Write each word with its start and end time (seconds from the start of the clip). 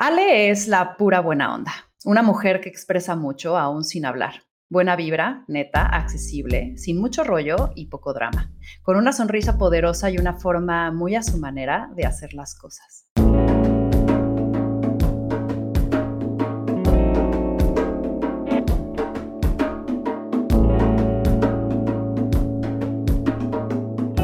Ale 0.00 0.50
es 0.50 0.68
la 0.68 0.96
pura 0.96 1.18
buena 1.18 1.52
onda, 1.52 1.72
una 2.04 2.22
mujer 2.22 2.60
que 2.60 2.68
expresa 2.68 3.16
mucho 3.16 3.58
aún 3.58 3.82
sin 3.82 4.06
hablar. 4.06 4.44
Buena 4.70 4.94
vibra, 4.94 5.44
neta, 5.48 5.86
accesible, 5.86 6.78
sin 6.78 7.00
mucho 7.00 7.24
rollo 7.24 7.72
y 7.74 7.86
poco 7.86 8.14
drama, 8.14 8.52
con 8.82 8.96
una 8.96 9.12
sonrisa 9.12 9.58
poderosa 9.58 10.08
y 10.08 10.18
una 10.18 10.34
forma 10.34 10.92
muy 10.92 11.16
a 11.16 11.24
su 11.24 11.38
manera 11.38 11.90
de 11.96 12.06
hacer 12.06 12.32
las 12.32 12.54
cosas. 12.54 13.08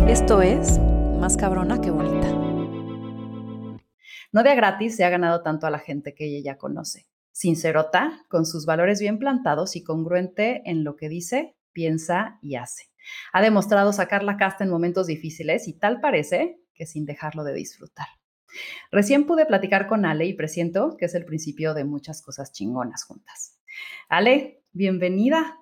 Esto 0.07 0.41
es 0.41 0.79
Más 1.19 1.37
cabrona 1.37 1.81
que 1.81 1.91
bonita. 1.91 2.24
No 4.35 4.43
de 4.43 4.53
gratis 4.57 4.97
se 4.97 5.05
ha 5.05 5.11
ganado 5.11 5.43
tanto 5.43 5.69
a 5.69 5.71
la 5.71 5.79
gente 5.79 6.13
que 6.13 6.25
ella 6.25 6.55
ya 6.55 6.59
conoce. 6.59 7.07
Sincerota, 7.31 8.27
con 8.29 8.47
sus 8.47 8.67
valores 8.67 8.99
bien 8.99 9.21
plantados 9.21 9.77
y 9.77 9.85
congruente 9.85 10.61
en 10.69 10.83
lo 10.83 10.97
que 10.97 11.09
dice, 11.09 11.55
piensa 11.73 12.41
y 12.43 12.57
hace. 12.57 12.91
Ha 13.33 13.43
demostrado 13.43 13.93
sacar 13.93 14.25
la 14.25 14.37
casta 14.37 14.65
en 14.65 14.71
momentos 14.71 15.07
difíciles 15.07 15.69
y 15.69 15.75
tal 15.75 16.01
parece 16.01 16.59
que 16.75 16.85
sin 16.85 17.07
dejarlo 17.07 17.45
de 17.45 17.55
disfrutar. 17.55 18.09
Recién 18.91 19.25
pude 19.25 19.47
platicar 19.47 19.87
con 19.87 20.05
Ale 20.05 20.27
y 20.27 20.35
presiento 20.35 20.97
que 20.99 21.05
es 21.05 21.15
el 21.15 21.27
principio 21.27 21.73
de 21.73 21.85
muchas 21.85 22.21
cosas 22.21 22.51
chingonas 22.51 23.05
juntas. 23.05 23.61
Ale, 24.09 24.65
bienvenida. 24.73 25.61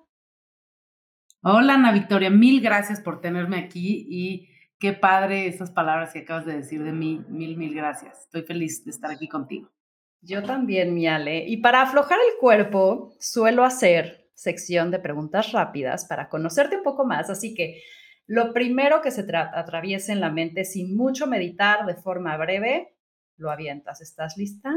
Hola 1.43 1.75
Ana 1.75 1.91
Victoria, 1.91 2.31
mil 2.31 2.59
gracias 2.59 3.01
por 3.01 3.21
tenerme 3.21 3.59
aquí 3.59 4.07
y 4.09 4.52
Qué 4.83 4.91
padre 4.91 5.47
esas 5.47 5.71
palabras 5.71 6.11
que 6.11 6.19
acabas 6.19 6.45
de 6.45 6.57
decir 6.57 6.83
de 6.83 6.91
mí. 6.91 7.23
Mil, 7.29 7.55
mil 7.55 7.73
gracias. 7.73 8.23
Estoy 8.23 8.41
feliz 8.41 8.83
de 8.83 8.91
estar 8.91 9.09
aquí 9.09 9.29
contigo. 9.29 9.71
Yo 10.19 10.43
también, 10.43 10.93
mi 10.93 11.07
Ale. 11.07 11.45
Y 11.47 11.61
para 11.61 11.83
aflojar 11.83 12.19
el 12.19 12.37
cuerpo, 12.37 13.15
suelo 13.17 13.63
hacer 13.63 14.27
sección 14.33 14.91
de 14.91 14.99
preguntas 14.99 15.53
rápidas 15.53 16.03
para 16.03 16.27
conocerte 16.27 16.75
un 16.75 16.83
poco 16.83 17.05
más. 17.05 17.29
Así 17.29 17.55
que 17.55 17.81
lo 18.27 18.51
primero 18.51 19.01
que 19.01 19.11
se 19.11 19.25
atraviese 19.33 20.11
en 20.11 20.19
la 20.19 20.29
mente 20.29 20.65
sin 20.65 20.97
mucho 20.97 21.27
meditar 21.27 21.85
de 21.85 21.95
forma 21.95 22.35
breve, 22.35 22.97
lo 23.37 23.51
avientas. 23.51 24.01
¿Estás 24.01 24.35
lista? 24.35 24.69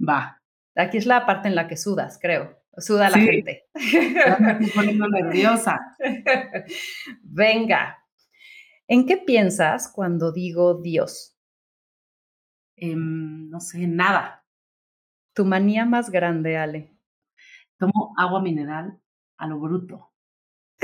Va. 0.00 0.40
Aquí 0.76 0.96
es 0.96 1.04
la 1.04 1.26
parte 1.26 1.48
en 1.48 1.56
la 1.56 1.68
que 1.68 1.76
sudas, 1.76 2.18
creo. 2.18 2.58
Suda 2.78 3.10
la 3.10 3.18
gente. 3.18 3.66
Me 3.74 4.52
estoy 4.52 4.70
poniendo 4.74 5.06
nerviosa. 5.08 5.78
Venga, 7.22 8.01
¿En 8.88 9.06
qué 9.06 9.16
piensas 9.16 9.90
cuando 9.92 10.32
digo 10.32 10.80
Dios? 10.80 11.32
no 12.90 13.60
sé, 13.60 13.86
nada. 13.86 14.44
Tu 15.34 15.44
manía 15.44 15.84
más 15.84 16.10
grande, 16.10 16.56
Ale. 16.56 16.92
Tomo 17.78 18.12
agua 18.16 18.42
mineral 18.42 19.00
a 19.36 19.46
lo 19.46 19.60
bruto. 19.60 20.10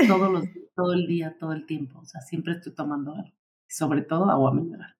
Todos 0.07 0.31
los, 0.31 0.45
todo 0.75 0.93
el 0.93 1.07
día, 1.07 1.35
todo 1.37 1.51
el 1.51 1.65
tiempo. 1.65 1.99
O 1.99 2.05
sea, 2.05 2.21
siempre 2.21 2.53
estoy 2.53 2.73
tomando 2.73 3.13
algo. 3.15 3.35
Sobre 3.67 4.01
todo 4.01 4.29
agua 4.29 4.53
mineral. 4.53 4.95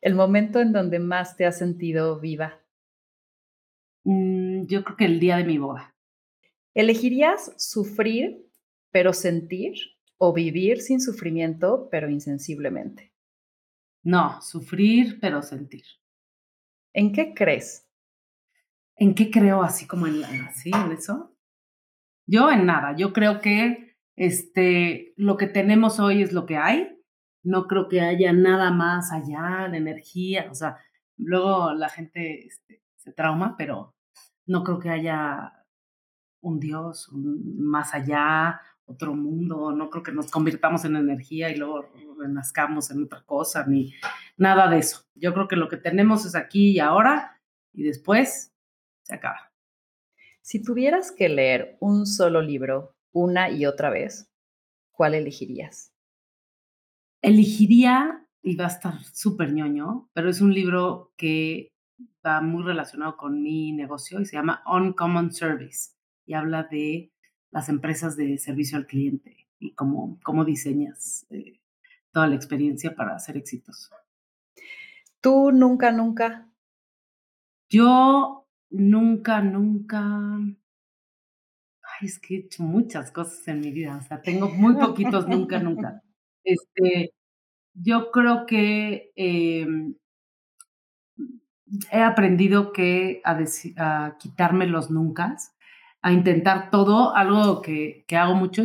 El 0.00 0.14
momento 0.14 0.60
en 0.60 0.72
donde 0.72 0.98
más 0.98 1.36
te 1.36 1.46
has 1.46 1.58
sentido 1.58 2.18
viva. 2.18 2.60
Mm, 4.04 4.66
yo 4.66 4.82
creo 4.82 4.96
que 4.96 5.04
el 5.04 5.20
día 5.20 5.36
de 5.36 5.44
mi 5.44 5.58
boda. 5.58 5.94
¿Elegirías 6.74 7.52
sufrir, 7.58 8.48
pero 8.90 9.12
sentir? 9.12 9.74
O 10.24 10.32
vivir 10.32 10.80
sin 10.80 11.00
sufrimiento, 11.00 11.88
pero 11.90 12.08
insensiblemente? 12.08 13.12
No, 14.04 14.40
sufrir, 14.40 15.18
pero 15.20 15.42
sentir. 15.42 15.82
¿En 16.94 17.12
qué 17.12 17.34
crees? 17.34 17.90
¿En 18.94 19.16
qué 19.16 19.32
creo 19.32 19.64
así 19.64 19.84
como 19.84 20.06
en, 20.06 20.22
así, 20.24 20.70
en 20.72 20.92
eso? 20.92 21.36
Yo 22.24 22.52
en 22.52 22.66
nada. 22.66 22.94
Yo 22.96 23.12
creo 23.12 23.40
que 23.40 23.96
este, 24.14 25.12
lo 25.16 25.36
que 25.36 25.48
tenemos 25.48 25.98
hoy 25.98 26.22
es 26.22 26.32
lo 26.32 26.46
que 26.46 26.56
hay. 26.56 27.02
No 27.42 27.66
creo 27.66 27.88
que 27.88 28.00
haya 28.00 28.32
nada 28.32 28.70
más 28.70 29.10
allá 29.10 29.68
de 29.72 29.78
energía. 29.78 30.46
O 30.52 30.54
sea, 30.54 30.76
luego 31.16 31.72
la 31.72 31.88
gente 31.88 32.46
este, 32.46 32.84
se 32.94 33.12
trauma, 33.12 33.56
pero 33.58 33.96
no 34.46 34.62
creo 34.62 34.78
que 34.78 34.90
haya 34.90 35.66
un 36.40 36.60
Dios 36.60 37.08
un 37.08 37.56
más 37.58 37.92
allá 37.92 38.60
otro 38.92 39.14
mundo, 39.14 39.72
no 39.72 39.90
creo 39.90 40.02
que 40.02 40.12
nos 40.12 40.30
convirtamos 40.30 40.84
en 40.84 40.96
energía 40.96 41.50
y 41.50 41.56
luego 41.56 41.88
renazcamos 42.18 42.90
en 42.90 43.04
otra 43.04 43.22
cosa, 43.24 43.66
ni 43.66 43.94
nada 44.36 44.68
de 44.68 44.78
eso. 44.78 45.04
Yo 45.14 45.32
creo 45.34 45.48
que 45.48 45.56
lo 45.56 45.68
que 45.68 45.76
tenemos 45.76 46.24
es 46.24 46.34
aquí 46.34 46.70
y 46.70 46.78
ahora 46.78 47.40
y 47.72 47.82
después 47.82 48.54
se 49.02 49.14
acaba. 49.14 49.52
Si 50.40 50.62
tuvieras 50.62 51.12
que 51.12 51.28
leer 51.28 51.76
un 51.80 52.06
solo 52.06 52.42
libro 52.42 52.96
una 53.12 53.50
y 53.50 53.66
otra 53.66 53.90
vez, 53.90 54.30
¿cuál 54.90 55.14
elegirías? 55.14 55.92
Elegiría, 57.20 58.26
y 58.42 58.56
va 58.56 58.64
a 58.64 58.68
estar 58.68 59.02
súper 59.04 59.52
ñoño, 59.52 60.10
pero 60.12 60.28
es 60.28 60.40
un 60.40 60.52
libro 60.52 61.12
que 61.16 61.72
está 62.16 62.40
muy 62.40 62.64
relacionado 62.64 63.16
con 63.16 63.42
mi 63.42 63.72
negocio 63.72 64.20
y 64.20 64.24
se 64.24 64.36
llama 64.36 64.62
Uncommon 64.66 65.32
Service 65.32 65.92
y 66.26 66.34
habla 66.34 66.64
de 66.64 67.11
las 67.52 67.68
empresas 67.68 68.16
de 68.16 68.38
servicio 68.38 68.78
al 68.78 68.86
cliente 68.86 69.46
y 69.60 69.74
cómo, 69.74 70.18
cómo 70.24 70.44
diseñas 70.44 71.26
eh, 71.30 71.60
toda 72.10 72.26
la 72.26 72.34
experiencia 72.34 72.96
para 72.96 73.18
ser 73.18 73.36
exitoso. 73.36 73.94
¿Tú 75.20 75.52
nunca, 75.52 75.92
nunca? 75.92 76.48
Yo 77.68 78.48
nunca, 78.70 79.40
nunca... 79.40 80.00
Ay, 82.00 82.08
es 82.08 82.18
que 82.18 82.34
he 82.34 82.38
hecho 82.38 82.62
muchas 82.62 83.12
cosas 83.12 83.46
en 83.48 83.60
mi 83.60 83.70
vida, 83.70 83.96
o 83.96 84.02
sea, 84.02 84.20
tengo 84.20 84.48
muy 84.48 84.74
poquitos 84.74 85.28
nunca, 85.28 85.58
nunca. 85.60 86.02
Este, 86.44 87.14
yo 87.72 88.10
creo 88.10 88.46
que 88.46 89.12
em, 89.14 89.94
he 91.92 92.00
aprendido 92.02 92.72
que 92.72 93.22
a, 93.24 93.38
a 93.76 94.18
quitarme 94.18 94.66
los 94.66 94.90
nunca 94.90 95.36
a 96.02 96.12
intentar 96.12 96.70
todo, 96.70 97.14
algo 97.14 97.62
que, 97.62 98.04
que 98.06 98.16
hago 98.16 98.34
mucho, 98.34 98.64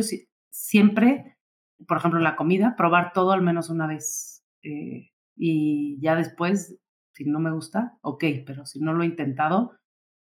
siempre, 0.50 1.38
por 1.86 1.98
ejemplo, 1.98 2.20
la 2.20 2.36
comida, 2.36 2.74
probar 2.76 3.12
todo 3.12 3.32
al 3.32 3.42
menos 3.42 3.70
una 3.70 3.86
vez. 3.86 4.44
Eh, 4.62 5.10
y 5.36 6.00
ya 6.00 6.16
después, 6.16 6.76
si 7.14 7.24
no 7.24 7.38
me 7.38 7.52
gusta, 7.52 7.96
ok, 8.02 8.24
pero 8.44 8.66
si 8.66 8.80
no 8.80 8.92
lo 8.92 9.04
he 9.04 9.06
intentado, 9.06 9.78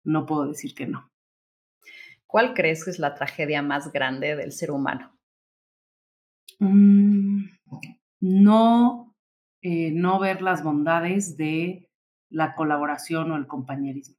no 0.04 0.26
puedo 0.26 0.48
decir 0.48 0.74
que 0.74 0.86
no. 0.86 1.12
¿Cuál 2.26 2.54
crees 2.54 2.84
que 2.84 2.90
es 2.90 2.98
la 2.98 3.14
tragedia 3.14 3.62
más 3.62 3.92
grande 3.92 4.34
del 4.34 4.50
ser 4.50 4.72
humano? 4.72 5.16
Mm, 6.58 7.44
no, 8.20 9.14
eh, 9.62 9.92
no 9.92 10.18
ver 10.18 10.42
las 10.42 10.64
bondades 10.64 11.36
de 11.36 11.88
la 12.30 12.56
colaboración 12.56 13.30
o 13.30 13.36
el 13.36 13.46
compañerismo. 13.46 14.16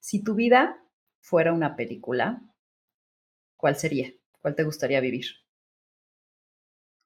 Si 0.00 0.24
tu 0.24 0.34
vida 0.34 0.82
fuera 1.20 1.52
una 1.52 1.76
película, 1.76 2.42
¿cuál 3.56 3.76
sería? 3.76 4.10
¿Cuál 4.40 4.54
te 4.54 4.64
gustaría 4.64 5.00
vivir? 5.00 5.26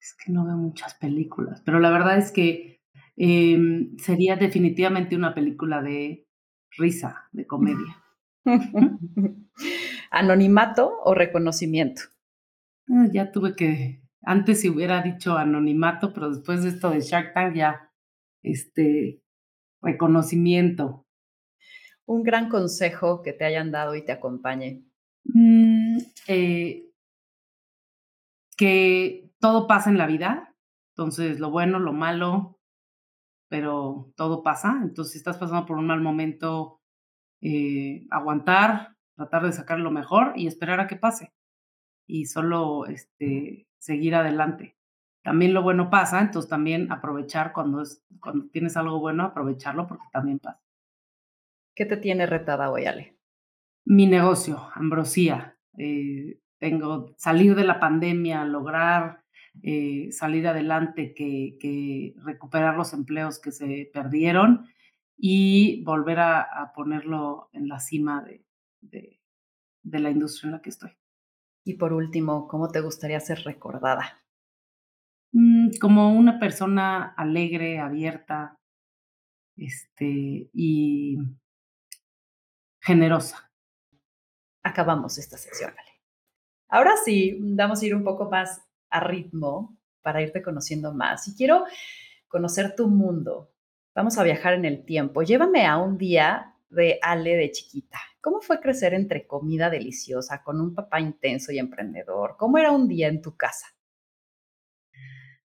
Es 0.01 0.15
que 0.15 0.31
no 0.31 0.45
veo 0.45 0.57
muchas 0.57 0.95
películas, 0.95 1.61
pero 1.65 1.81
la 1.81 1.91
verdad 1.91 2.19
es 2.19 2.31
que 2.31 2.81
em, 3.17 3.97
sería 3.99 4.37
definitivamente 4.37 5.17
una 5.17 5.35
película 5.35 5.83
de 5.83 6.29
risa, 6.71 7.29
de 7.33 7.47
comedia. 7.47 8.03
¿Anonimato 10.11 11.01
o 11.03 11.15
reconocimiento? 11.15 12.03
Ah, 12.89 13.09
ya 13.13 13.33
tuve 13.33 13.57
que, 13.57 14.03
antes 14.23 14.61
si 14.61 14.69
hubiera 14.69 15.03
dicho 15.03 15.37
anonimato, 15.37 16.13
pero 16.13 16.31
después 16.31 16.63
de 16.63 16.69
esto 16.69 16.91
de 16.91 17.01
Shark 17.01 17.35
Tank 17.35 17.57
ya, 17.57 17.91
este, 18.43 19.23
reconocimiento 19.83 21.04
un 22.07 22.23
gran 22.23 22.49
consejo 22.49 23.23
que 23.23 23.33
te 23.33 23.45
hayan 23.45 23.71
dado 23.71 23.95
y 23.95 24.05
te 24.05 24.13
acompañe? 24.13 24.83
Mm, 25.25 25.99
eh, 26.29 26.85
que 28.57 29.31
todo 29.41 29.67
pasa 29.67 29.91
en 29.91 29.99
la 29.99 30.07
vida, 30.07 30.55
entonces 30.93 31.41
lo 31.41 31.51
bueno, 31.51 31.79
lo 31.79 31.93
malo, 31.93 32.59
pero 33.49 34.13
todo 34.17 34.43
pasa, 34.43 34.81
entonces 34.83 35.13
si 35.13 35.19
estás 35.19 35.39
pasando 35.39 35.67
por 35.67 35.79
un 35.79 35.87
mal 35.87 36.01
momento, 36.01 36.81
eh, 37.41 38.07
aguantar, 38.11 38.97
tratar 39.17 39.45
de 39.45 39.53
sacar 39.53 39.79
lo 39.81 39.91
mejor 39.91 40.33
y 40.37 40.47
esperar 40.47 40.81
a 40.81 40.87
que 40.87 40.97
pase 40.97 41.33
y 42.07 42.27
solo 42.27 42.87
este, 42.87 43.67
seguir 43.79 44.15
adelante. 44.15 44.77
También 45.23 45.55
lo 45.55 45.63
bueno 45.63 45.91
pasa, 45.91 46.21
entonces 46.21 46.51
también 46.51 46.93
aprovechar 46.93 47.53
cuando, 47.53 47.83
es, 47.83 48.05
cuando 48.21 48.47
tienes 48.51 48.77
algo 48.77 49.01
bueno, 49.01 49.25
aprovecharlo 49.25 49.87
porque 49.87 50.07
también 50.13 50.39
pasa. 50.39 50.64
¿Qué 51.75 51.87
te 51.87 51.97
tiene 51.97 52.27
retada 52.27 52.71
hoy, 52.71 52.85
Ale? 52.85 53.19
Mi 53.85 54.07
negocio, 54.07 54.69
Ambrosía. 54.75 55.59
Eh, 55.77 56.41
tengo 56.59 57.15
salir 57.19 57.55
de 57.55 57.65
la 57.65 57.81
pandemia, 57.81 58.45
lograr 58.45 59.25
eh, 59.63 60.09
salir 60.13 60.47
adelante, 60.47 61.15
que, 61.15 61.57
que, 61.61 62.15
recuperar 62.25 62.77
los 62.77 62.93
empleos 62.93 63.41
que 63.41 63.53
se 63.53 63.91
perdieron 63.93 64.67
y 65.17 65.83
volver 65.85 66.21
a, 66.21 66.73
ponerlo 66.75 67.51
en 67.53 67.69
la 67.69 67.79
cima 67.79 68.25
de, 68.25 69.21
de 69.83 69.99
la 70.01 70.11
industria 70.11 70.49
en 70.49 70.53
la 70.53 70.63
que 70.63 70.71
estoy. 70.71 70.91
Y 71.65 71.75
por 71.75 71.93
último, 71.93 72.49
¿cómo 72.49 72.69
te 72.69 72.81
gustaría 72.81 73.21
ser 73.21 73.41
recordada? 73.45 74.25
Mm, 75.33 75.71
como 75.81 76.13
una 76.13 76.39
persona 76.39 77.15
alegre, 77.17 77.79
abierta, 77.81 78.61
este, 79.57 80.51
y 80.53 81.19
generosa. 82.85 83.51
Acabamos 84.63 85.19
esta 85.19 85.39
sección, 85.39 85.71
Ale. 85.71 85.91
Ahora 86.69 86.93
sí, 87.05 87.39
vamos 87.41 87.81
a 87.81 87.87
ir 87.87 87.95
un 87.95 88.05
poco 88.05 88.29
más 88.31 88.61
a 88.91 89.01
ritmo 89.01 89.79
para 90.03 90.23
irte 90.23 90.43
conociendo 90.43 90.93
más. 90.93 91.27
Y 91.29 91.35
quiero 91.35 91.65
conocer 92.29 92.75
tu 92.77 92.89
mundo. 92.89 93.53
Vamos 93.95 94.19
a 94.19 94.23
viajar 94.23 94.55
en 94.55 94.65
el 94.65 94.85
tiempo. 94.85 95.23
Llévame 95.23 95.67
a 95.67 95.79
un 95.79 95.97
día 95.97 96.57
de 96.69 96.99
Ale 97.01 97.37
de 97.37 97.51
chiquita. 97.53 97.99
¿Cómo 98.21 98.41
fue 98.41 98.61
crecer 98.61 98.93
entre 98.93 99.27
comida 99.27 99.71
deliciosa 99.71 100.43
con 100.43 100.61
un 100.61 100.75
papá 100.75 101.01
intenso 101.01 101.53
y 101.53 101.59
emprendedor? 101.59 102.37
¿Cómo 102.39 102.59
era 102.59 102.71
un 102.73 102.89
día 102.89 103.09
en 103.09 103.23
tu 103.23 103.37
casa? 103.37 103.67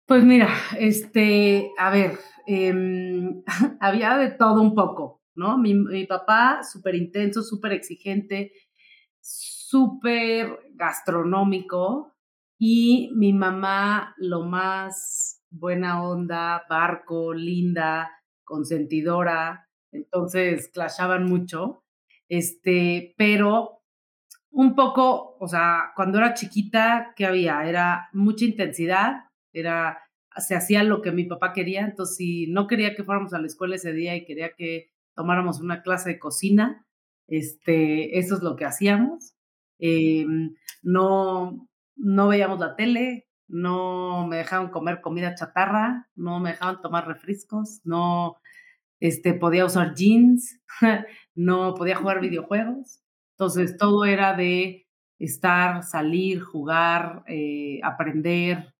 Pues 0.05 0.23
mira, 0.23 0.49
este, 0.77 1.71
a 1.77 1.89
ver, 1.89 2.19
em, 2.45 3.43
había 3.79 4.17
de 4.17 4.31
todo 4.31 4.61
un 4.61 4.75
poco, 4.75 5.22
¿no? 5.35 5.57
Mi, 5.57 5.73
mi 5.73 6.05
papá, 6.05 6.61
súper 6.63 6.95
intenso, 6.95 7.41
súper 7.41 7.73
exigente, 7.73 8.51
súper 9.19 10.59
gastronómico 10.75 12.13
y 12.57 13.11
mi 13.15 13.33
mamá, 13.33 14.15
lo 14.17 14.43
más 14.43 15.41
buena 15.49 16.03
onda, 16.03 16.63
barco, 16.69 17.33
linda, 17.33 18.11
consentidora, 18.43 19.67
entonces 19.91 20.69
clashaban 20.73 21.25
mucho. 21.25 21.83
Este, 22.29 23.13
pero 23.17 23.81
un 24.51 24.75
poco, 24.75 25.35
o 25.39 25.47
sea, 25.47 25.91
cuando 25.95 26.19
era 26.19 26.33
chiquita, 26.33 27.13
¿qué 27.15 27.25
había? 27.25 27.67
Era 27.67 28.09
mucha 28.13 28.45
intensidad, 28.45 29.25
era, 29.51 29.99
se 30.37 30.55
hacía 30.55 30.83
lo 30.83 31.01
que 31.01 31.11
mi 31.11 31.25
papá 31.25 31.53
quería, 31.53 31.81
entonces 31.81 32.15
si 32.15 32.47
no 32.47 32.67
quería 32.67 32.95
que 32.95 33.03
fuéramos 33.03 33.33
a 33.33 33.39
la 33.39 33.47
escuela 33.47 33.75
ese 33.75 33.93
día 33.93 34.15
y 34.15 34.25
quería 34.25 34.53
que 34.53 34.92
tomáramos 35.15 35.59
una 35.59 35.81
clase 35.81 36.09
de 36.09 36.19
cocina, 36.19 36.85
este, 37.27 38.17
eso 38.19 38.35
es 38.35 38.43
lo 38.43 38.55
que 38.55 38.65
hacíamos. 38.65 39.33
Em, 39.79 40.55
no, 40.81 41.67
no 41.95 42.27
veíamos 42.27 42.59
la 42.59 42.75
tele, 42.75 43.27
no 43.47 44.27
me 44.27 44.37
dejaban 44.37 44.69
comer 44.71 45.01
comida 45.01 45.35
chatarra, 45.35 46.09
no 46.15 46.39
me 46.39 46.51
dejaban 46.51 46.81
tomar 46.81 47.07
refrescos, 47.07 47.81
no 47.83 48.37
este, 48.99 49.33
podía 49.33 49.65
usar 49.65 49.95
jeans, 49.95 50.61
no 51.35 51.75
podía 51.75 51.95
jugar 51.95 52.21
videojuegos. 52.21 53.01
Entonces, 53.31 53.77
todo 53.77 54.05
era 54.05 54.35
de 54.35 54.87
estar, 55.19 55.83
salir, 55.83 56.41
jugar, 56.41 57.23
eh, 57.27 57.79
aprender, 57.83 58.73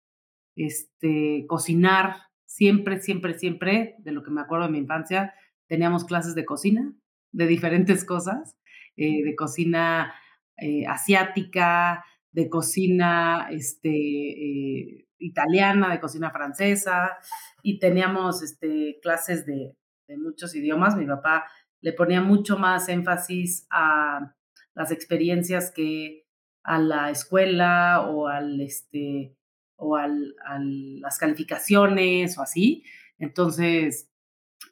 este, 0.55 1.45
cocinar. 1.47 2.17
Siempre, 2.45 2.99
siempre, 2.99 3.37
siempre, 3.37 3.95
de 3.99 4.11
lo 4.11 4.23
que 4.23 4.31
me 4.31 4.41
acuerdo 4.41 4.67
de 4.67 4.71
mi 4.71 4.77
infancia, 4.77 5.33
teníamos 5.67 6.05
clases 6.05 6.35
de 6.35 6.45
cocina, 6.45 6.93
de 7.31 7.47
diferentes 7.47 8.05
cosas, 8.05 8.55
eh, 8.95 9.23
de 9.23 9.35
cocina 9.35 10.13
eh, 10.57 10.85
asiática, 10.87 12.05
de 12.31 12.49
cocina 12.49 13.47
este, 13.51 15.07
italiana, 15.19 15.91
de 15.91 15.99
cocina 15.99 16.31
francesa, 16.31 17.17
y 17.61 17.79
teníamos 17.79 18.41
este, 18.41 18.99
clases 19.01 19.45
de, 19.45 19.75
de 20.07 20.17
muchos 20.17 20.55
idiomas. 20.55 20.95
Mi 20.95 21.05
papá 21.05 21.45
le 21.81 21.93
ponía 21.93 22.21
mucho 22.21 22.57
más 22.57 22.89
énfasis 22.89 23.67
a 23.69 24.35
las 24.73 24.91
experiencias 24.91 25.71
que 25.71 26.25
a 26.63 26.79
la 26.79 27.09
escuela 27.11 28.07
o 28.09 28.27
al 28.27 28.61
este 28.61 29.35
o 29.75 29.97
al, 29.97 30.33
a 30.45 30.59
las 30.59 31.17
calificaciones 31.17 32.37
o 32.37 32.41
así. 32.41 32.83
Entonces 33.19 34.09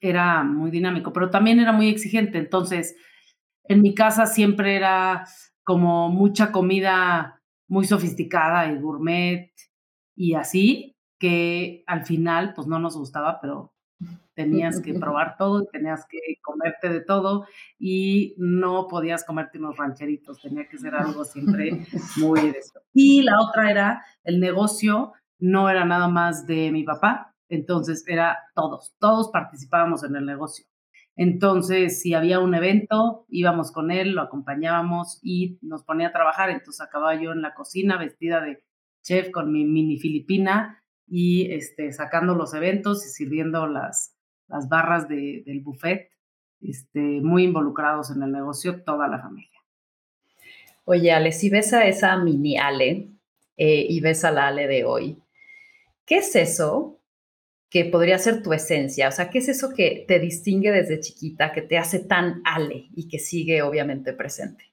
era 0.01 0.43
muy 0.43 0.71
dinámico, 0.71 1.13
pero 1.13 1.29
también 1.29 1.59
era 1.59 1.71
muy 1.71 1.87
exigente. 1.87 2.39
Entonces, 2.39 2.95
en 3.63 3.81
mi 3.81 3.93
casa 3.95 4.25
siempre 4.25 4.75
era 4.75 5.25
como 5.63 6.09
mucha 6.09 6.51
comida 6.51 7.41
muy 7.67 7.85
sofisticada 7.85 8.71
y 8.71 8.79
gourmet 8.79 9.53
y 10.15 10.33
así, 10.33 10.97
que 11.17 11.83
al 11.87 12.03
final 12.05 12.53
pues 12.53 12.67
no 12.67 12.79
nos 12.79 12.97
gustaba, 12.97 13.39
pero 13.39 13.73
tenías 14.33 14.81
que 14.81 14.93
probar 14.99 15.37
todo, 15.37 15.65
tenías 15.65 16.05
que 16.07 16.17
comerte 16.41 16.89
de 16.89 17.01
todo 17.01 17.45
y 17.79 18.33
no 18.37 18.87
podías 18.87 19.23
comerte 19.23 19.59
unos 19.59 19.77
rancheritos, 19.77 20.41
tenía 20.41 20.67
que 20.67 20.77
ser 20.77 20.95
algo 20.95 21.23
siempre 21.23 21.85
muy 22.17 22.41
de 22.41 22.57
eso. 22.57 22.81
Y 22.93 23.21
la 23.21 23.39
otra 23.39 23.69
era 23.69 24.05
el 24.23 24.39
negocio, 24.39 25.13
no 25.39 25.69
era 25.69 25.85
nada 25.85 26.07
más 26.07 26.45
de 26.47 26.71
mi 26.71 26.83
papá, 26.83 27.30
entonces 27.51 28.03
era 28.07 28.39
todos, 28.55 28.95
todos 28.99 29.29
participábamos 29.29 30.03
en 30.03 30.15
el 30.15 30.25
negocio. 30.25 30.65
Entonces, 31.15 32.01
si 32.01 32.13
había 32.13 32.39
un 32.39 32.55
evento, 32.55 33.25
íbamos 33.29 33.71
con 33.71 33.91
él, 33.91 34.13
lo 34.13 34.21
acompañábamos 34.21 35.19
y 35.21 35.59
nos 35.61 35.83
ponía 35.83 36.07
a 36.07 36.13
trabajar. 36.13 36.49
Entonces 36.49 36.81
acababa 36.81 37.21
yo 37.21 37.33
en 37.33 37.41
la 37.41 37.53
cocina 37.53 37.97
vestida 37.97 38.41
de 38.41 38.63
chef 39.03 39.29
con 39.31 39.51
mi 39.51 39.65
mini 39.65 39.99
filipina 39.99 40.81
y 41.07 41.51
este, 41.51 41.91
sacando 41.91 42.35
los 42.35 42.53
eventos 42.53 43.05
y 43.05 43.09
sirviendo 43.09 43.67
las, 43.67 44.15
las 44.47 44.69
barras 44.69 45.09
de, 45.09 45.43
del 45.45 45.59
buffet, 45.59 46.09
este, 46.61 46.99
muy 46.99 47.43
involucrados 47.43 48.11
en 48.11 48.23
el 48.23 48.31
negocio, 48.31 48.83
toda 48.83 49.07
la 49.07 49.19
familia. 49.19 49.59
Oye, 50.85 51.11
Ale, 51.11 51.33
si 51.33 51.49
ves 51.49 51.73
a 51.73 51.85
esa 51.85 52.17
mini 52.17 52.57
Ale 52.57 53.09
eh, 53.57 53.85
y 53.89 53.99
ves 53.99 54.23
a 54.23 54.31
la 54.31 54.47
Ale 54.47 54.67
de 54.67 54.85
hoy, 54.85 55.21
¿qué 56.05 56.17
es 56.17 56.35
eso 56.35 57.00
que 57.71 57.85
podría 57.85 58.19
ser 58.19 58.43
tu 58.43 58.53
esencia? 58.53 59.07
O 59.07 59.11
sea, 59.11 59.31
¿qué 59.31 59.39
es 59.39 59.49
eso 59.49 59.73
que 59.73 60.05
te 60.07 60.19
distingue 60.19 60.71
desde 60.71 60.99
chiquita, 60.99 61.51
que 61.51 61.63
te 61.63 61.79
hace 61.79 61.99
tan 61.99 62.41
Ale 62.45 62.89
y 62.93 63.07
que 63.07 63.17
sigue 63.17 63.63
obviamente 63.63 64.13
presente? 64.13 64.71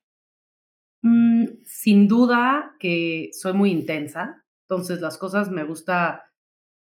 Mm, 1.01 1.47
sin 1.65 2.09
duda 2.09 2.75
que 2.79 3.31
soy 3.33 3.55
muy 3.55 3.71
intensa, 3.71 4.45
entonces 4.65 5.01
las 5.01 5.17
cosas 5.17 5.51
me 5.51 5.65
gusta 5.65 6.29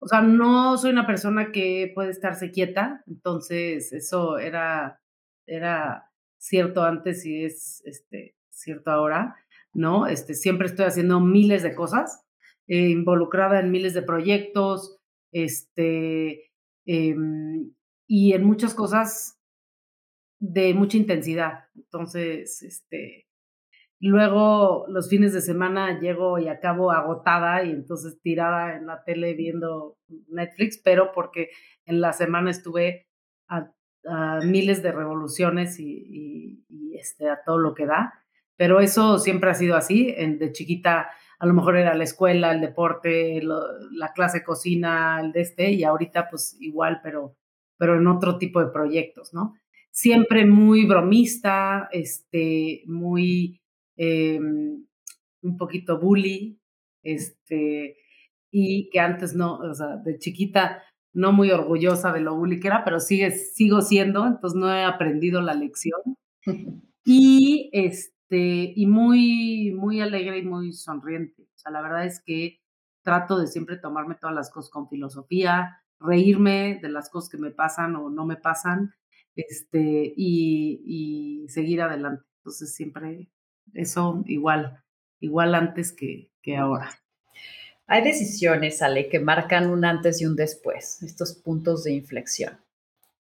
o 0.04 0.08
sea, 0.08 0.20
no 0.20 0.76
soy 0.78 0.90
una 0.90 1.06
persona 1.06 1.52
que 1.52 1.92
puede 1.94 2.10
estarse 2.10 2.50
quieta, 2.50 3.04
entonces 3.06 3.92
eso 3.92 4.36
era, 4.36 5.00
era 5.46 6.10
cierto 6.38 6.82
antes 6.82 7.24
y 7.24 7.44
es 7.44 7.84
este, 7.86 8.34
cierto 8.50 8.90
ahora, 8.90 9.36
¿no? 9.72 10.08
Este, 10.08 10.34
siempre 10.34 10.66
estoy 10.66 10.86
haciendo 10.86 11.20
miles 11.20 11.62
de 11.62 11.76
cosas, 11.76 12.24
eh, 12.66 12.88
involucrada 12.88 13.60
en 13.60 13.70
miles 13.70 13.94
de 13.94 14.02
proyectos, 14.02 14.98
este, 15.32 16.52
em, 16.86 17.72
y 18.06 18.34
en 18.34 18.44
muchas 18.44 18.74
cosas 18.74 19.40
de 20.38 20.74
mucha 20.74 20.96
intensidad. 20.96 21.64
Entonces, 21.74 22.62
este, 22.62 23.26
Luego 24.04 24.84
los 24.88 25.08
fines 25.08 25.32
de 25.32 25.40
semana 25.40 26.00
llego 26.00 26.40
y 26.40 26.48
acabo 26.48 26.90
agotada 26.90 27.62
y 27.62 27.70
entonces 27.70 28.20
tirada 28.20 28.74
en 28.74 28.86
la 28.86 29.04
tele 29.04 29.34
viendo 29.34 29.96
Netflix, 30.28 30.76
pero 30.82 31.12
porque 31.12 31.50
en 31.86 32.00
la 32.00 32.12
semana 32.12 32.50
estuve 32.50 33.06
a, 33.48 33.70
miles 34.44 34.82
de 34.82 34.90
revoluciones 34.90 35.78
y, 35.78 36.64
este, 36.98 37.30
a 37.30 37.44
todo 37.46 37.58
lo 37.58 37.74
que 37.74 37.86
da. 37.86 38.12
Pero 38.56 38.80
eso 38.80 39.20
siempre 39.20 39.50
ha 39.50 39.54
sido 39.54 39.76
así. 39.76 40.12
En, 40.16 40.40
de 40.40 40.50
chiquita 40.50 41.08
a 41.42 41.46
lo 41.46 41.54
mejor 41.54 41.76
era 41.76 41.96
la 41.96 42.04
escuela, 42.04 42.52
el 42.52 42.60
deporte, 42.60 43.42
la 43.42 44.12
clase 44.14 44.38
de 44.38 44.44
cocina, 44.44 45.20
el 45.20 45.32
de 45.32 45.40
este, 45.40 45.72
y 45.72 45.82
ahorita 45.82 46.28
pues 46.30 46.56
igual, 46.60 47.00
pero, 47.02 47.36
pero 47.76 47.96
en 47.96 48.06
otro 48.06 48.38
tipo 48.38 48.60
de 48.64 48.70
proyectos, 48.70 49.34
¿no? 49.34 49.54
Siempre 49.90 50.46
muy 50.46 50.86
bromista, 50.86 51.88
este, 51.90 52.84
muy 52.86 53.60
eh, 53.96 54.38
un 54.38 55.56
poquito 55.58 55.98
bully, 55.98 56.60
este, 57.02 57.96
y 58.52 58.88
que 58.90 59.00
antes 59.00 59.34
no, 59.34 59.56
o 59.56 59.74
sea, 59.74 59.96
de 59.96 60.18
chiquita 60.18 60.84
no 61.12 61.32
muy 61.32 61.50
orgullosa 61.50 62.12
de 62.12 62.20
lo 62.20 62.36
bully 62.36 62.60
que 62.60 62.68
era, 62.68 62.84
pero 62.84 63.00
sigue, 63.00 63.32
sigo 63.32 63.82
siendo, 63.82 64.28
entonces 64.28 64.56
no 64.56 64.72
he 64.72 64.84
aprendido 64.84 65.40
la 65.40 65.54
lección. 65.54 66.00
y 67.04 67.68
este, 67.72 68.12
y 68.38 68.86
muy, 68.86 69.72
muy 69.76 70.00
alegre 70.00 70.38
y 70.38 70.42
muy 70.42 70.72
sonriente. 70.72 71.42
O 71.42 71.58
sea, 71.58 71.72
la 71.72 71.82
verdad 71.82 72.06
es 72.06 72.20
que 72.20 72.60
trato 73.02 73.38
de 73.38 73.46
siempre 73.46 73.76
tomarme 73.76 74.14
todas 74.14 74.34
las 74.34 74.50
cosas 74.50 74.70
con 74.70 74.88
filosofía, 74.88 75.82
reírme 75.98 76.78
de 76.80 76.88
las 76.88 77.10
cosas 77.10 77.30
que 77.30 77.38
me 77.38 77.50
pasan 77.50 77.96
o 77.96 78.10
no 78.10 78.24
me 78.24 78.36
pasan, 78.36 78.94
este, 79.34 80.12
y, 80.16 80.82
y 81.44 81.48
seguir 81.48 81.82
adelante. 81.82 82.24
Entonces 82.38 82.74
siempre 82.74 83.30
eso 83.74 84.22
igual, 84.26 84.82
igual 85.20 85.54
antes 85.54 85.92
que, 85.92 86.30
que 86.42 86.56
ahora. 86.56 86.90
Hay 87.86 88.02
decisiones, 88.04 88.80
Ale, 88.82 89.08
que 89.08 89.20
marcan 89.20 89.70
un 89.70 89.84
antes 89.84 90.20
y 90.22 90.26
un 90.26 90.36
después, 90.36 91.02
estos 91.02 91.34
puntos 91.34 91.84
de 91.84 91.92
inflexión. 91.92 92.58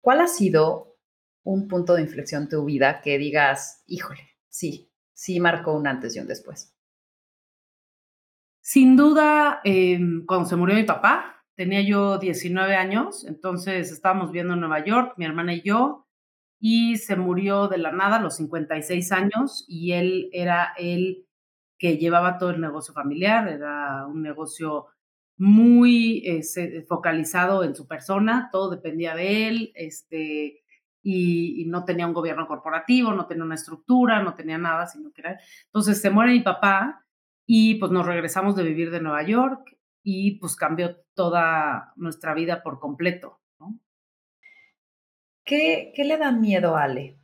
¿Cuál 0.00 0.20
ha 0.20 0.26
sido 0.26 0.96
un 1.42 1.68
punto 1.68 1.94
de 1.94 2.02
inflexión 2.02 2.44
en 2.44 2.48
tu 2.50 2.64
vida 2.64 3.00
que 3.00 3.18
digas, 3.18 3.82
híjole, 3.86 4.20
sí, 4.48 4.89
sí 5.20 5.38
marcó 5.38 5.74
un 5.74 5.86
antes 5.86 6.16
y 6.16 6.20
un 6.20 6.26
después? 6.26 6.74
Sin 8.62 8.96
duda, 8.96 9.60
em, 9.64 10.24
cuando 10.24 10.48
se 10.48 10.56
murió 10.56 10.74
mi 10.74 10.84
papá, 10.84 11.44
tenía 11.54 11.82
yo 11.82 12.16
19 12.16 12.74
años, 12.74 13.26
entonces 13.26 13.92
estábamos 13.92 14.32
viendo 14.32 14.54
en 14.54 14.60
Nueva 14.60 14.82
York, 14.82 15.12
mi 15.18 15.26
hermana 15.26 15.52
y 15.52 15.60
yo, 15.60 16.06
y 16.58 16.96
se 16.96 17.16
murió 17.16 17.68
de 17.68 17.76
la 17.76 17.92
nada 17.92 18.16
a 18.16 18.22
los 18.22 18.36
56 18.36 19.12
años 19.12 19.66
y 19.68 19.92
él 19.92 20.30
era 20.32 20.72
el 20.78 21.26
que 21.78 21.98
llevaba 21.98 22.38
todo 22.38 22.50
el 22.50 22.60
negocio 22.62 22.94
familiar, 22.94 23.46
era 23.48 24.06
un 24.06 24.22
negocio 24.22 24.86
muy 25.36 26.22
eh, 26.26 26.84
focalizado 26.88 27.62
en 27.62 27.74
su 27.74 27.86
persona, 27.86 28.48
todo 28.50 28.70
dependía 28.70 29.14
de 29.14 29.48
él, 29.48 29.72
este, 29.74 30.62
y, 31.02 31.64
no 31.66 31.84
tenía 31.84 32.06
un 32.06 32.12
gobierno 32.12 32.46
corporativo, 32.46 33.12
no 33.12 33.26
tenía 33.26 33.44
una 33.44 33.54
estructura, 33.54 34.22
no 34.22 34.34
tenía 34.34 34.58
nada, 34.58 34.86
sino 34.86 35.12
que 35.12 35.22
era... 35.22 35.38
Entonces 35.66 36.00
se 36.00 36.10
muere 36.10 36.32
mi 36.32 36.40
papá 36.40 37.06
y 37.46 37.76
pues 37.76 37.90
nos 37.92 38.06
regresamos 38.06 38.56
de 38.56 38.64
vivir 38.64 38.90
de 38.90 39.00
Nueva 39.00 39.22
York 39.22 39.76
y 40.02 40.38
pues 40.38 40.56
cambió 40.56 40.96
toda 41.14 41.92
nuestra 41.96 42.34
vida 42.34 42.62
por 42.62 42.78
completo. 42.78 43.40
¿Qué, 45.44 45.92
¿Qué 45.94 46.04
le 46.04 46.16
da 46.16 46.32
miedo 46.32 46.76
a 46.76 46.84
Ale? 46.84 47.18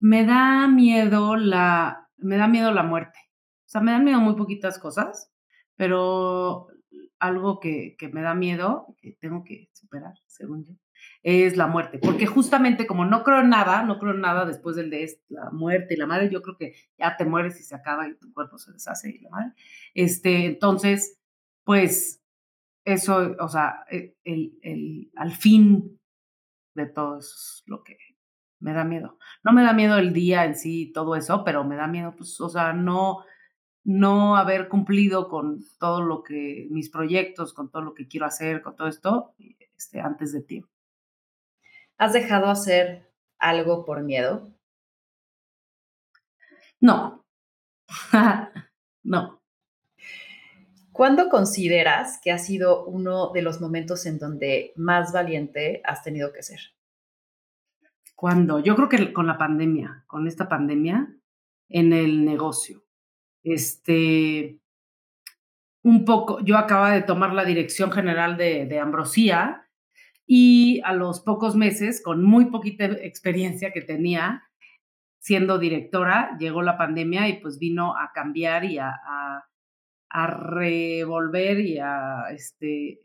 Me 0.00 0.24
da 0.24 0.68
miedo 0.68 1.36
la, 1.36 2.08
me 2.16 2.36
da 2.36 2.48
miedo 2.48 2.72
la 2.72 2.82
muerte. 2.82 3.18
O 3.66 3.68
sea, 3.68 3.80
me 3.80 3.92
dan 3.92 4.04
miedo 4.04 4.20
muy 4.20 4.34
poquitas 4.34 4.78
cosas, 4.78 5.32
pero 5.76 6.68
algo 7.18 7.60
que, 7.60 7.96
que 7.98 8.08
me 8.08 8.22
da 8.22 8.34
miedo, 8.34 8.94
que 9.00 9.12
tengo 9.20 9.44
que 9.44 9.70
superar, 9.72 10.14
según 10.26 10.64
yo, 10.64 10.74
es 11.22 11.56
la 11.56 11.66
muerte. 11.66 11.98
Porque 11.98 12.26
justamente 12.26 12.86
como 12.86 13.04
no 13.04 13.22
creo 13.24 13.40
en 13.40 13.50
nada, 13.50 13.82
no 13.82 13.98
creo 13.98 14.14
en 14.14 14.20
nada 14.20 14.44
después 14.44 14.76
del 14.76 14.90
de 14.90 15.20
la 15.28 15.50
muerte 15.50 15.94
y 15.94 15.96
la 15.96 16.06
madre, 16.06 16.30
yo 16.30 16.42
creo 16.42 16.56
que 16.56 16.74
ya 16.98 17.16
te 17.16 17.24
mueres 17.24 17.60
y 17.60 17.62
se 17.62 17.74
acaba 17.74 18.08
y 18.08 18.16
tu 18.16 18.32
cuerpo 18.32 18.58
se 18.58 18.72
deshace 18.72 19.10
y 19.10 19.18
la 19.20 19.30
madre. 19.30 19.52
Este, 19.94 20.46
entonces, 20.46 21.18
pues 21.64 22.22
eso, 22.84 23.36
o 23.38 23.48
sea, 23.48 23.84
e, 23.90 24.16
el, 24.24 24.58
el, 24.62 25.10
al 25.16 25.32
fin 25.32 26.00
de 26.74 26.86
todo 26.86 27.18
eso 27.18 27.34
es 27.34 27.62
lo 27.66 27.82
que 27.82 27.98
me 28.60 28.72
da 28.72 28.84
miedo. 28.84 29.18
No 29.42 29.52
me 29.52 29.62
da 29.62 29.72
miedo 29.72 29.98
el 29.98 30.12
día 30.12 30.44
en 30.44 30.54
sí, 30.54 30.92
todo 30.92 31.16
eso, 31.16 31.44
pero 31.44 31.64
me 31.64 31.76
da 31.76 31.86
miedo, 31.86 32.14
pues, 32.16 32.40
o 32.40 32.48
sea, 32.48 32.72
no, 32.72 33.24
no 33.84 34.36
haber 34.36 34.68
cumplido 34.68 35.28
con 35.28 35.60
todo 35.78 36.02
lo 36.02 36.22
que, 36.22 36.68
mis 36.70 36.90
proyectos, 36.90 37.54
con 37.54 37.70
todo 37.70 37.82
lo 37.82 37.94
que 37.94 38.08
quiero 38.08 38.26
hacer, 38.26 38.62
con 38.62 38.76
todo 38.76 38.88
esto, 38.88 39.34
este, 39.76 40.00
antes 40.00 40.32
de 40.32 40.42
tiempo. 40.42 40.79
¿Has 42.00 42.14
dejado 42.14 42.46
hacer 42.46 43.12
algo 43.38 43.84
por 43.84 44.02
miedo? 44.02 44.50
No. 46.80 47.26
no. 49.02 49.42
¿Cuándo 50.92 51.28
consideras 51.28 52.18
que 52.24 52.32
ha 52.32 52.38
sido 52.38 52.86
uno 52.86 53.32
de 53.32 53.42
los 53.42 53.60
momentos 53.60 54.06
en 54.06 54.18
donde 54.18 54.72
más 54.76 55.12
valiente 55.12 55.82
has 55.84 56.02
tenido 56.02 56.32
que 56.32 56.42
ser? 56.42 56.60
Cuando, 58.16 58.60
yo 58.60 58.76
creo 58.76 58.88
que 58.88 59.12
con 59.12 59.26
la 59.26 59.36
pandemia, 59.36 60.04
con 60.06 60.26
esta 60.26 60.48
pandemia, 60.48 61.14
en 61.68 61.92
el 61.92 62.24
negocio. 62.24 62.82
Este, 63.42 64.58
un 65.82 66.06
poco, 66.06 66.40
yo 66.40 66.56
acababa 66.56 66.92
de 66.92 67.02
tomar 67.02 67.34
la 67.34 67.44
dirección 67.44 67.92
general 67.92 68.38
de, 68.38 68.64
de 68.64 68.80
Ambrosía 68.80 69.66
y 70.32 70.80
a 70.84 70.92
los 70.92 71.18
pocos 71.18 71.56
meses, 71.56 72.00
con 72.00 72.22
muy 72.22 72.52
poquita 72.52 72.84
experiencia 72.84 73.72
que 73.72 73.80
tenía 73.80 74.44
siendo 75.18 75.58
directora, 75.58 76.36
llegó 76.38 76.62
la 76.62 76.78
pandemia 76.78 77.28
y 77.28 77.40
pues 77.40 77.58
vino 77.58 77.96
a 77.96 78.12
cambiar 78.14 78.64
y 78.64 78.78
a, 78.78 78.94
a, 80.08 80.26
revolver 80.28 81.58
y 81.58 81.80
a, 81.80 82.26
este, 82.30 83.00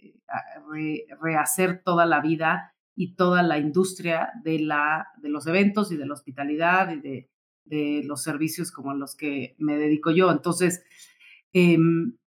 rehacer 1.20 1.82
toda 1.84 2.06
la 2.06 2.22
vida 2.22 2.76
y 2.96 3.16
toda 3.16 3.42
la 3.42 3.58
industria 3.58 4.30
de, 4.44 4.60
la, 4.60 5.08
de 5.18 5.30
los 5.30 5.48
eventos 5.48 5.92
y 5.92 5.98
de 5.98 6.06
la 6.06 6.14
hospitalidad 6.14 6.92
y 6.92 7.02
de, 7.02 7.30
de 7.64 8.04
los 8.06 8.22
servicios 8.22 8.72
como 8.72 8.94
los 8.94 9.16
que 9.16 9.56
me 9.58 9.78
dedico 9.78 10.12
yo. 10.12 10.30
Entonces, 10.30 10.86
eh, 11.54 11.80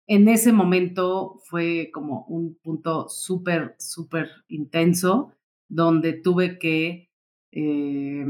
en 0.06 0.28
ese 0.28 0.52
momento 0.52 1.40
fue 1.44 1.90
como 1.92 2.24
un 2.26 2.56
punto 2.62 3.08
súper, 3.08 3.76
súper 3.78 4.28
intenso, 4.48 5.32
donde 5.68 6.14
tuve 6.14 6.58
que, 6.58 7.10
eh, 7.52 8.26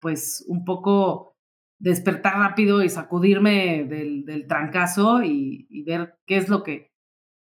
pues, 0.00 0.44
un 0.48 0.64
poco 0.64 1.36
despertar 1.78 2.38
rápido 2.38 2.82
y 2.82 2.88
sacudirme 2.88 3.84
del, 3.84 4.24
del 4.24 4.46
trancazo 4.46 5.22
y, 5.22 5.66
y, 5.68 5.82
ver 5.84 6.16
qué 6.26 6.38
es 6.38 6.48
lo 6.48 6.62
que 6.62 6.90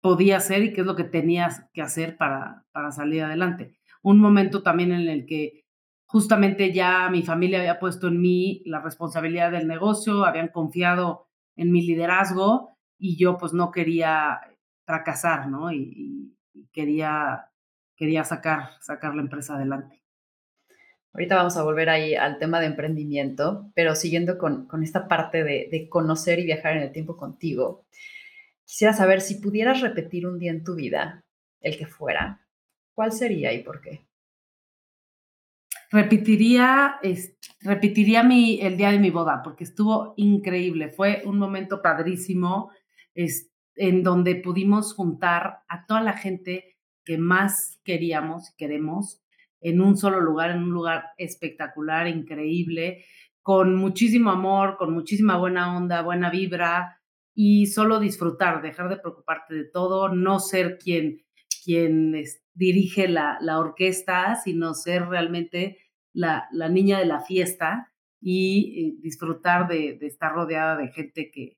podía 0.02 0.38
hacer 0.38 0.64
y 0.64 0.74
qué 0.74 0.82
es 0.82 0.88
lo 0.88 0.96
que 0.96 1.04
tenía 1.04 1.50
que 1.74 1.82
hacer 1.82 2.18
para, 2.18 2.66
para 2.72 2.92
salir 2.92 3.24
adelante. 3.24 3.78
Un 4.02 4.20
momento 4.20 4.64
también 4.64 4.92
en 4.92 5.08
el 5.08 5.26
que 5.26 5.66
justamente 6.06 6.74
ya 6.74 7.10
mi 7.10 7.24
familia 7.24 7.60
había 7.60 7.80
puesto 7.80 8.08
en 8.08 8.20
mí 8.20 8.64
la 8.66 8.82
responsabilidad 8.82 9.52
del 9.52 9.68
negocio, 9.68 10.26
habían 10.26 10.48
confiado 10.48 11.28
en 11.56 11.72
mi 11.72 11.82
liderazgo 11.82 12.77
y 12.98 13.18
yo 13.18 13.38
pues 13.38 13.54
no 13.54 13.72
quería 13.72 14.40
fracasar, 14.86 15.48
¿no? 15.48 15.72
Y, 15.72 16.34
quería, 16.72 17.52
quería 17.96 18.24
sacar, 18.24 18.72
sacar 18.82 19.14
la 19.14 19.22
empresa 19.22 19.56
adelante. 19.56 20.04
Ahorita 21.14 21.36
vamos 21.36 21.58
a 21.58 21.64
volver 21.64 21.90
ahí 21.90 22.16
al 22.16 22.40
tema 22.40 22.60
de 22.60 22.68
emprendimiento, 22.68 23.72
pero 23.76 23.96
siguiendo 23.96 24.38
con, 24.38 24.68
con 24.68 24.84
esta 24.84 25.08
parte 25.08 25.44
de, 25.44 25.70
de, 25.72 25.90
conocer 25.90 26.40
y 26.40 26.46
viajar 26.46 26.78
en 26.78 26.84
el 26.84 26.92
tiempo 26.92 27.16
contigo, 27.16 27.86
quisiera 28.66 28.94
saber 28.94 29.22
si 29.22 29.36
pudieras 29.36 29.82
repetir 29.82 30.28
un 30.28 30.40
día 30.40 30.52
en 30.52 30.64
tu 30.64 30.76
vida, 30.76 31.24
el 31.62 31.78
que 31.78 31.88
fuera, 31.88 32.46
¿cuál 32.94 33.12
sería 33.12 33.54
y 33.54 33.64
por 33.64 33.82
qué? 33.82 34.08
Repetiría, 35.90 37.00
repetiría 37.62 38.24
mi, 38.24 38.60
el 38.62 38.76
día 38.76 38.92
de 38.92 39.00
mi 39.00 39.10
boda, 39.10 39.42
porque 39.44 39.64
estuvo 39.64 40.14
increíble, 40.18 40.90
fue 40.90 41.22
un 41.26 41.40
momento 41.40 41.82
padrísimo 41.82 42.72
en 43.76 44.04
donde 44.04 44.36
pudimos 44.36 44.94
juntar 44.94 45.60
a 45.68 45.86
toda 45.86 46.02
la 46.02 46.14
gente 46.14 46.78
que 47.04 47.18
más 47.18 47.80
queríamos 47.84 48.50
y 48.50 48.56
queremos 48.58 49.22
en 49.62 49.82
un 49.82 49.98
solo 49.98 50.22
lugar, 50.22 50.52
en 50.52 50.64
un 50.64 50.72
lugar 50.72 51.06
espectacular, 51.18 52.08
increíble, 52.08 53.06
con 53.42 53.76
muchísimo 53.76 54.30
amor, 54.30 54.78
con 54.78 54.94
muchísima 54.94 55.38
buena 55.38 55.76
onda, 55.76 56.02
buena 56.02 56.30
vibra 56.30 57.02
y 57.34 57.68
solo 57.68 58.00
disfrutar, 58.00 58.62
dejar 58.62 58.90
de 58.90 58.98
preocuparte 58.98 59.54
de 59.54 59.66
todo, 59.66 60.10
no 60.10 60.40
ser 60.40 60.78
quien, 60.78 61.24
quien 61.64 62.14
dirige 62.54 63.08
la, 63.08 63.38
la, 63.42 63.60
orquesta, 63.60 64.36
sino 64.36 64.74
ser 64.74 65.08
realmente 65.08 65.78
la, 66.14 66.48
la 66.52 66.68
niña 66.68 67.00
de 67.00 67.06
la 67.06 67.22
fiesta 67.22 67.94
y 68.20 69.00
disfrutar 69.02 69.68
de, 69.68 69.98
de, 70.00 70.08
estar 70.08 70.34
rodeada 70.34 70.76
de 70.76 70.90
gente 70.90 71.32
que, 71.32 71.57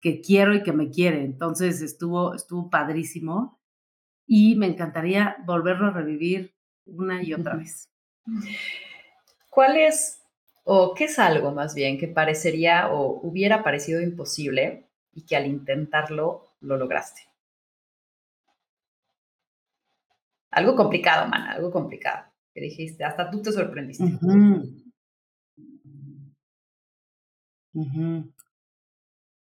que 0.00 0.20
quiero 0.20 0.54
y 0.54 0.62
que 0.62 0.72
me 0.72 0.90
quiere. 0.90 1.24
Entonces 1.24 1.82
estuvo, 1.82 2.34
estuvo 2.34 2.70
padrísimo 2.70 3.60
y 4.26 4.54
me 4.56 4.66
encantaría 4.66 5.36
volverlo 5.44 5.88
a 5.88 5.92
revivir 5.92 6.54
una 6.86 7.22
y 7.22 7.34
otra 7.34 7.56
vez. 7.56 7.88
¿Cuál 9.48 9.76
es, 9.76 10.22
o 10.64 10.94
qué 10.94 11.04
es 11.04 11.18
algo 11.18 11.52
más 11.52 11.74
bien 11.74 11.98
que 11.98 12.08
parecería 12.08 12.90
o 12.92 13.20
hubiera 13.22 13.62
parecido 13.62 14.00
imposible 14.00 14.88
y 15.12 15.22
que 15.22 15.36
al 15.36 15.46
intentarlo 15.46 16.54
lo 16.60 16.76
lograste? 16.76 17.22
Algo 20.52 20.74
complicado, 20.74 21.28
mana, 21.28 21.52
algo 21.52 21.70
complicado. 21.70 22.26
Que 22.52 22.60
dijiste, 22.60 23.04
hasta 23.04 23.30
tú 23.30 23.40
te 23.42 23.52
sorprendiste. 23.52 24.04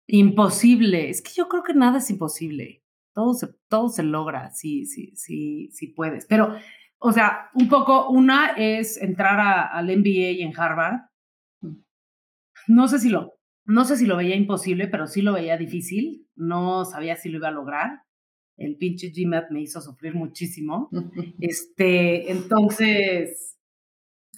Imposible. 0.07 1.09
Es 1.09 1.21
que 1.21 1.31
yo 1.35 1.47
creo 1.47 1.63
que 1.63 1.73
nada 1.73 1.97
es 1.99 2.09
imposible. 2.09 2.83
Todo 3.13 3.33
se, 3.33 3.47
todo 3.69 3.89
se 3.89 4.03
logra 4.03 4.51
si, 4.51 4.85
sí, 4.85 5.13
sí, 5.15 5.69
sí 5.71 5.87
puedes. 5.87 6.25
Pero, 6.25 6.55
o 6.99 7.11
sea, 7.11 7.49
un 7.53 7.69
poco, 7.69 8.09
una 8.09 8.53
es 8.57 9.01
entrar 9.01 9.69
al 9.71 9.85
MBA 9.85 10.43
en 10.43 10.53
Harvard. 10.57 11.01
No 12.67 12.87
sé 12.87 12.99
si 12.99 13.09
lo, 13.09 13.33
no 13.65 13.85
sé 13.85 13.97
si 13.97 14.05
lo 14.05 14.17
veía 14.17 14.35
imposible, 14.35 14.87
pero 14.87 15.07
sí 15.07 15.21
lo 15.21 15.33
veía 15.33 15.57
difícil. 15.57 16.27
No 16.35 16.85
sabía 16.85 17.15
si 17.15 17.29
lo 17.29 17.37
iba 17.37 17.47
a 17.47 17.51
lograr. 17.51 18.01
El 18.57 18.77
pinche 18.77 19.11
GMAT 19.13 19.51
me 19.51 19.61
hizo 19.61 19.81
sufrir 19.81 20.13
muchísimo. 20.13 20.89
Este, 21.39 22.31
entonces, 22.31 23.57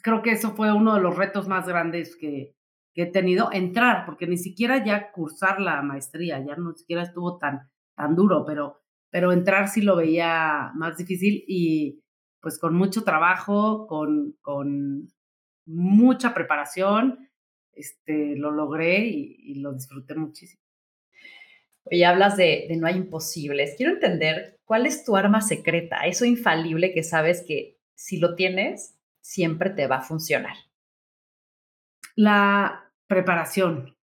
creo 0.02 0.22
que 0.22 0.32
eso 0.32 0.56
fue 0.56 0.72
uno 0.74 0.96
de 0.96 1.02
los 1.02 1.16
retos 1.16 1.48
más 1.48 1.68
grandes 1.68 2.16
que, 2.16 2.57
que 2.98 3.04
he 3.04 3.12
tenido, 3.12 3.52
entrar, 3.54 4.08
porque 4.08 4.26
ni 4.26 4.38
siquiera 4.38 4.84
ya 4.84 5.12
cursar 5.12 5.62
la 5.62 5.84
maestría, 5.84 6.44
ya 6.44 6.56
no 6.56 6.74
siquiera 6.74 7.04
estuvo 7.04 7.38
tan, 7.38 7.70
tan 7.96 8.16
duro, 8.16 8.44
pero, 8.44 8.82
pero 9.12 9.32
entrar 9.32 9.70
sí 9.70 9.84
lo 9.84 9.96
veía 9.96 10.72
más 10.74 10.98
difícil 10.98 11.44
y, 11.48 12.02
pues 12.42 12.58
con 12.58 12.74
mucho 12.74 13.04
trabajo, 13.04 13.86
con, 13.86 14.36
con 14.42 15.10
mucha 15.68 16.34
preparación, 16.34 17.30
este, 17.72 18.36
lo 18.36 18.50
logré 18.50 19.06
y, 19.06 19.54
lo 19.62 19.74
disfruté 19.74 20.16
muchísimo. 20.16 20.64
Oye, 21.84 22.04
hablas 22.04 22.36
de, 22.36 22.66
de, 22.68 22.78
no 22.78 22.88
hay 22.88 22.96
imposibles. 22.96 23.76
Quiero 23.78 23.94
entender 23.94 24.58
cuál 24.66 24.88
es 24.88 25.06
tu 25.06 25.16
arma 25.16 25.42
secreta, 25.42 26.08
eso 26.08 26.26
infalible 26.26 26.96
que 26.96 27.04
sabes 27.04 27.46
que 27.48 27.78
si 27.94 28.18
lo 28.18 28.34
tienes, 28.34 28.98
siempre 29.22 29.70
te 29.70 29.86
va 29.86 29.98
a 29.98 30.02
funcionar. 30.02 30.56
La 32.16 32.87
preparación. 33.08 33.96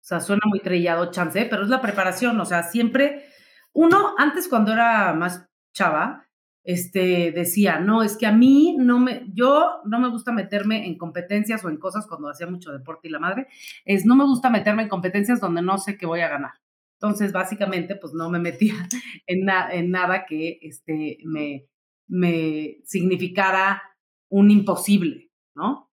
O 0.00 0.04
sea, 0.08 0.20
suena 0.20 0.42
muy 0.46 0.60
trillado, 0.60 1.10
chance, 1.10 1.46
pero 1.50 1.62
es 1.62 1.68
la 1.68 1.80
preparación. 1.80 2.40
O 2.40 2.44
sea, 2.44 2.62
siempre, 2.62 3.26
uno, 3.72 4.14
antes 4.16 4.48
cuando 4.48 4.72
era 4.72 5.12
más 5.14 5.46
chava, 5.74 6.28
este, 6.64 7.32
decía, 7.32 7.80
no, 7.80 8.02
es 8.02 8.16
que 8.16 8.26
a 8.26 8.32
mí 8.32 8.76
no 8.78 8.98
me, 8.98 9.24
yo 9.32 9.80
no 9.84 9.98
me 9.98 10.10
gusta 10.10 10.32
meterme 10.32 10.86
en 10.86 10.98
competencias 10.98 11.64
o 11.64 11.70
en 11.70 11.78
cosas 11.78 12.06
cuando 12.06 12.28
hacía 12.28 12.46
mucho 12.46 12.72
deporte 12.72 13.08
y 13.08 13.10
la 13.10 13.18
madre, 13.18 13.46
es, 13.84 14.04
no 14.04 14.16
me 14.16 14.24
gusta 14.24 14.50
meterme 14.50 14.82
en 14.82 14.88
competencias 14.88 15.40
donde 15.40 15.62
no 15.62 15.78
sé 15.78 15.96
que 15.96 16.06
voy 16.06 16.20
a 16.20 16.28
ganar. 16.28 16.52
Entonces, 17.00 17.32
básicamente, 17.32 17.96
pues 17.96 18.12
no 18.12 18.28
me 18.28 18.38
metía 18.38 18.74
en, 19.26 19.48
en 19.48 19.90
nada 19.90 20.26
que 20.26 20.58
este, 20.60 21.18
me, 21.24 21.66
me 22.06 22.78
significara 22.84 23.82
un 24.28 24.50
imposible, 24.50 25.30
¿no? 25.54 25.90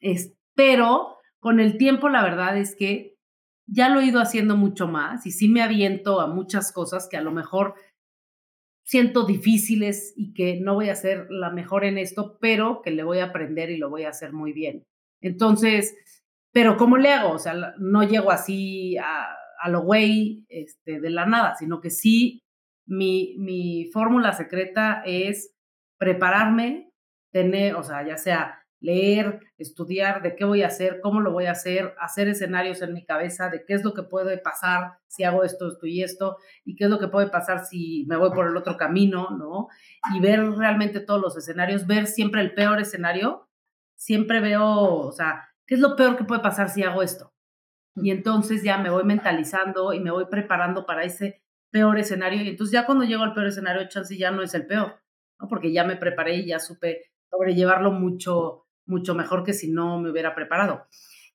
Es, 0.00 0.34
pero 0.54 1.16
con 1.42 1.58
el 1.58 1.76
tiempo, 1.76 2.08
la 2.08 2.22
verdad 2.22 2.56
es 2.56 2.76
que 2.76 3.16
ya 3.66 3.88
lo 3.88 4.00
he 4.00 4.06
ido 4.06 4.20
haciendo 4.20 4.56
mucho 4.56 4.86
más 4.86 5.26
y 5.26 5.32
sí 5.32 5.48
me 5.48 5.60
aviento 5.60 6.20
a 6.20 6.28
muchas 6.28 6.72
cosas 6.72 7.08
que 7.10 7.16
a 7.16 7.20
lo 7.20 7.32
mejor 7.32 7.74
siento 8.84 9.26
difíciles 9.26 10.14
y 10.16 10.34
que 10.34 10.60
no 10.60 10.74
voy 10.74 10.88
a 10.88 10.94
ser 10.94 11.26
la 11.30 11.50
mejor 11.50 11.84
en 11.84 11.98
esto, 11.98 12.38
pero 12.40 12.80
que 12.80 12.92
le 12.92 13.02
voy 13.02 13.18
a 13.18 13.26
aprender 13.26 13.70
y 13.70 13.76
lo 13.76 13.90
voy 13.90 14.04
a 14.04 14.10
hacer 14.10 14.32
muy 14.32 14.52
bien. 14.52 14.84
Entonces, 15.20 15.96
pero 16.52 16.76
¿cómo 16.76 16.96
le 16.96 17.12
hago? 17.12 17.32
O 17.32 17.38
sea, 17.40 17.74
no 17.76 18.04
llego 18.04 18.30
así 18.30 18.96
a, 18.98 19.36
lo 19.68 19.82
güey 19.82 20.44
este, 20.48 21.00
de 21.00 21.10
la 21.10 21.26
nada, 21.26 21.56
sino 21.56 21.80
que 21.80 21.90
sí, 21.90 22.40
mi, 22.86 23.34
mi 23.38 23.90
fórmula 23.92 24.32
secreta 24.32 25.02
es 25.04 25.54
prepararme, 25.98 26.92
tener, 27.32 27.74
o 27.74 27.82
sea, 27.82 28.06
ya 28.06 28.16
sea 28.16 28.61
leer, 28.82 29.40
estudiar 29.58 30.22
de 30.22 30.34
qué 30.34 30.44
voy 30.44 30.62
a 30.62 30.66
hacer, 30.66 31.00
cómo 31.00 31.20
lo 31.20 31.32
voy 31.32 31.46
a 31.46 31.52
hacer, 31.52 31.94
hacer 32.00 32.28
escenarios 32.28 32.82
en 32.82 32.92
mi 32.92 33.04
cabeza 33.04 33.48
de 33.48 33.64
qué 33.64 33.74
es 33.74 33.84
lo 33.84 33.94
que 33.94 34.02
puede 34.02 34.38
pasar 34.38 34.98
si 35.06 35.22
hago 35.24 35.44
esto, 35.44 35.68
esto 35.68 35.86
y 35.86 36.02
esto, 36.02 36.36
y 36.64 36.74
qué 36.74 36.84
es 36.84 36.90
lo 36.90 36.98
que 36.98 37.08
puede 37.08 37.28
pasar 37.28 37.64
si 37.64 38.04
me 38.08 38.16
voy 38.16 38.30
por 38.30 38.48
el 38.48 38.56
otro 38.56 38.76
camino, 38.76 39.30
¿no? 39.30 39.68
Y 40.14 40.20
ver 40.20 40.40
realmente 40.52 41.00
todos 41.00 41.20
los 41.20 41.36
escenarios, 41.36 41.86
ver 41.86 42.06
siempre 42.06 42.40
el 42.40 42.54
peor 42.54 42.80
escenario, 42.80 43.48
siempre 43.96 44.40
veo, 44.40 44.66
o 44.66 45.12
sea, 45.12 45.48
¿qué 45.66 45.76
es 45.76 45.80
lo 45.80 45.94
peor 45.94 46.16
que 46.16 46.24
puede 46.24 46.42
pasar 46.42 46.68
si 46.68 46.82
hago 46.82 47.02
esto? 47.02 47.32
Y 47.94 48.10
entonces 48.10 48.64
ya 48.64 48.78
me 48.78 48.90
voy 48.90 49.04
mentalizando 49.04 49.92
y 49.92 50.00
me 50.00 50.10
voy 50.10 50.26
preparando 50.26 50.86
para 50.86 51.04
ese 51.04 51.42
peor 51.70 51.98
escenario, 51.98 52.42
y 52.42 52.48
entonces 52.48 52.72
ya 52.72 52.84
cuando 52.84 53.04
llego 53.04 53.22
al 53.22 53.32
peor 53.32 53.46
escenario, 53.46 53.88
chance 53.88 54.16
ya 54.18 54.32
no 54.32 54.42
es 54.42 54.54
el 54.54 54.66
peor, 54.66 55.00
¿no? 55.40 55.48
Porque 55.48 55.72
ya 55.72 55.84
me 55.84 55.96
preparé 55.96 56.36
y 56.36 56.46
ya 56.46 56.58
supe 56.58 57.12
sobrellevarlo 57.30 57.92
mucho 57.92 58.66
mucho 58.92 59.14
mejor 59.14 59.42
que 59.42 59.54
si 59.54 59.70
no 59.70 59.98
me 59.98 60.10
hubiera 60.10 60.34
preparado. 60.34 60.86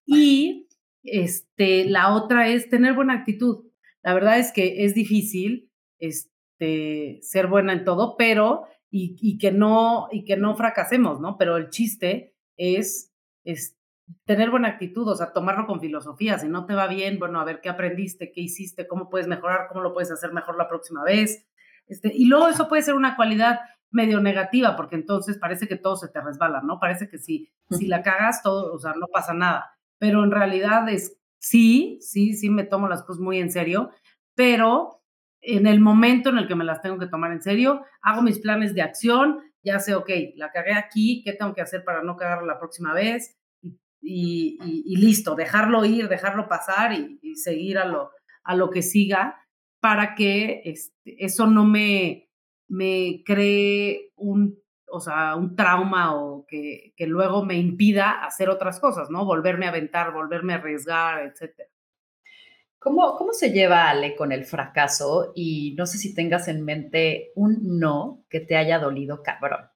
Y 0.06 0.68
este, 1.04 1.86
la 1.86 2.14
otra 2.14 2.48
es 2.48 2.70
tener 2.70 2.94
buena 2.94 3.14
actitud. 3.14 3.66
La 4.04 4.14
verdad 4.14 4.40
es 4.40 4.52
que 4.52 4.86
es 4.86 4.94
difícil 4.94 5.70
este, 6.00 7.20
ser 7.22 7.48
buena 7.48 7.74
en 7.74 7.84
todo, 7.84 8.16
pero 8.18 8.68
y, 8.90 9.38
que 9.38 9.52
no, 9.52 10.08
y 10.12 10.24
que 10.24 10.38
no 10.38 10.56
fracasemos, 10.56 11.20
¿no? 11.20 11.38
Pero 11.38 11.58
el 11.58 11.70
chiste 11.70 12.36
es, 12.56 13.14
es 13.44 13.78
tener 14.26 14.50
buena 14.50 14.70
actitud, 14.70 15.08
o 15.08 15.16
sea, 15.16 15.34
tomarlo 15.34 15.68
con 15.68 15.82
filosofía. 15.82 16.40
Si 16.40 16.48
no 16.48 16.66
te 16.66 16.74
va 16.74 16.88
bien, 16.88 17.20
bueno, 17.20 17.40
a 17.40 17.46
ver 17.46 17.60
qué 17.62 17.70
aprendiste, 17.70 18.32
qué 18.32 18.42
hiciste, 18.42 18.88
cómo 18.88 19.10
puedes 19.10 19.28
mejorar, 19.28 19.68
cómo 19.68 19.82
lo 19.82 19.94
puedes 19.94 20.12
hacer 20.12 20.32
mejor 20.32 20.58
la 20.58 20.70
próxima 20.70 21.04
vez. 21.04 21.46
Este, 21.88 22.12
y 22.14 22.26
luego 22.26 22.48
eso 22.48 22.68
puede 22.68 22.82
ser 22.82 22.96
una 22.96 23.16
cualidad 23.16 23.60
medio 23.92 24.20
negativa, 24.20 24.76
porque 24.76 24.96
entonces 24.96 25.38
parece 25.38 25.68
que 25.68 25.78
todo 25.78 25.96
se 25.96 26.10
te 26.10 26.22
resbala, 26.22 26.62
¿no? 26.62 26.80
Parece 26.80 27.10
que 27.10 27.18
si, 27.18 27.50
si 27.72 27.88
la 27.88 28.04
cagas, 28.04 28.44
todo, 28.44 28.74
o 28.74 28.80
sea, 28.80 28.94
no 28.94 29.08
pasa 29.08 29.34
nada. 29.34 29.78
Pero 29.98 30.24
en 30.24 30.32
realidad 30.32 30.88
es, 30.90 31.18
sí, 31.40 32.00
sí, 32.02 32.34
sí 32.34 32.50
me 32.50 32.64
tomo 32.64 32.88
las 32.88 33.04
cosas 33.04 33.22
muy 33.22 33.40
en 33.40 33.52
serio, 33.52 33.92
pero 34.36 34.98
en 35.42 35.68
el 35.68 35.80
momento 35.80 36.30
en 36.30 36.38
el 36.38 36.48
que 36.48 36.56
me 36.56 36.66
las 36.66 36.82
tengo 36.82 37.00
que 37.00 37.08
tomar 37.08 37.32
en 37.32 37.42
serio, 37.42 37.84
hago 38.02 38.22
mis 38.22 38.40
planes 38.40 38.74
de 38.74 38.82
acción, 38.82 39.40
ya 39.64 39.80
sé, 39.80 39.96
ok, 39.96 40.10
la 40.36 40.52
cagué 40.52 40.74
aquí, 40.74 41.24
¿qué 41.24 41.34
tengo 41.34 41.54
que 41.54 41.62
hacer 41.62 41.84
para 41.84 42.04
no 42.04 42.16
cagarla 42.18 42.54
la 42.54 42.60
próxima 42.60 42.94
vez? 42.94 43.38
Y, 44.02 44.58
y, 44.62 44.96
listo, 44.98 45.36
dejarlo 45.36 45.84
ir, 45.84 46.08
dejarlo 46.08 46.48
pasar 46.48 46.94
y, 46.94 47.36
seguir 47.36 47.78
a 47.78 47.86
lo, 47.86 48.12
a 48.44 48.56
lo 48.56 48.70
que 48.70 48.82
siga 48.82 49.42
para 49.80 50.16
que 50.16 50.62
este, 50.66 51.24
eso 51.24 51.48
no 51.48 51.66
me, 51.66 52.27
me 52.68 53.24
cree 53.26 54.12
un, 54.16 54.60
o 54.88 55.00
sea, 55.00 55.36
un 55.36 55.56
trauma 55.56 56.16
o 56.16 56.46
que, 56.48 56.94
que 56.96 57.08
luego 57.08 57.46
me 57.46 57.56
impida 57.56 58.24
hacer 58.26 58.50
otras 58.50 58.80
cosas, 58.80 59.10
¿no? 59.10 59.26
Volverme 59.26 59.66
a 59.66 59.70
aventar, 59.70 60.14
volverme 60.14 60.54
a 60.54 60.58
arriesgar, 60.58 61.24
etcétera. 61.26 61.70
¿Cómo, 62.80 63.16
¿Cómo 63.18 63.34
se 63.34 63.52
lleva 63.52 63.90
Ale 63.90 64.16
con 64.16 64.32
el 64.32 64.46
fracaso? 64.46 65.32
Y 65.36 65.76
no 65.78 65.86
sé 65.86 65.98
si 65.98 66.14
tengas 66.14 66.48
en 66.48 66.64
mente 66.64 67.32
un 67.36 67.80
no 67.80 68.24
que 68.30 68.40
te 68.40 68.56
haya 68.56 68.80
dolido 68.80 69.24
cabrón. 69.24 69.70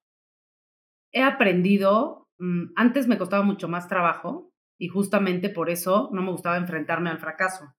He 1.12 1.24
aprendido, 1.24 2.30
mm, 2.40 2.74
antes 2.76 3.08
me 3.08 3.18
costaba 3.18 3.44
mucho 3.44 3.68
más 3.68 3.88
trabajo 3.88 4.54
y 4.78 4.88
justamente 4.88 5.50
por 5.50 5.70
eso 5.70 6.10
no 6.14 6.22
me 6.22 6.32
gustaba 6.32 6.58
enfrentarme 6.58 7.10
al 7.10 7.20
fracaso. 7.20 7.74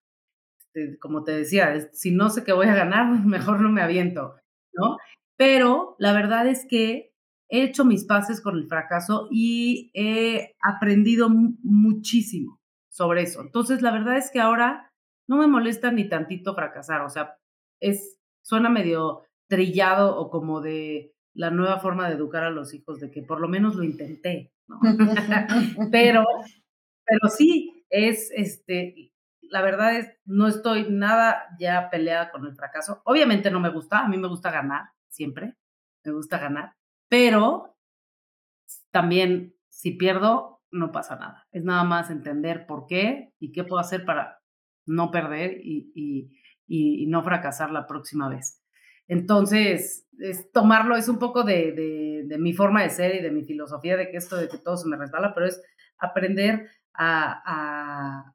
Este, 0.59 0.99
como 0.99 1.25
te 1.25 1.33
decía, 1.33 1.89
si 1.93 2.11
no 2.11 2.29
sé 2.29 2.45
que 2.45 2.53
voy 2.53 2.67
a 2.69 2.75
ganar, 2.75 3.07
mejor 3.27 3.61
no 3.61 3.71
me 3.71 3.83
aviento. 3.83 4.37
¿No? 4.75 4.97
Pero 5.37 5.97
la 5.99 6.13
verdad 6.13 6.47
es 6.47 6.67
que 6.69 7.13
he 7.49 7.63
hecho 7.65 7.85
mis 7.85 8.05
pases 8.05 8.41
con 8.41 8.57
el 8.57 8.67
fracaso 8.67 9.29
y 9.31 9.91
he 9.95 10.55
aprendido 10.63 11.29
muchísimo 11.31 12.61
sobre 12.91 13.23
eso. 13.23 13.41
Entonces, 13.43 13.83
la 13.83 13.91
verdad 13.93 14.17
es 14.17 14.31
que 14.31 14.41
ahora 14.41 14.91
no 15.29 15.37
me 15.37 15.47
molesta 15.47 15.91
ni 15.91 16.09
tantito 16.09 16.55
fracasar, 16.55 17.03
o 17.03 17.11
sea, 17.11 17.37
es 17.81 18.19
suena 18.43 18.69
medio 18.69 19.23
trillado 19.49 20.17
o 20.17 20.31
como 20.31 20.61
de 20.61 21.15
la 21.35 21.51
nueva 21.51 21.79
forma 21.79 22.09
de 22.09 22.15
educar 22.15 22.45
a 22.45 22.51
los 22.51 22.75
hijos 22.75 23.01
de 23.01 23.11
que 23.11 23.23
por 23.23 23.41
lo 23.41 23.49
menos 23.49 23.77
lo 23.77 23.85
intenté, 23.85 24.53
¿no? 24.69 24.81
pero 25.93 26.25
pero 27.05 27.29
sí 27.29 27.85
es 27.91 28.31
este 28.35 29.12
la 29.53 29.61
verdad 29.61 29.97
es, 29.97 30.11
no 30.25 30.49
estoy 30.49 30.87
nada 30.89 31.45
ya 31.59 31.91
peleada 31.91 32.31
con 32.31 32.47
el 32.47 32.57
fracaso. 32.57 33.03
Obviamente 33.05 33.51
no 33.51 33.61
me 33.61 33.69
gusta, 33.69 33.99
a 33.99 34.09
mí 34.09 34.17
me 34.17 34.29
gusta 34.29 34.51
ganar, 34.51 34.87
siempre, 35.09 35.57
me 36.05 36.13
gusta 36.13 36.39
ganar, 36.39 36.75
pero 37.11 37.77
también 38.91 39.55
si 39.69 39.91
pierdo, 39.91 40.63
no 40.71 40.91
pasa 40.91 41.17
nada. 41.17 41.47
Es 41.53 41.65
nada 41.65 41.85
más 41.85 42.11
entender 42.11 42.65
por 42.67 42.87
qué 42.87 43.35
y 43.39 43.53
qué 43.53 43.63
puedo 43.63 43.79
hacer 43.79 44.07
para 44.07 44.41
no 44.87 45.11
perder 45.11 45.61
y, 45.63 45.93
y, 46.67 47.07
no 47.09 47.23
fracasar 47.23 47.71
la 47.71 47.87
próxima 47.87 48.31
vez. 48.31 48.65
Entonces, 49.07 50.09
es 50.19 50.51
tomarlo 50.51 50.97
es 50.97 51.11
un 51.11 51.19
poco 51.19 51.43
de, 51.43 52.25
de, 52.27 52.39
mi 52.39 52.55
forma 52.55 52.83
de 52.83 52.89
ser 52.89 53.15
y 53.17 53.21
de 53.21 53.31
mi 53.31 53.45
filosofía 53.45 53.99
de 53.99 54.11
que 54.11 54.17
esto 54.17 54.37
de 54.37 54.49
que 54.49 54.57
todo 54.57 54.79
se 54.79 54.89
me 54.89 54.97
resbala, 54.97 55.35
pero 55.35 55.47
es 55.47 55.63
aprender 55.99 56.71
a 56.95 58.33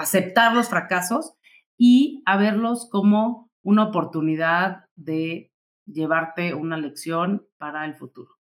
aceptar 0.00 0.54
los 0.54 0.68
fracasos 0.68 1.34
y 1.76 2.22
a 2.26 2.36
verlos 2.36 2.88
como 2.90 3.50
una 3.62 3.84
oportunidad 3.84 4.84
de 4.96 5.52
llevarte 5.86 6.54
una 6.54 6.76
lección 6.76 7.46
para 7.58 7.84
el 7.84 7.94
futuro. 7.94 8.36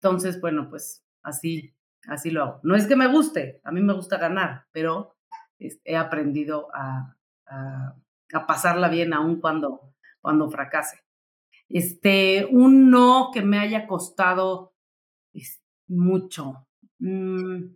Entonces, 0.00 0.40
bueno, 0.40 0.68
pues 0.70 1.04
así, 1.22 1.74
así 2.06 2.30
lo 2.30 2.42
hago. 2.42 2.60
No 2.62 2.76
es 2.76 2.86
que 2.86 2.96
me 2.96 3.08
guste, 3.08 3.60
a 3.64 3.72
mí 3.72 3.80
me 3.80 3.94
gusta 3.94 4.18
ganar, 4.18 4.66
pero 4.72 5.16
he 5.58 5.96
aprendido 5.96 6.68
a, 6.74 7.16
a, 7.46 8.46
pasarla 8.46 8.88
bien 8.88 9.12
aún 9.12 9.40
cuando, 9.40 9.94
cuando 10.20 10.50
fracase. 10.50 11.02
Este, 11.68 12.46
un 12.50 12.90
no 12.90 13.30
que 13.32 13.42
me 13.42 13.58
haya 13.58 13.86
costado 13.86 14.74
es 15.32 15.60
mucho. 15.88 16.66
Mm, 16.98 17.74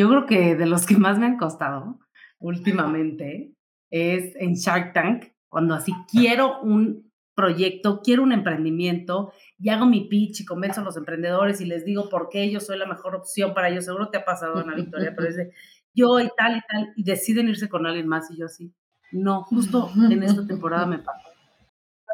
yo 0.00 0.08
creo 0.08 0.24
que 0.24 0.56
de 0.56 0.64
los 0.64 0.86
que 0.86 0.96
más 0.96 1.18
me 1.18 1.26
han 1.26 1.36
costado 1.36 1.98
últimamente 2.38 3.52
es 3.90 4.34
en 4.36 4.54
Shark 4.54 4.94
Tank, 4.94 5.24
cuando 5.50 5.74
así 5.74 5.92
quiero 6.10 6.62
un 6.62 7.12
proyecto, 7.34 8.00
quiero 8.02 8.22
un 8.22 8.32
emprendimiento 8.32 9.34
y 9.58 9.68
hago 9.68 9.84
mi 9.84 10.08
pitch 10.08 10.40
y 10.40 10.44
convenzo 10.46 10.80
a 10.80 10.84
los 10.84 10.96
emprendedores 10.96 11.60
y 11.60 11.66
les 11.66 11.84
digo 11.84 12.08
por 12.08 12.30
qué 12.30 12.50
yo 12.50 12.60
soy 12.60 12.78
la 12.78 12.86
mejor 12.86 13.14
opción 13.14 13.52
para 13.52 13.68
ellos. 13.68 13.84
Seguro 13.84 14.08
te 14.08 14.16
ha 14.16 14.24
pasado, 14.24 14.56
Ana 14.56 14.74
Victoria, 14.74 15.12
pero 15.14 15.28
es 15.28 15.36
de 15.36 15.52
yo 15.92 16.18
y 16.18 16.30
tal 16.34 16.56
y 16.56 16.60
tal, 16.66 16.92
y 16.96 17.04
deciden 17.04 17.48
irse 17.48 17.68
con 17.68 17.84
alguien 17.84 18.08
más 18.08 18.30
y 18.30 18.38
yo 18.38 18.46
así. 18.46 18.72
No, 19.12 19.42
justo 19.42 19.90
en 20.10 20.22
esta 20.22 20.46
temporada 20.46 20.86
me 20.86 20.98
pasó. 20.98 21.28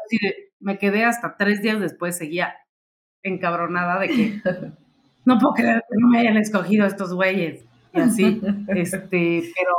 Así 0.03 0.17
de, 0.21 0.51
me 0.59 0.77
quedé 0.77 1.05
hasta 1.05 1.37
tres 1.37 1.61
días 1.61 1.79
después, 1.79 2.17
seguía 2.17 2.53
encabronada 3.23 3.97
de 3.99 4.07
que 4.09 4.41
no 5.25 5.37
puedo 5.39 5.53
creer 5.53 5.83
que 5.89 5.95
no 6.01 6.09
me 6.09 6.19
hayan 6.19 6.35
escogido 6.35 6.85
estos 6.85 7.13
güeyes. 7.13 7.66
Y 7.93 7.99
así, 7.99 8.41
este, 8.67 9.51
pero 9.55 9.71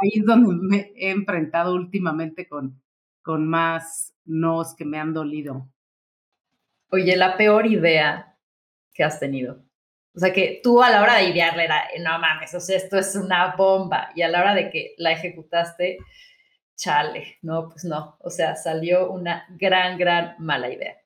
ahí 0.00 0.20
es 0.20 0.24
donde 0.24 0.54
me 0.60 0.92
he 0.96 1.10
enfrentado 1.10 1.74
últimamente 1.74 2.48
con, 2.48 2.82
con 3.22 3.46
más 3.46 4.14
nos 4.24 4.74
que 4.74 4.84
me 4.84 4.98
han 4.98 5.12
dolido. 5.12 5.68
Oye, 6.90 7.16
la 7.16 7.36
peor 7.36 7.66
idea 7.66 8.36
que 8.92 9.04
has 9.04 9.18
tenido. 9.18 9.64
O 10.14 10.20
sea, 10.20 10.32
que 10.32 10.60
tú 10.62 10.80
a 10.82 10.90
la 10.90 11.02
hora 11.02 11.16
de 11.16 11.30
idearla 11.30 11.64
era, 11.64 11.84
no 12.00 12.18
mames, 12.20 12.54
o 12.54 12.60
sea, 12.60 12.76
esto 12.76 12.96
es 12.96 13.16
una 13.16 13.56
bomba. 13.56 14.10
Y 14.14 14.22
a 14.22 14.28
la 14.28 14.40
hora 14.40 14.54
de 14.54 14.70
que 14.70 14.94
la 14.96 15.10
ejecutaste, 15.12 15.98
chale, 16.76 17.38
no, 17.42 17.68
pues 17.68 17.84
no. 17.84 18.16
O 18.20 18.30
sea, 18.30 18.54
salió 18.54 19.10
una 19.10 19.44
gran, 19.58 19.98
gran 19.98 20.36
mala 20.38 20.72
idea. 20.72 20.96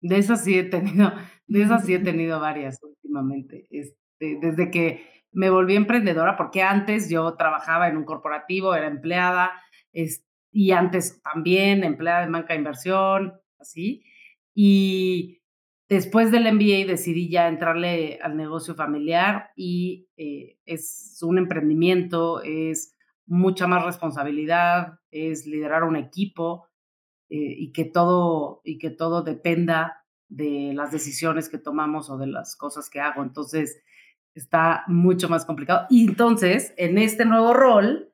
De 0.00 0.18
esas 0.18 0.44
sí 0.44 0.58
he 0.58 0.64
tenido, 0.64 1.12
de 1.46 1.62
esas 1.62 1.84
sí 1.84 1.94
he 1.94 1.98
tenido 2.00 2.40
varias 2.40 2.82
últimamente. 2.82 3.68
Este, 3.70 3.96
desde 4.18 4.70
que 4.70 5.06
me 5.32 5.50
volví 5.50 5.76
emprendedora, 5.76 6.36
porque 6.36 6.62
antes 6.62 7.08
yo 7.10 7.34
trabajaba 7.34 7.88
en 7.88 7.96
un 7.96 8.04
corporativo, 8.04 8.74
era 8.74 8.86
empleada, 8.86 9.52
y 10.50 10.70
antes 10.72 11.22
también 11.22 11.84
empleada 11.84 12.24
de 12.24 12.32
banca 12.32 12.54
de 12.54 12.58
inversión, 12.58 13.34
así. 13.58 14.02
Y 14.54 15.42
después 15.88 16.30
del 16.30 16.52
MBA 16.52 16.86
decidí 16.86 17.30
ya 17.30 17.48
entrarle 17.48 18.18
al 18.22 18.36
negocio 18.36 18.74
familiar 18.74 19.50
y 19.56 20.08
eh, 20.16 20.58
es 20.64 21.18
un 21.22 21.38
emprendimiento, 21.38 22.42
es 22.42 22.96
mucha 23.26 23.66
más 23.66 23.84
responsabilidad, 23.84 24.98
es 25.10 25.46
liderar 25.46 25.84
un 25.84 25.96
equipo 25.96 26.66
eh, 27.28 27.36
y, 27.36 27.72
que 27.72 27.84
todo, 27.84 28.60
y 28.64 28.78
que 28.78 28.90
todo 28.90 29.22
dependa 29.22 30.04
de 30.28 30.72
las 30.74 30.92
decisiones 30.92 31.48
que 31.48 31.58
tomamos 31.58 32.10
o 32.10 32.18
de 32.18 32.26
las 32.26 32.56
cosas 32.56 32.90
que 32.90 33.00
hago. 33.00 33.22
Entonces, 33.22 33.82
está 34.38 34.84
mucho 34.86 35.28
más 35.28 35.44
complicado. 35.44 35.86
Y 35.90 36.06
entonces, 36.06 36.74
en 36.76 36.98
este 36.98 37.24
nuevo 37.24 37.54
rol, 37.54 38.12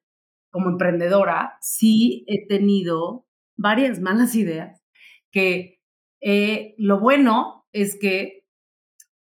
como 0.50 0.70
emprendedora, 0.70 1.56
sí 1.60 2.24
he 2.28 2.46
tenido 2.46 3.26
varias 3.56 4.00
malas 4.00 4.34
ideas 4.34 4.82
que 5.30 5.80
eh, 6.20 6.74
lo 6.78 7.00
bueno 7.00 7.66
es 7.72 7.98
que 7.98 8.46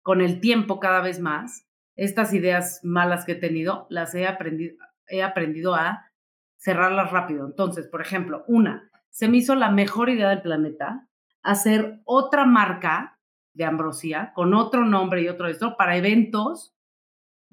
con 0.01 0.21
el 0.21 0.39
tiempo 0.39 0.79
cada 0.79 1.01
vez 1.01 1.19
más, 1.19 1.65
estas 1.95 2.33
ideas 2.33 2.79
malas 2.83 3.25
que 3.25 3.33
he 3.33 3.35
tenido, 3.35 3.87
las 3.89 4.13
he 4.15 4.27
aprendido, 4.27 4.75
he 5.07 5.23
aprendido 5.23 5.75
a 5.75 6.05
cerrarlas 6.57 7.11
rápido. 7.11 7.45
Entonces, 7.45 7.87
por 7.87 8.01
ejemplo, 8.01 8.43
una, 8.47 8.89
se 9.09 9.27
me 9.27 9.37
hizo 9.37 9.55
la 9.55 9.71
mejor 9.71 10.09
idea 10.09 10.29
del 10.29 10.41
planeta 10.41 11.07
hacer 11.41 11.99
otra 12.05 12.45
marca 12.45 13.19
de 13.53 13.65
ambrosía 13.65 14.31
con 14.33 14.53
otro 14.53 14.85
nombre 14.85 15.21
y 15.21 15.27
otro 15.27 15.47
esto 15.47 15.75
para 15.77 15.97
eventos 15.97 16.73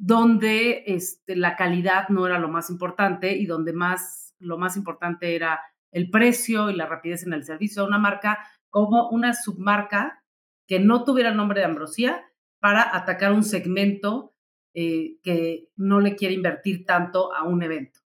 donde 0.03 0.85
este, 0.87 1.37
la 1.37 1.57
calidad 1.57 2.09
no 2.09 2.27
era 2.27 2.39
lo 2.39 2.49
más 2.49 2.71
importante 2.71 3.37
y 3.37 3.45
donde 3.45 3.75
más 3.75 4.35
lo 4.39 4.57
más 4.57 4.79
importante 4.79 5.37
era 5.37 5.61
el 5.93 6.09
precio 6.09 6.71
y 6.71 6.75
la 6.75 6.87
rapidez 6.87 7.27
en 7.27 7.35
el 7.35 7.45
servicio. 7.45 7.85
Una 7.85 7.99
marca 7.99 8.39
como 8.71 9.11
una 9.11 9.35
submarca 9.35 10.25
que 10.67 10.81
no 10.81 11.05
tuviera 11.05 11.29
el 11.29 11.37
nombre 11.37 11.61
de 11.61 11.67
ambrosía 11.67 12.25
para 12.61 12.97
atacar 12.97 13.33
un 13.33 13.45
segmento 13.45 14.33
eh, 14.73 15.19
que 15.23 15.69
no 15.77 16.01
le 16.01 16.17
quiere 16.17 16.35
invertir 16.35 16.87
tanto 16.87 17.35
a 17.35 17.43
un 17.43 17.63
evento. 17.63 18.01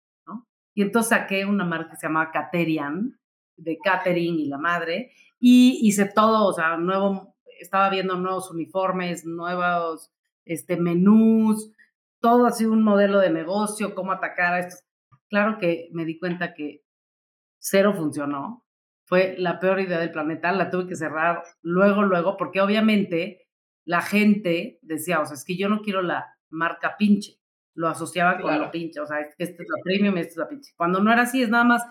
Y 0.75 0.81
entonces 0.81 1.11
saqué 1.11 1.45
una 1.45 1.67
marca 1.67 1.91
que 1.91 1.97
se 1.97 2.07
llama 2.07 2.31
Caterian, 2.31 3.21
de 3.57 3.77
catering 3.85 4.39
y 4.39 4.47
la 4.47 4.57
madre, 4.57 5.13
y 5.39 5.81
hice 5.83 6.07
todo, 6.07 6.47
o 6.47 6.53
sea, 6.55 6.79
nuevo, 6.79 7.37
estaba 7.61 7.91
viendo 7.91 8.17
nuevos 8.17 8.51
uniformes, 8.51 9.27
nuevos 9.27 10.11
este, 10.47 10.79
menús, 10.79 11.71
todo 12.23 12.47
así 12.47 12.65
un 12.65 12.83
modelo 12.83 13.19
de 13.19 13.31
negocio, 13.31 13.95
cómo 13.95 14.13
atacar 14.13 14.55
a 14.55 14.61
estos. 14.61 14.81
Claro 15.29 15.59
que 15.59 15.89
me 15.93 16.07
di 16.07 16.19
cuenta 16.19 16.55
que 16.55 16.83
cero 17.59 17.93
funcionó, 17.95 18.65
fue 19.05 19.35
la 19.39 19.61
peor 19.61 19.81
idea 19.81 19.99
del 19.99 20.13
planeta, 20.13 20.53
la 20.53 20.71
tuve 20.71 20.87
que 20.87 20.97
cerrar 20.97 21.43
luego, 21.61 22.03
luego, 22.03 22.37
porque 22.37 22.61
obviamente 22.61 23.47
la 23.85 24.01
gente 24.01 24.79
decía, 24.83 25.21
o 25.21 25.27
sea, 25.27 25.35
es 25.35 25.45
que 25.45 25.57
yo 25.57 25.69
no 25.69 25.83
quiero 25.83 26.03
la 26.03 26.27
marca 26.49 26.97
pinche, 26.97 27.39
lo 27.75 27.89
asociaba 27.89 28.41
con 28.41 28.59
lo 28.59 28.71
pinche, 28.71 29.01
o 29.01 29.07
sea, 29.07 29.21
es 29.21 29.35
que 29.37 29.45
esta 29.45 29.63
es 29.63 29.69
la 29.69 29.83
premium, 29.83 30.17
esta 30.17 30.31
es 30.31 30.37
la 30.37 30.49
pinche. 30.49 30.73
Cuando 30.77 31.01
no 31.01 31.13
era 31.13 31.23
así, 31.23 31.43
es 31.43 31.49
nada 31.49 31.65
más, 31.65 31.83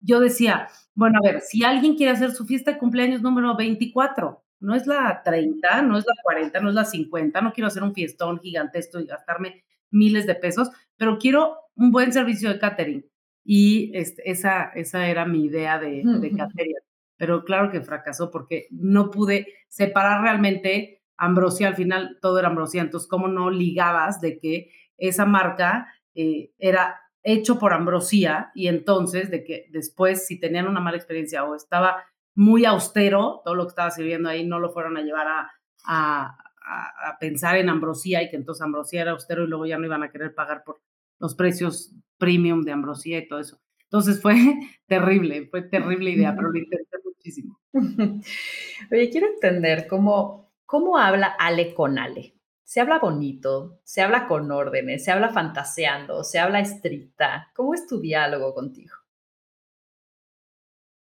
yo 0.00 0.20
decía, 0.20 0.68
bueno, 0.94 1.18
a 1.22 1.26
ver, 1.26 1.40
si 1.40 1.64
alguien 1.64 1.96
quiere 1.96 2.12
hacer 2.12 2.32
su 2.32 2.46
fiesta 2.46 2.72
de 2.72 2.78
cumpleaños 2.78 3.22
número 3.22 3.56
24, 3.56 4.44
no 4.60 4.74
es 4.74 4.86
la 4.86 5.22
30, 5.24 5.82
no 5.82 5.98
es 5.98 6.04
la 6.06 6.14
40, 6.22 6.60
no 6.60 6.68
es 6.68 6.74
la 6.74 6.84
50, 6.84 7.40
no 7.40 7.52
quiero 7.52 7.68
hacer 7.68 7.82
un 7.82 7.94
fiestón 7.94 8.40
gigantesco 8.40 9.00
y 9.00 9.06
gastarme 9.06 9.64
miles 9.90 10.26
de 10.26 10.34
pesos, 10.34 10.70
pero 10.96 11.18
quiero 11.18 11.56
un 11.74 11.90
buen 11.90 12.12
servicio 12.12 12.50
de 12.50 12.58
catering. 12.58 13.06
Y 13.44 13.90
este, 13.94 14.30
esa, 14.30 14.70
esa 14.74 15.08
era 15.08 15.24
mi 15.24 15.44
idea 15.44 15.78
de, 15.78 16.02
de 16.04 16.30
catering. 16.32 16.74
Pero 17.16 17.44
claro 17.44 17.70
que 17.70 17.80
fracasó 17.80 18.30
porque 18.30 18.66
no 18.70 19.10
pude 19.10 19.46
separar 19.68 20.22
realmente 20.22 21.02
Ambrosia, 21.16 21.68
al 21.68 21.76
final 21.76 22.18
todo 22.22 22.38
era 22.38 22.48
Ambrosia, 22.48 22.80
entonces 22.80 23.08
cómo 23.08 23.28
no 23.28 23.50
ligabas 23.50 24.22
de 24.22 24.38
que 24.38 24.72
esa 24.96 25.26
marca 25.26 25.92
eh, 26.14 26.52
era 26.58 26.98
hecho 27.22 27.58
por 27.58 27.74
Ambrosía 27.74 28.50
y 28.54 28.68
entonces 28.68 29.30
de 29.30 29.44
que 29.44 29.66
después 29.70 30.26
si 30.26 30.40
tenían 30.40 30.66
una 30.66 30.80
mala 30.80 30.96
experiencia 30.96 31.44
o 31.44 31.54
estaba 31.54 32.04
muy 32.34 32.64
austero, 32.64 33.42
todo 33.44 33.54
lo 33.54 33.64
que 33.64 33.70
estaba 33.70 33.90
sirviendo 33.90 34.30
ahí 34.30 34.46
no 34.46 34.58
lo 34.58 34.70
fueron 34.70 34.96
a 34.96 35.02
llevar 35.02 35.28
a, 35.28 35.50
a, 35.84 36.38
a, 36.70 37.18
pensar 37.18 37.56
en 37.56 37.68
Ambrosía 37.68 38.22
y 38.22 38.30
que 38.30 38.36
entonces 38.36 38.62
Ambrosía 38.62 39.02
era 39.02 39.10
austero 39.12 39.44
y 39.44 39.48
luego 39.48 39.66
ya 39.66 39.78
no 39.78 39.86
iban 39.86 40.02
a 40.02 40.10
querer 40.10 40.34
pagar 40.34 40.62
por 40.64 40.80
los 41.18 41.34
precios 41.34 41.94
premium 42.18 42.62
de 42.62 42.72
Ambrosía 42.72 43.18
y 43.18 43.28
todo 43.28 43.40
eso. 43.40 43.60
Entonces 43.84 44.22
fue 44.22 44.34
terrible, 44.86 45.48
fue 45.50 45.62
terrible 45.62 46.10
idea, 46.10 46.34
pero 46.34 46.50
lo 46.50 46.58
intenté 46.58 46.96
muchísimo. 47.04 47.58
Oye, 47.72 49.10
quiero 49.10 49.26
entender 49.26 49.86
cómo 49.88 50.50
¿Cómo 50.70 50.98
habla 50.98 51.26
Ale 51.26 51.74
con 51.74 51.98
Ale? 51.98 52.36
¿Se 52.62 52.80
habla 52.80 53.00
bonito? 53.00 53.80
¿Se 53.82 54.02
habla 54.02 54.28
con 54.28 54.52
órdenes? 54.52 55.04
¿Se 55.04 55.10
habla 55.10 55.30
fantaseando? 55.30 56.22
¿Se 56.22 56.38
habla 56.38 56.60
estricta? 56.60 57.50
¿Cómo 57.56 57.74
es 57.74 57.88
tu 57.88 58.00
diálogo 58.00 58.54
contigo? 58.54 58.94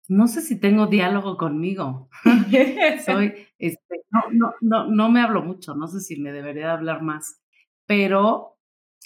No 0.08 0.28
sé 0.28 0.40
si 0.40 0.58
tengo 0.58 0.86
diálogo 0.86 1.36
conmigo. 1.36 2.08
Soy, 3.04 3.48
este, 3.60 4.02
no, 4.10 4.22
no, 4.32 4.54
no, 4.62 4.86
no 4.90 5.10
me 5.10 5.20
hablo 5.22 5.42
mucho, 5.42 5.74
no 5.76 5.88
sé 5.88 6.00
si 6.00 6.20
me 6.20 6.32
debería 6.32 6.72
hablar 6.72 7.02
más, 7.02 7.40
pero 7.86 8.58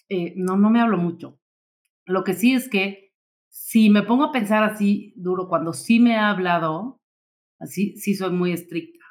eh, 0.08 0.34
no, 0.36 0.56
no 0.56 0.70
me 0.70 0.80
hablo 0.80 0.98
mucho. 0.98 1.38
Lo 2.06 2.24
que 2.24 2.34
sí 2.34 2.54
es 2.54 2.68
que 2.68 3.12
si 3.50 3.90
me 3.90 4.02
pongo 4.02 4.24
a 4.24 4.32
pensar 4.32 4.64
así 4.64 5.14
duro, 5.16 5.48
cuando 5.48 5.72
sí 5.72 6.00
me 6.00 6.16
ha 6.16 6.30
hablado, 6.30 7.00
así, 7.60 7.96
sí 7.98 8.14
soy 8.14 8.32
muy 8.32 8.52
estricta 8.52 9.04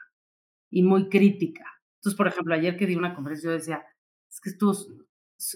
y 0.71 0.84
muy 0.84 1.10
crítica. 1.10 1.65
Entonces, 1.97 2.17
por 2.17 2.27
ejemplo, 2.27 2.56
ayer 2.56 2.77
que 2.77 2.88
di 2.88 2.95
una 2.95 3.15
conferencia, 3.15 3.49
yo 3.49 3.53
decía, 3.53 3.84
es 4.29 4.41
que 4.41 4.49
esto 4.49 4.73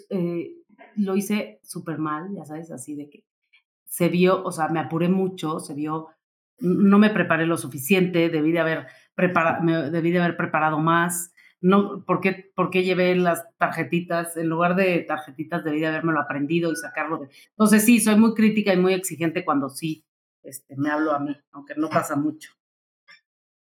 eh, 0.10 0.52
lo 0.96 1.16
hice 1.16 1.60
súper 1.64 1.98
mal, 1.98 2.30
ya 2.36 2.46
sabes, 2.46 2.72
así 2.72 2.96
de 2.96 3.10
que 3.10 3.24
se 3.86 4.10
vio, 4.10 4.44
o 4.44 4.52
sea, 4.52 4.70
me 4.70 4.80
apuré 4.80 5.10
mucho, 5.10 5.60
se 5.60 5.74
vio, 5.74 6.10
no 6.60 7.00
me 7.00 7.10
preparé 7.10 7.46
lo 7.46 7.58
suficiente, 7.58 8.30
debí 8.30 8.52
de 8.52 8.60
haber, 8.60 8.88
preparado, 9.16 9.92
debí 9.92 10.12
de 10.12 10.20
haber 10.20 10.38
preparado 10.38 10.80
más. 10.80 11.34
No, 11.60 12.04
¿por 12.06 12.22
qué, 12.22 12.52
¿Por 12.56 12.70
qué 12.70 12.84
llevé 12.84 13.16
las 13.16 13.46
tarjetitas? 13.58 14.38
En 14.38 14.48
lugar 14.48 14.76
de 14.76 15.00
tarjetitas, 15.00 15.64
debí 15.64 15.80
de 15.80 16.02
lo 16.02 16.20
aprendido 16.20 16.72
y 16.72 16.76
sacarlo 16.76 17.18
de. 17.18 17.30
Entonces, 17.50 17.84
sí, 17.84 18.00
soy 18.00 18.16
muy 18.16 18.34
crítica 18.34 18.74
y 18.74 18.78
muy 18.78 18.94
exigente 18.94 19.44
cuando 19.44 19.70
sí 19.70 20.06
este, 20.44 20.76
me 20.78 20.90
hablo 20.90 21.14
a 21.14 21.20
mí, 21.20 21.36
aunque 21.52 21.74
no 21.76 21.90
pasa 21.90 22.16
mucho 22.16 22.52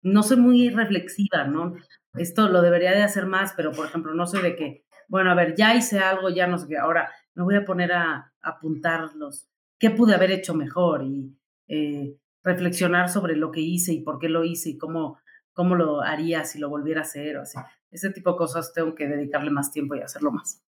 no 0.03 0.23
soy 0.23 0.39
muy 0.39 0.71
reflexiva, 0.71 1.45
¿no? 1.45 1.75
Esto 2.15 2.49
lo 2.49 2.63
debería 2.63 2.93
de 2.93 3.03
hacer 3.03 3.27
más, 3.27 3.53
pero 3.57 3.73
por 3.73 3.87
ejemplo, 3.87 4.15
no 4.15 4.27
soy 4.27 4.43
de 4.43 4.57
que, 4.57 4.85
bueno, 5.09 5.31
a 5.31 5.35
ver, 5.35 5.55
ya 5.57 5.75
hice 5.75 5.99
algo, 5.99 6.31
ya 6.31 6.47
no 6.47 6.59
sé 6.59 6.69
qué, 6.69 6.79
ahora 6.79 7.11
me 7.35 7.45
voy 7.45 7.57
a 7.57 7.65
poner 7.65 7.93
a, 7.93 8.33
apuntar 8.43 9.15
los, 9.17 9.49
qué 9.79 9.91
pude 9.91 10.15
haber 10.15 10.31
hecho 10.31 10.55
mejor 10.55 11.05
y 11.05 11.37
eh, 11.69 12.17
reflexionar 12.43 13.09
sobre 13.09 13.37
lo 13.37 13.51
que 13.51 13.61
hice 13.61 13.93
y 13.93 14.01
por 14.03 14.19
qué 14.19 14.29
lo 14.29 14.45
hice 14.45 14.71
y 14.71 14.79
cómo, 14.79 15.19
cómo 15.53 15.75
lo 15.75 16.03
haría 16.03 16.45
si 16.45 16.59
lo 16.59 16.69
volviera 16.69 17.01
a 17.01 17.05
hacer 17.05 17.37
o 17.37 17.43
así. 17.43 17.59
Ese 17.91 18.11
tipo 18.11 18.33
de 18.33 18.39
cosas 18.39 18.73
tengo 18.73 18.95
que 18.95 19.09
dedicarle 19.09 19.51
más 19.51 19.73
tiempo 19.73 19.95
y 19.95 20.01
hacerlo 20.01 20.31
más. 20.33 20.63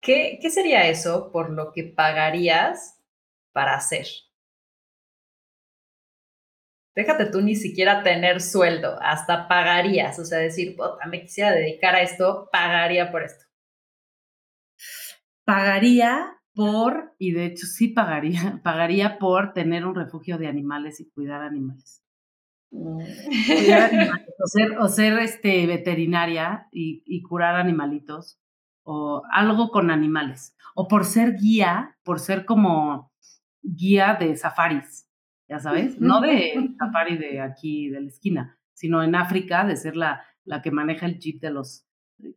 ¿Qué, 0.00 0.38
qué 0.40 0.50
sería 0.50 0.88
eso 0.88 1.32
por 1.32 1.50
lo 1.50 1.72
que 1.72 1.84
pagarías 1.84 3.00
para 3.52 3.74
hacer? 3.74 4.06
déjate 6.96 7.26
tú 7.26 7.42
ni 7.42 7.54
siquiera 7.54 8.02
tener 8.02 8.40
sueldo, 8.40 8.98
hasta 9.00 9.46
pagarías, 9.46 10.18
o 10.18 10.24
sea, 10.24 10.38
decir, 10.38 10.76
me 11.08 11.20
quisiera 11.20 11.52
dedicar 11.52 11.94
a 11.94 12.00
esto, 12.00 12.48
pagaría 12.50 13.12
por 13.12 13.22
esto. 13.22 13.44
Pagaría 15.44 16.35
por, 16.56 17.14
y 17.18 17.32
de 17.32 17.44
hecho 17.44 17.66
sí 17.66 17.88
pagaría, 17.88 18.60
pagaría 18.64 19.18
por 19.18 19.52
tener 19.52 19.86
un 19.86 19.94
refugio 19.94 20.38
de 20.38 20.48
animales 20.48 20.98
y 21.00 21.10
cuidar 21.10 21.42
animales. 21.42 22.02
Mm. 22.72 22.98
cuidar 23.46 23.94
animales 23.94 24.26
o 24.42 24.46
ser, 24.48 24.78
o 24.78 24.88
ser 24.88 25.18
este, 25.20 25.66
veterinaria 25.66 26.66
y, 26.72 27.02
y 27.06 27.22
curar 27.22 27.54
animalitos 27.56 28.40
o 28.82 29.22
algo 29.30 29.70
con 29.70 29.90
animales. 29.90 30.56
O 30.74 30.88
por 30.88 31.04
ser 31.04 31.36
guía, 31.36 31.96
por 32.02 32.18
ser 32.18 32.44
como 32.44 33.12
guía 33.62 34.16
de 34.18 34.36
safaris, 34.36 35.08
ya 35.48 35.58
sabes, 35.58 36.00
no 36.00 36.20
de 36.20 36.54
safari 36.78 37.16
de 37.18 37.40
aquí, 37.40 37.88
de 37.88 38.00
la 38.00 38.08
esquina, 38.08 38.58
sino 38.72 39.02
en 39.02 39.14
África, 39.14 39.64
de 39.64 39.76
ser 39.76 39.96
la, 39.96 40.24
la 40.44 40.62
que 40.62 40.70
maneja 40.70 41.06
el 41.06 41.18
jeep 41.18 41.40
de 41.40 41.50
los 41.50 41.85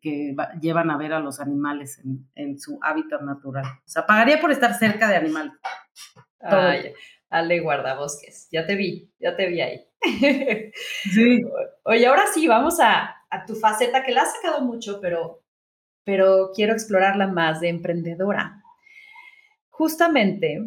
que 0.02 0.36
llevan 0.62 0.92
a 0.92 0.98
ver 0.98 1.14
a 1.14 1.20
los 1.20 1.40
animales 1.40 2.00
en, 2.04 2.28
en, 2.36 2.60
su 2.60 2.80
hábitat 2.82 3.22
natural. 3.22 3.66
O 3.66 3.90
sea, 3.90 4.06
pagaría 4.06 4.40
por 4.40 4.52
estar 4.52 4.74
cerca 4.78 5.08
de 5.08 5.16
animales. 5.16 5.54
Ay, 6.42 6.94
Ale 7.30 7.60
guardabosques, 7.60 8.48
ya 8.52 8.66
te 8.66 8.76
vi, 8.76 9.12
ya 9.20 9.36
te 9.36 9.48
vi 9.48 9.62
ahí. 9.62 9.86
Sí. 11.14 11.42
Oye, 11.84 12.08
ahora 12.08 12.24
sí, 12.34 12.48
vamos 12.48 12.80
a, 12.80 13.16
a 13.30 13.46
tu 13.46 13.56
faceta 13.56 14.04
que 14.04 14.12
la 14.12 14.24
has 14.24 14.34
sacado 14.34 14.62
mucho, 14.62 15.00
pero, 15.02 15.44
pero 16.04 16.52
quiero 16.54 16.74
explorarla 16.74 17.28
más 17.28 17.62
de 17.62 17.70
emprendedora. 17.70 18.64
Justamente, 19.70 20.62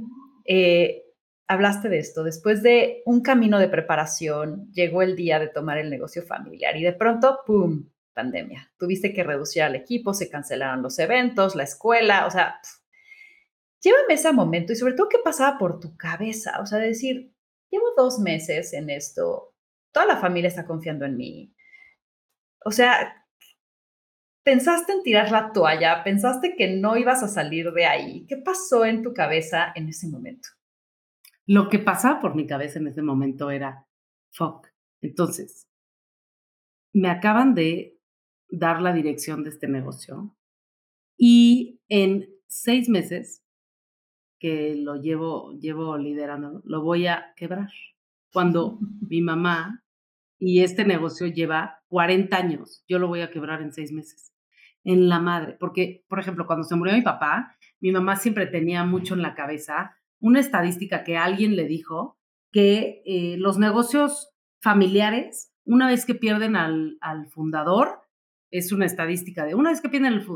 eh, 0.44 1.02
hablaste 1.48 1.88
de 1.88 1.98
esto, 1.98 2.24
después 2.24 2.62
de 2.62 3.02
un 3.04 3.20
camino 3.20 3.58
de 3.58 3.68
preparación, 3.68 4.70
llegó 4.72 5.02
el 5.02 5.16
día 5.16 5.38
de 5.38 5.48
tomar 5.48 5.78
el 5.78 5.90
negocio 5.90 6.22
familiar 6.22 6.76
y 6.76 6.82
de 6.82 6.92
pronto, 6.92 7.40
¡pum!, 7.46 7.84
pandemia. 8.12 8.72
Tuviste 8.78 9.12
que 9.12 9.24
reducir 9.24 9.62
al 9.62 9.74
equipo, 9.74 10.14
se 10.14 10.28
cancelaron 10.28 10.82
los 10.82 10.98
eventos, 10.98 11.54
la 11.54 11.64
escuela, 11.64 12.26
o 12.26 12.30
sea, 12.30 12.60
llévame 13.80 14.14
ese 14.14 14.32
momento 14.32 14.72
y 14.72 14.76
sobre 14.76 14.94
todo 14.94 15.08
qué 15.08 15.18
pasaba 15.22 15.58
por 15.58 15.80
tu 15.80 15.96
cabeza, 15.96 16.60
o 16.60 16.66
sea, 16.66 16.78
decir, 16.78 17.32
llevo 17.70 17.86
dos 17.96 18.18
meses 18.18 18.72
en 18.72 18.90
esto, 18.90 19.54
toda 19.92 20.06
la 20.06 20.16
familia 20.16 20.48
está 20.48 20.66
confiando 20.66 21.04
en 21.04 21.16
mí. 21.16 21.54
O 22.64 22.70
sea, 22.70 23.26
pensaste 24.44 24.92
en 24.92 25.02
tirar 25.02 25.30
la 25.30 25.52
toalla, 25.52 26.04
pensaste 26.04 26.54
que 26.56 26.76
no 26.76 26.96
ibas 26.96 27.22
a 27.22 27.28
salir 27.28 27.72
de 27.72 27.86
ahí. 27.86 28.26
¿Qué 28.26 28.36
pasó 28.36 28.84
en 28.84 29.02
tu 29.02 29.12
cabeza 29.12 29.72
en 29.74 29.88
ese 29.88 30.08
momento? 30.08 30.48
Lo 31.46 31.68
que 31.68 31.78
pasaba 31.78 32.20
por 32.20 32.34
mi 32.34 32.46
cabeza 32.46 32.78
en 32.78 32.88
ese 32.88 33.02
momento 33.02 33.50
era, 33.50 33.86
fuck. 34.30 34.68
Entonces, 35.00 35.66
me 36.92 37.10
acaban 37.10 37.54
de 37.54 37.91
dar 38.52 38.80
la 38.80 38.92
dirección 38.92 39.42
de 39.42 39.50
este 39.50 39.66
negocio 39.66 40.36
y 41.16 41.80
en 41.88 42.28
seis 42.46 42.88
meses 42.88 43.44
que 44.38 44.74
lo 44.74 44.96
llevo, 44.96 45.52
llevo 45.58 45.96
liderando, 45.96 46.62
lo 46.64 46.82
voy 46.82 47.06
a 47.06 47.32
quebrar. 47.36 47.68
Cuando 48.32 48.78
mi 49.08 49.20
mamá 49.20 49.84
y 50.38 50.60
este 50.62 50.84
negocio 50.84 51.26
lleva 51.28 51.82
40 51.88 52.36
años, 52.36 52.84
yo 52.88 52.98
lo 52.98 53.08
voy 53.08 53.20
a 53.20 53.30
quebrar 53.30 53.62
en 53.62 53.72
seis 53.72 53.92
meses. 53.92 54.34
En 54.84 55.08
la 55.08 55.20
madre, 55.20 55.56
porque, 55.60 56.04
por 56.08 56.18
ejemplo, 56.18 56.46
cuando 56.46 56.64
se 56.64 56.74
murió 56.74 56.92
mi 56.92 57.02
papá, 57.02 57.56
mi 57.80 57.92
mamá 57.92 58.16
siempre 58.16 58.46
tenía 58.46 58.84
mucho 58.84 59.14
en 59.14 59.22
la 59.22 59.36
cabeza 59.36 59.96
una 60.18 60.40
estadística 60.40 61.04
que 61.04 61.16
alguien 61.16 61.54
le 61.54 61.66
dijo 61.66 62.18
que 62.50 63.02
eh, 63.06 63.36
los 63.38 63.58
negocios 63.58 64.32
familiares, 64.60 65.52
una 65.64 65.88
vez 65.88 66.04
que 66.04 66.14
pierden 66.14 66.56
al, 66.56 66.98
al, 67.00 67.28
fundador, 67.28 68.01
es 68.52 68.70
una 68.70 68.84
estadística 68.84 69.44
de 69.44 69.54
una 69.54 69.70
vez 69.70 69.80
que 69.80 69.88
pierden, 69.88 70.12
el, 70.12 70.26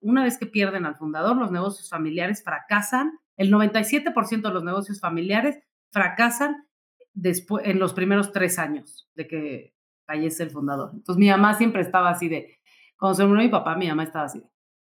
una 0.00 0.22
vez 0.22 0.38
que 0.38 0.46
pierden 0.46 0.86
al 0.86 0.94
fundador, 0.94 1.36
los 1.36 1.50
negocios 1.50 1.90
familiares 1.90 2.42
fracasan, 2.42 3.18
el 3.36 3.52
97% 3.52 4.42
de 4.42 4.54
los 4.54 4.64
negocios 4.64 5.00
familiares 5.00 5.58
fracasan 5.90 6.68
después, 7.12 7.66
en 7.66 7.80
los 7.80 7.92
primeros 7.92 8.30
tres 8.30 8.60
años 8.60 9.10
de 9.16 9.26
que 9.26 9.74
fallece 10.06 10.44
el 10.44 10.50
fundador. 10.50 10.92
Entonces 10.94 11.18
mi 11.18 11.28
mamá 11.28 11.54
siempre 11.54 11.82
estaba 11.82 12.10
así 12.10 12.28
de, 12.28 12.58
cuando 12.96 13.16
se 13.16 13.26
murió 13.26 13.42
mi 13.42 13.50
papá, 13.50 13.74
mi 13.74 13.88
mamá 13.88 14.04
estaba 14.04 14.26
así 14.26 14.38
de, 14.38 14.46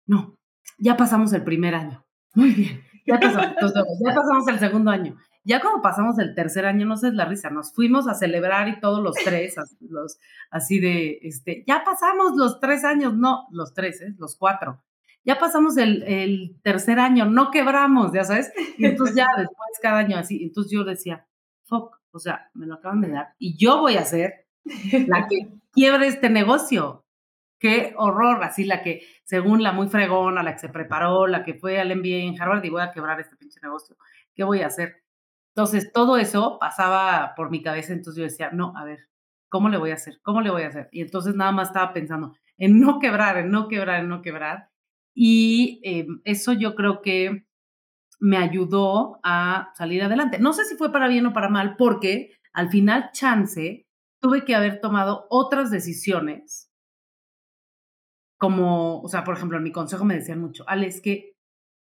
no, 0.07 0.37
ya 0.77 0.97
pasamos 0.97 1.33
el 1.33 1.45
primer 1.45 1.75
año, 1.77 2.05
muy 2.35 2.51
bien, 2.51 2.83
ya 3.07 3.21
pasamos, 3.21 4.49
el 4.49 4.59
segundo 4.59 4.91
año. 4.91 5.17
Ya 5.47 5.61
cuando 5.61 5.81
pasamos 5.81 6.19
el 6.19 6.35
tercer 6.35 6.67
año, 6.67 6.87
no 6.87 6.97
sé, 6.97 7.13
la 7.13 7.25
risa, 7.25 7.51
nos 7.51 7.73
fuimos 7.73 8.09
a 8.09 8.15
celebrar 8.15 8.69
y 8.69 8.81
todos 8.81 9.03
los 9.03 9.15
tres, 9.15 9.55
los, 9.81 10.19
así 10.51 10.81
de, 10.81 11.21
este, 11.23 11.65
ya 11.67 11.85
pasamos 11.85 12.37
los 12.37 12.59
tres 12.61 12.85
años, 12.85 13.17
no, 13.17 13.47
los 13.51 13.73
tres, 13.73 14.01
¿eh? 14.03 14.15
los 14.19 14.37
cuatro. 14.37 14.83
Ya 15.25 15.39
pasamos 15.39 15.77
el, 15.77 16.03
el 16.03 16.61
tercer 16.63 16.99
año, 16.99 17.27
no 17.27 17.51
quebramos, 17.51 18.13
ya 18.13 18.25
sabes. 18.25 18.53
Y 18.77 18.87
entonces 18.87 19.17
ya 19.17 19.27
después 19.37 19.71
cada 19.81 19.99
año 19.99 20.19
así, 20.19 20.43
entonces 20.43 20.73
yo 20.73 20.85
decía, 20.85 21.27
fuck, 21.65 21.97
o 22.11 22.19
sea, 22.19 22.51
me 22.55 22.67
lo 22.67 22.75
acaban 22.75 23.01
de 23.01 23.11
dar 23.11 23.35
y 23.39 23.57
yo 23.57 23.79
voy 23.81 23.97
a 23.97 24.05
ser 24.05 24.47
la 24.65 25.27
que 25.29 25.49
quiebre 25.73 26.09
este 26.09 26.29
negocio 26.29 27.07
qué 27.59 27.95
horror, 27.97 28.43
así 28.45 28.65
la 28.65 28.83
que, 28.83 29.03
según 29.25 29.63
la 29.63 29.73
muy 29.73 29.89
fregona, 29.89 30.43
la 30.43 30.53
que 30.53 30.61
se 30.61 30.69
preparó, 30.69 31.27
la 31.27 31.43
que 31.45 31.55
fue 31.55 31.81
al 31.81 31.95
MBA 31.97 32.29
en 32.29 32.41
Harvard, 32.41 32.65
y 32.65 32.71
voy 32.71 32.83
a 32.83 32.93
quebrar 32.93 33.21
este 33.21 33.37
pinche 33.37 33.61
negocio, 33.63 33.97
¿qué 34.35 34.45
voy 34.45 34.61
a 34.61 34.67
hacer? 34.67 35.03
Entonces, 35.57 35.91
todo 35.91 36.19
eso 36.19 36.59
pasaba 36.61 37.33
por 37.35 37.51
mi 37.51 37.63
cabeza, 37.63 37.95
entonces 37.95 38.19
yo 38.19 38.25
decía, 38.25 38.51
no, 38.53 38.77
a 38.77 38.85
ver, 38.85 39.09
¿cómo 39.49 39.71
le 39.71 39.79
voy 39.79 39.91
a 39.91 39.95
hacer? 39.95 40.21
¿Cómo 40.23 40.43
le 40.43 40.51
voy 40.51 40.65
a 40.65 40.69
hacer? 40.69 40.91
Y 40.93 41.01
entonces 41.01 41.35
nada 41.35 41.51
más 41.51 41.69
estaba 41.69 41.95
pensando 41.95 42.35
en 42.59 42.79
no 42.79 42.99
quebrar, 42.99 43.39
en 43.39 43.51
no 43.51 43.67
quebrar, 43.67 44.01
en 44.01 44.09
no 44.11 44.21
quebrar. 44.21 44.69
Y 45.15 45.81
em, 45.83 46.21
eso 46.25 46.53
yo 46.53 46.75
creo 46.75 47.01
que 47.01 47.47
me 48.21 48.37
ayudó 48.37 49.19
a 49.23 49.71
salir 49.77 50.03
adelante. 50.03 50.39
No 50.39 50.53
sé 50.53 50.67
si 50.67 50.77
fue 50.77 50.93
para 50.93 51.09
bien 51.09 51.25
o 51.25 51.33
para 51.33 51.49
mal, 51.49 51.77
porque 51.79 52.33
al 52.53 52.69
final, 52.69 53.11
chance, 53.13 53.87
tuve 54.21 54.45
que 54.45 54.55
haber 54.55 54.83
tomado 54.83 55.27
otras 55.31 55.71
decisiones 55.71 56.71
como, 58.39 59.01
o 59.01 59.09
sea, 59.09 59.25
por 59.25 59.37
ejemplo, 59.37 59.57
en 59.57 59.65
mi 59.65 59.73
consejo 59.73 60.05
me 60.05 60.17
decían 60.17 60.39
mucho, 60.39 60.65
Ale, 60.69 60.87
es 60.87 61.01
que 61.01 61.36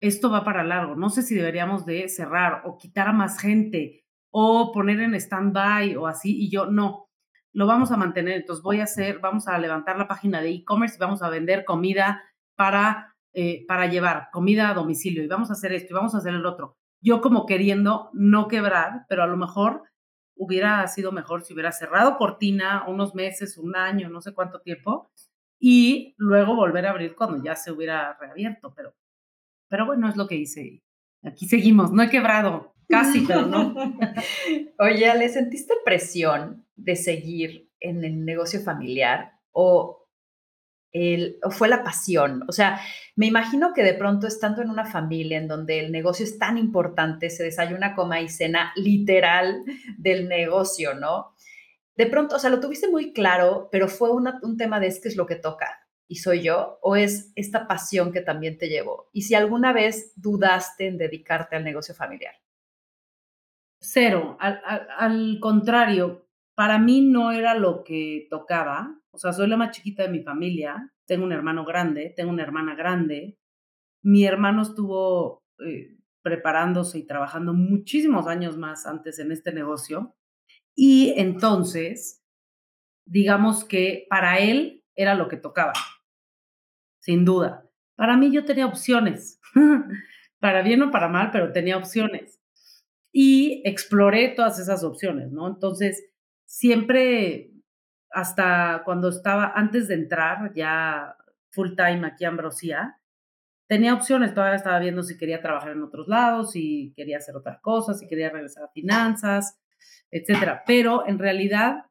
esto 0.02 0.30
va 0.30 0.44
para 0.44 0.64
largo, 0.64 0.96
no 0.96 1.10
sé 1.10 1.22
si 1.22 1.36
deberíamos 1.36 1.86
de 1.86 2.08
cerrar 2.10 2.64
o 2.66 2.78
quitar 2.78 3.08
a 3.08 3.14
más 3.14 3.40
gente 3.40 4.06
o 4.32 4.72
poner 4.72 5.00
en 5.00 5.16
stand-by 5.16 5.96
o 5.96 6.08
así, 6.08 6.40
y 6.40 6.50
yo 6.50 6.68
no, 6.68 7.10
lo 7.54 7.66
vamos 7.66 7.92
a 7.92 7.98
mantener, 7.98 8.36
entonces 8.38 8.64
voy 8.64 8.80
a 8.80 8.84
hacer, 8.84 9.20
vamos 9.20 9.48
a 9.48 9.58
levantar 9.58 9.98
la 9.98 10.08
página 10.08 10.42
de 10.42 10.52
e-commerce 10.52 10.96
y 10.96 11.00
vamos 11.00 11.22
a 11.24 11.30
vender 11.30 11.66
comida 11.66 12.24
para, 12.56 13.16
eh, 13.34 13.66
para 13.68 13.88
llevar, 13.88 14.30
comida 14.32 14.70
a 14.70 14.74
domicilio, 14.74 15.24
y 15.24 15.28
vamos 15.28 15.50
a 15.50 15.54
hacer 15.54 15.74
esto 15.74 15.94
y 15.94 15.96
vamos 15.96 16.14
a 16.16 16.20
hacer 16.20 16.34
el 16.34 16.46
otro. 16.46 16.76
Yo 17.02 17.22
como 17.22 17.46
queriendo 17.46 18.10
no 18.14 18.48
quebrar, 18.48 19.06
pero 19.08 19.24
a 19.24 19.28
lo 19.28 19.38
mejor 19.38 19.84
hubiera 20.36 20.88
sido 20.88 21.12
mejor 21.12 21.44
si 21.44 21.54
hubiera 21.54 21.72
cerrado 21.72 22.18
cortina 22.18 22.86
unos 22.88 23.16
meses, 23.16 23.58
un 23.58 23.76
año, 23.76 24.10
no 24.10 24.22
sé 24.22 24.34
cuánto 24.34 24.62
tiempo, 24.62 25.12
y 25.60 26.16
luego 26.18 26.56
volver 26.56 26.86
a 26.86 26.92
abrir 26.92 27.16
cuando 27.16 27.44
ya 27.44 27.56
se 27.56 27.72
hubiera 27.72 28.18
reabierto, 28.20 28.74
pero, 28.76 28.94
pero 29.70 29.86
bueno, 29.86 30.10
es 30.10 30.16
lo 30.16 30.28
que 30.28 30.36
hice. 30.36 30.84
Aquí 31.24 31.48
seguimos, 31.48 31.92
no 31.92 32.04
he 32.04 32.10
quebrado, 32.10 32.74
casi, 32.88 33.22
pero 33.22 33.46
no. 33.46 33.74
Oye, 34.80 35.14
¿le 35.16 35.30
sentiste 35.30 35.74
presión 35.86 36.66
de 36.76 36.96
seguir 36.96 37.70
en 37.80 38.04
el 38.04 38.26
negocio 38.26 38.62
familiar 38.62 39.34
o, 39.52 40.08
el, 40.92 41.38
o 41.44 41.52
fue 41.52 41.68
la 41.68 41.84
pasión? 41.84 42.44
O 42.48 42.52
sea, 42.52 42.80
me 43.16 43.28
imagino 43.28 43.74
que 43.74 43.84
de 43.84 43.94
pronto 43.94 44.28
estando 44.28 44.62
en 44.62 44.70
una 44.70 44.86
familia 44.86 45.38
en 45.38 45.48
donde 45.48 45.80
el 45.80 45.92
negocio 45.92 46.26
es 46.26 46.38
tan 46.38 46.58
importante, 46.58 47.30
se 47.30 47.44
desayuna, 47.44 47.96
coma 47.96 48.22
y 48.22 48.30
cena 48.30 48.72
literal 48.76 49.64
del 49.98 50.28
negocio, 50.28 50.94
¿no? 50.96 51.34
de 52.00 52.06
pronto, 52.06 52.38
o 52.38 52.40
sea, 52.40 52.50
lo 52.50 52.62
tuviste 52.62 52.88
muy 52.88 53.12
claro, 53.12 53.68
pero 53.74 53.90
fue 53.90 54.10
un 54.10 54.56
tema 54.58 54.80
de 54.80 54.88
es 54.88 55.02
que 55.02 55.10
es 55.10 55.18
lo 55.18 55.26
que 55.26 55.36
toca 55.36 55.89
y 56.10 56.16
soy 56.16 56.42
yo, 56.42 56.80
o 56.82 56.96
es 56.96 57.32
esta 57.36 57.68
pasión 57.68 58.12
que 58.12 58.22
también 58.22 58.58
te 58.58 58.68
llevó. 58.68 59.10
Y 59.14 59.22
si 59.22 59.36
alguna 59.36 59.72
vez 59.74 60.12
dudaste 60.16 60.88
en 60.88 60.98
dedicarte 60.98 61.56
al 61.56 61.64
negocio 61.64 61.94
familiar. 61.94 62.34
Cero, 63.80 64.36
al, 64.40 64.60
al 64.98 65.38
contrario, 65.40 66.28
para 66.56 66.80
mí 66.80 67.02
no 67.02 67.32
era 67.32 67.54
lo 67.54 67.84
que 67.84 68.28
tocaba. 68.30 69.00
O 69.12 69.20
sea, 69.20 69.32
soy 69.32 69.48
la 69.48 69.56
más 69.56 69.72
chiquita 69.72 70.04
de 70.04 70.10
mi 70.10 70.24
familia, 70.24 70.92
tengo 71.06 71.24
un 71.24 71.32
hermano 71.32 71.64
grande, 71.64 72.12
tengo 72.16 72.32
una 72.32 72.44
hermana 72.44 72.76
grande. 72.76 73.38
Mi 74.04 74.26
hermano 74.26 74.64
estuvo 74.64 75.44
eh, 75.66 75.96
preparándose 76.24 76.98
y 76.98 77.06
trabajando 77.06 77.54
muchísimos 77.54 78.28
años 78.28 78.58
más 78.58 78.88
antes 78.88 79.20
en 79.20 79.32
este 79.32 79.54
negocio. 79.54 80.16
Y 80.76 81.14
entonces, 81.18 82.24
digamos 83.06 83.64
que 83.64 84.08
para 84.10 84.40
él 84.40 84.84
era 84.96 85.16
lo 85.16 85.28
que 85.28 85.38
tocaba, 85.38 85.74
sin 87.00 87.26
duda. 87.26 87.66
Para 87.96 88.18
mí 88.18 88.32
yo 88.32 88.46
tenía 88.46 88.66
opciones, 88.66 89.40
para 90.40 90.62
bien 90.62 90.82
o 90.84 90.92
para 90.92 91.08
mal, 91.08 91.32
pero 91.32 91.52
tenía 91.52 91.78
opciones. 91.78 92.40
Y 93.12 93.62
exploré 93.66 94.30
todas 94.30 94.60
esas 94.60 94.84
opciones, 94.84 95.32
¿no? 95.32 95.48
Entonces, 95.48 96.06
siempre, 96.46 97.52
hasta 98.12 98.84
cuando 98.86 99.10
estaba, 99.10 99.52
antes 99.56 99.88
de 99.88 99.96
entrar 99.96 100.54
ya 100.54 101.16
full 101.52 101.76
time 101.76 102.06
aquí 102.08 102.26
a 102.26 102.30
Ambrosía, 102.30 103.00
tenía 103.68 103.94
opciones, 103.94 104.34
todavía 104.34 104.56
estaba 104.58 104.80
viendo 104.80 105.04
si 105.04 105.18
quería 105.18 105.42
trabajar 105.42 105.72
en 105.72 105.84
otros 105.84 106.08
lados, 106.08 106.52
si 106.52 106.94
quería 106.96 107.18
hacer 107.18 107.36
otras 107.36 107.60
cosas, 107.62 108.00
si 108.00 108.08
quería 108.08 108.30
regresar 108.30 108.64
a 108.64 108.70
finanzas, 108.70 109.60
etcétera. 110.12 110.64
Pero 110.66 111.08
en 111.08 111.20
realidad 111.20 111.86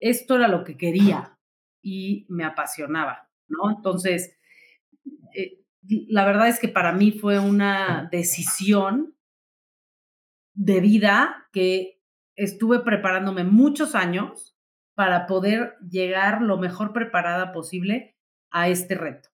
esto 0.00 0.36
era 0.36 0.48
lo 0.48 0.64
que 0.64 0.76
quería 0.76 1.38
y 1.82 2.26
me 2.28 2.44
apasionaba, 2.44 3.30
¿no? 3.48 3.70
Entonces, 3.74 4.36
eh, 5.34 5.60
la 6.08 6.24
verdad 6.24 6.48
es 6.48 6.58
que 6.58 6.68
para 6.68 6.92
mí 6.92 7.12
fue 7.12 7.38
una 7.38 8.08
decisión 8.10 9.14
de 10.54 10.80
vida 10.80 11.48
que 11.52 12.00
estuve 12.36 12.80
preparándome 12.80 13.44
muchos 13.44 13.94
años 13.94 14.56
para 14.94 15.26
poder 15.26 15.74
llegar 15.88 16.42
lo 16.42 16.56
mejor 16.58 16.92
preparada 16.92 17.52
posible 17.52 18.16
a 18.50 18.68
este 18.68 18.94
reto. 18.94 19.30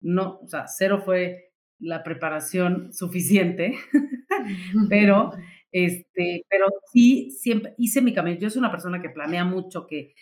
No, 0.00 0.38
o 0.42 0.48
sea, 0.48 0.66
cero 0.66 1.02
fue 1.04 1.52
la 1.78 2.02
preparación 2.02 2.92
suficiente, 2.92 3.74
pero 4.88 5.32
este, 5.72 6.44
pero 6.48 6.66
sí 6.92 7.30
siempre 7.30 7.74
hice 7.78 8.00
mi 8.00 8.14
camino. 8.14 8.38
Yo 8.38 8.50
soy 8.50 8.60
una 8.60 8.70
persona 8.70 9.02
que 9.02 9.10
planea 9.10 9.44
mucho, 9.44 9.86
que 9.86 10.14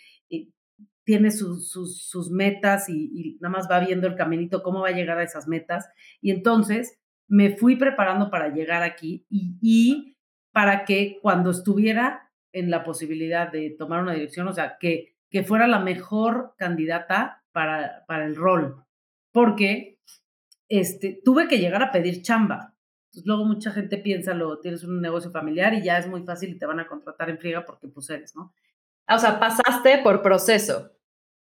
tiene 1.03 1.31
sus, 1.31 1.71
sus, 1.71 2.29
metas 2.29 2.87
y, 2.87 3.37
nada 3.41 3.51
más 3.51 3.67
va 3.69 3.79
viendo 3.79 4.07
el 4.07 4.15
caminito, 4.15 4.61
cómo 4.61 4.81
va 4.81 4.89
a 4.89 4.93
llegar 4.93 5.17
a 5.17 5.23
esas 5.23 5.47
metas. 5.47 5.89
Y 6.21 6.31
entonces 6.31 6.99
me 7.27 7.57
fui 7.57 7.77
preparando 7.77 8.29
para 8.29 8.49
llegar 8.49 8.83
aquí 8.83 9.25
y, 9.29 9.57
y 9.61 10.17
para 10.51 10.85
que 10.85 11.17
cuando 11.21 11.51
estuviera 11.51 12.31
en 12.51 12.69
la 12.69 12.83
posibilidad 12.83 13.51
de 13.51 13.75
tomar 13.77 14.01
una 14.01 14.13
dirección, 14.13 14.47
o 14.47 14.53
sea, 14.53 14.77
que, 14.79 15.15
que 15.29 15.43
fuera 15.43 15.67
la 15.67 15.79
mejor 15.79 16.53
candidata 16.57 17.43
para, 17.51 18.05
para 18.07 18.25
el 18.25 18.35
rol. 18.35 18.83
Porque 19.31 19.99
este, 20.67 21.19
tuve 21.23 21.47
que 21.47 21.59
llegar 21.59 21.81
a 21.81 21.91
pedir 21.91 22.21
chamba. 22.21 22.75
Entonces, 23.07 23.25
luego 23.25 23.45
mucha 23.45 23.71
gente 23.71 23.97
piensa, 23.97 24.33
lo 24.33 24.59
tienes 24.59 24.83
un 24.83 25.01
negocio 25.01 25.31
familiar 25.31 25.73
y 25.73 25.83
ya 25.83 25.97
es 25.97 26.07
muy 26.07 26.23
fácil 26.23 26.51
y 26.51 26.59
te 26.59 26.65
van 26.65 26.79
a 26.79 26.87
contratar 26.87 27.29
en 27.29 27.39
friega 27.39 27.65
porque 27.65 27.87
pues 27.87 28.09
eres, 28.11 28.35
¿no? 28.35 28.53
Ah, 29.09 29.15
o 29.15 29.19
sea, 29.19 29.39
pasaste 29.39 29.97
por 30.03 30.21
proceso 30.21 30.91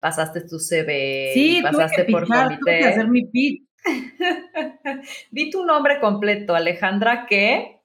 pasaste 0.03 0.41
tu 0.41 0.59
CV, 0.59 1.31
sí, 1.33 1.61
pasaste 1.63 2.05
por 2.07 2.27
comité. 2.27 2.59
Tuve 2.59 2.79
que 2.81 2.85
hacer 2.87 3.09
mi 3.09 3.25
pitch. 3.25 3.63
Di 5.31 5.49
tu 5.49 5.65
nombre 5.65 6.01
completo, 6.01 6.57
Alejandra, 6.57 7.25
¿qué? 7.29 7.81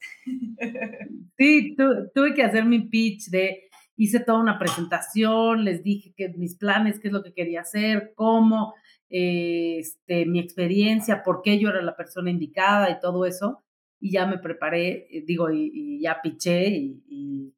sí, 1.38 1.76
tuve 1.76 2.34
que 2.34 2.42
hacer 2.42 2.66
mi 2.66 2.80
pitch 2.80 3.30
de, 3.30 3.70
hice 3.96 4.20
toda 4.20 4.40
una 4.40 4.58
presentación, 4.58 5.63
les 5.63 5.84
dije 5.84 6.12
que 6.18 6.30
mis 6.30 6.56
planes, 6.56 7.00
qué 7.00 7.10
es 7.10 7.13
lo 7.13 7.22
que 7.22 7.34
quería 7.34 7.62
hacer, 7.62 8.13
cómo, 8.16 8.74
este, 9.10 10.26
mi 10.26 10.40
experiencia, 10.40 11.22
por 11.22 11.44
qué 11.44 11.60
yo 11.60 11.70
era 11.70 11.84
la 11.84 11.96
persona 11.96 12.32
indicada 12.32 12.90
y 12.90 13.00
todo 13.00 13.28
eso. 13.28 13.63
Y 14.00 14.12
ya 14.12 14.26
me 14.26 14.40
preparé, 14.40 15.08
eh, 15.12 15.24
digo, 15.24 15.52
y, 15.52 16.00
ya 16.02 16.20
piché 16.24 16.68
y, 16.68 17.04
y 17.08 17.54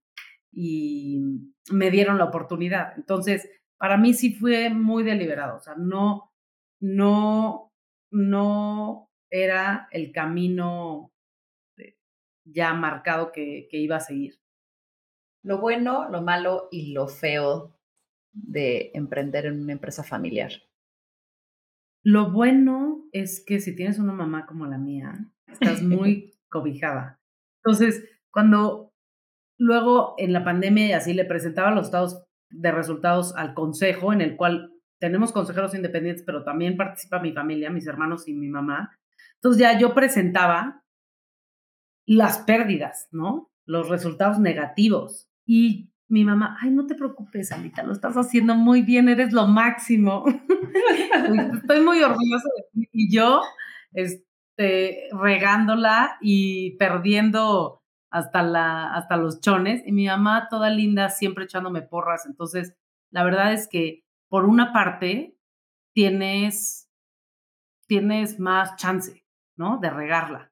me 0.52 1.92
dieron 1.92 2.18
la 2.18 2.26
oportunidad. 2.26 2.94
Entonces, 2.98 3.50
para 3.78 3.98
mí 3.98 4.14
sí 4.14 4.34
fue 4.34 4.70
muy 4.70 5.04
deliberado, 5.04 5.58
o 5.58 5.60
sea, 5.62 5.76
no, 5.76 6.34
no, 6.82 7.72
no 8.12 9.10
era 9.30 9.88
el 9.92 10.12
camino 10.12 11.14
ya 12.52 12.74
marcado 12.74 13.32
que, 13.32 13.68
iba 13.72 13.98
a 13.98 14.02
seguir. 14.02 14.40
Lo 15.44 15.60
bueno, 15.60 16.10
lo 16.10 16.22
malo 16.22 16.68
y 16.72 16.92
lo 16.94 17.08
feo 17.08 17.80
de 18.34 18.92
emprender 18.94 19.46
en 19.46 19.62
una 19.62 19.74
empresa 19.74 20.04
familiar. 20.04 20.52
Lo 22.04 22.32
bueno 22.32 23.08
es 23.12 23.44
que 23.46 23.60
si 23.60 23.76
tienes 23.76 24.00
una 24.00 24.14
mamá 24.14 24.46
como 24.46 24.66
la 24.66 24.78
mía, 24.78 25.32
estás 25.48 25.82
muy 25.84 26.34
cobijada. 26.50 27.20
Entonces, 27.64 28.08
cuando 28.32 28.79
luego 29.60 30.16
en 30.18 30.34
la 30.34 30.44
pandemia 30.44 30.88
y 30.88 30.94
así 30.94 31.14
le 31.14 31.26
presentaba 31.26 31.72
los 31.72 31.86
estados 31.86 32.24
de 32.50 32.72
resultados 32.72 33.36
al 33.36 33.54
consejo, 33.54 34.12
en 34.12 34.22
el 34.22 34.36
cual 34.36 34.74
tenemos 35.00 35.32
consejeros 35.32 35.76
independientes, 35.76 36.24
pero 36.26 36.44
también 36.44 36.78
participa 36.78 37.20
mi 37.20 37.34
familia, 37.34 37.70
mis 37.70 37.86
hermanos 37.86 38.28
y 38.28 38.34
mi 38.34 38.48
mamá. 38.48 38.98
Entonces 39.36 39.62
ya 39.62 39.78
yo 39.78 39.94
presentaba 39.94 40.84
las 42.06 42.40
pérdidas, 42.40 43.08
¿no? 43.12 43.52
Los 43.66 43.90
resultados 43.90 44.40
negativos. 44.40 45.30
Y 45.46 45.92
mi 46.08 46.26
mamá, 46.26 46.58
ay, 46.62 46.72
no 46.72 46.88
te 46.88 46.96
preocupes, 46.96 47.52
Alita, 47.52 47.84
lo 47.84 47.94
estás 47.94 48.16
haciendo 48.16 48.56
muy 48.56 48.82
bien, 48.82 49.10
eres 49.10 49.32
lo 49.32 49.48
máximo. 49.48 50.26
Estoy 51.62 51.82
muy 51.82 52.02
orgullosa 52.02 52.50
de 52.58 52.64
ti. 52.74 52.90
Y 52.92 53.16
yo, 53.16 53.42
este, 53.94 55.10
regándola 55.12 56.18
y 56.20 56.78
perdiendo 56.78 57.79
hasta, 58.12 58.44
la, 58.44 58.94
hasta 58.94 59.18
los 59.18 59.42
chones 59.42 59.84
y 59.86 59.92
mi 59.92 60.08
mamá 60.08 60.48
toda 60.50 60.70
linda 60.70 61.10
siempre 61.10 61.46
echándome 61.46 61.82
porras. 61.82 62.26
Entonces, 62.26 62.76
la 63.12 63.24
verdad 63.24 63.54
es 63.54 63.68
que 63.68 64.04
por 64.30 64.46
una 64.46 64.74
parte 64.74 65.38
tienes, 65.94 66.90
tienes 67.88 68.40
más 68.40 68.76
chance, 68.76 69.26
¿no? 69.56 69.80
De 69.80 69.90
regarla. 69.90 70.52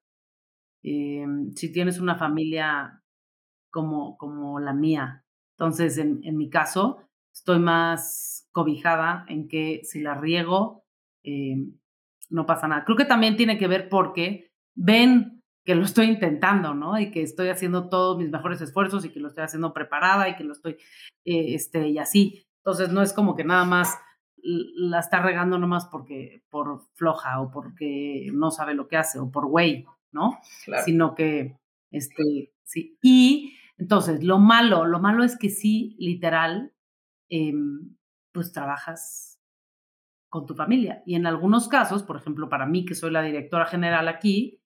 Em, 0.83 1.53
si 1.53 1.71
tienes 1.71 1.99
una 1.99 2.15
familia 2.15 3.03
como, 3.69 4.17
como 4.17 4.59
la 4.59 4.73
mía. 4.73 5.25
Entonces, 5.57 5.97
en, 5.97 6.21
en, 6.23 6.37
mi 6.37 6.49
caso, 6.49 7.07
estoy 7.33 7.59
más 7.59 8.47
cobijada 8.51 9.25
en 9.27 9.47
que 9.47 9.81
si 9.83 10.01
la 10.01 10.15
riego, 10.15 10.85
em, 11.23 11.77
no 12.29 12.45
pasa 12.45 12.67
nada. 12.67 12.85
Creo 12.85 12.97
que 12.97 13.05
también 13.05 13.37
tiene 13.37 13.57
que 13.57 13.67
ver 13.67 13.89
porque 13.89 14.51
ven 14.75 15.36
que 15.67 15.75
lo 15.75 15.83
estoy 15.83 16.05
intentando, 16.05 16.73
¿no? 16.73 16.97
Y 16.97 17.11
que 17.11 17.21
estoy 17.21 17.49
haciendo 17.49 17.89
todos 17.89 18.17
mis 18.17 18.29
mejores 18.29 18.61
esfuerzos 18.61 19.03
y 19.03 19.09
que 19.09 19.19
lo 19.19 19.27
estoy 19.27 19.43
haciendo 19.43 19.73
preparada 19.73 20.29
y 20.29 20.37
que 20.37 20.45
lo 20.45 20.53
estoy, 20.53 20.77
eh, 21.25 21.55
este, 21.55 21.89
y 21.89 21.97
así. 21.97 22.47
Entonces, 22.63 22.89
no 22.89 23.01
es 23.01 23.11
como 23.11 23.35
que 23.35 23.43
nada 23.43 23.65
más 23.65 23.93
la 24.37 24.99
está 24.99 25.21
regando 25.21 25.59
nomás 25.59 25.85
porque, 25.87 26.41
por 26.49 26.87
floja 26.93 27.41
o 27.41 27.51
porque 27.51 28.29
no 28.31 28.49
sabe 28.49 28.75
lo 28.75 28.87
que 28.87 28.95
hace 28.95 29.19
o 29.19 29.29
por 29.29 29.47
güey, 29.47 29.85
¿no? 30.13 30.39
Sino 30.85 31.15
que, 31.15 31.59
este, 31.91 32.53
sí. 32.63 32.97
Y 33.01 33.57
entonces, 33.77 34.23
lo 34.23 34.39
malo, 34.39 34.85
lo 34.85 35.01
malo 35.01 35.25
es 35.25 35.37
que 35.37 35.49
sí, 35.49 35.97
literal, 35.99 36.71
em, 37.27 37.97
pues 38.31 38.53
trabajas 38.53 39.37
con 40.29 40.45
tu 40.45 40.55
familia. 40.55 41.03
Y 41.05 41.15
en 41.15 41.27
algunos 41.27 41.67
casos, 41.67 42.03
por 42.03 42.15
ejemplo, 42.15 42.47
para 42.47 42.65
mí, 42.65 42.85
que 42.85 42.95
soy 42.95 43.11
la 43.11 43.21
directora 43.21 43.65
general 43.65 44.07
aquí, 44.07 44.61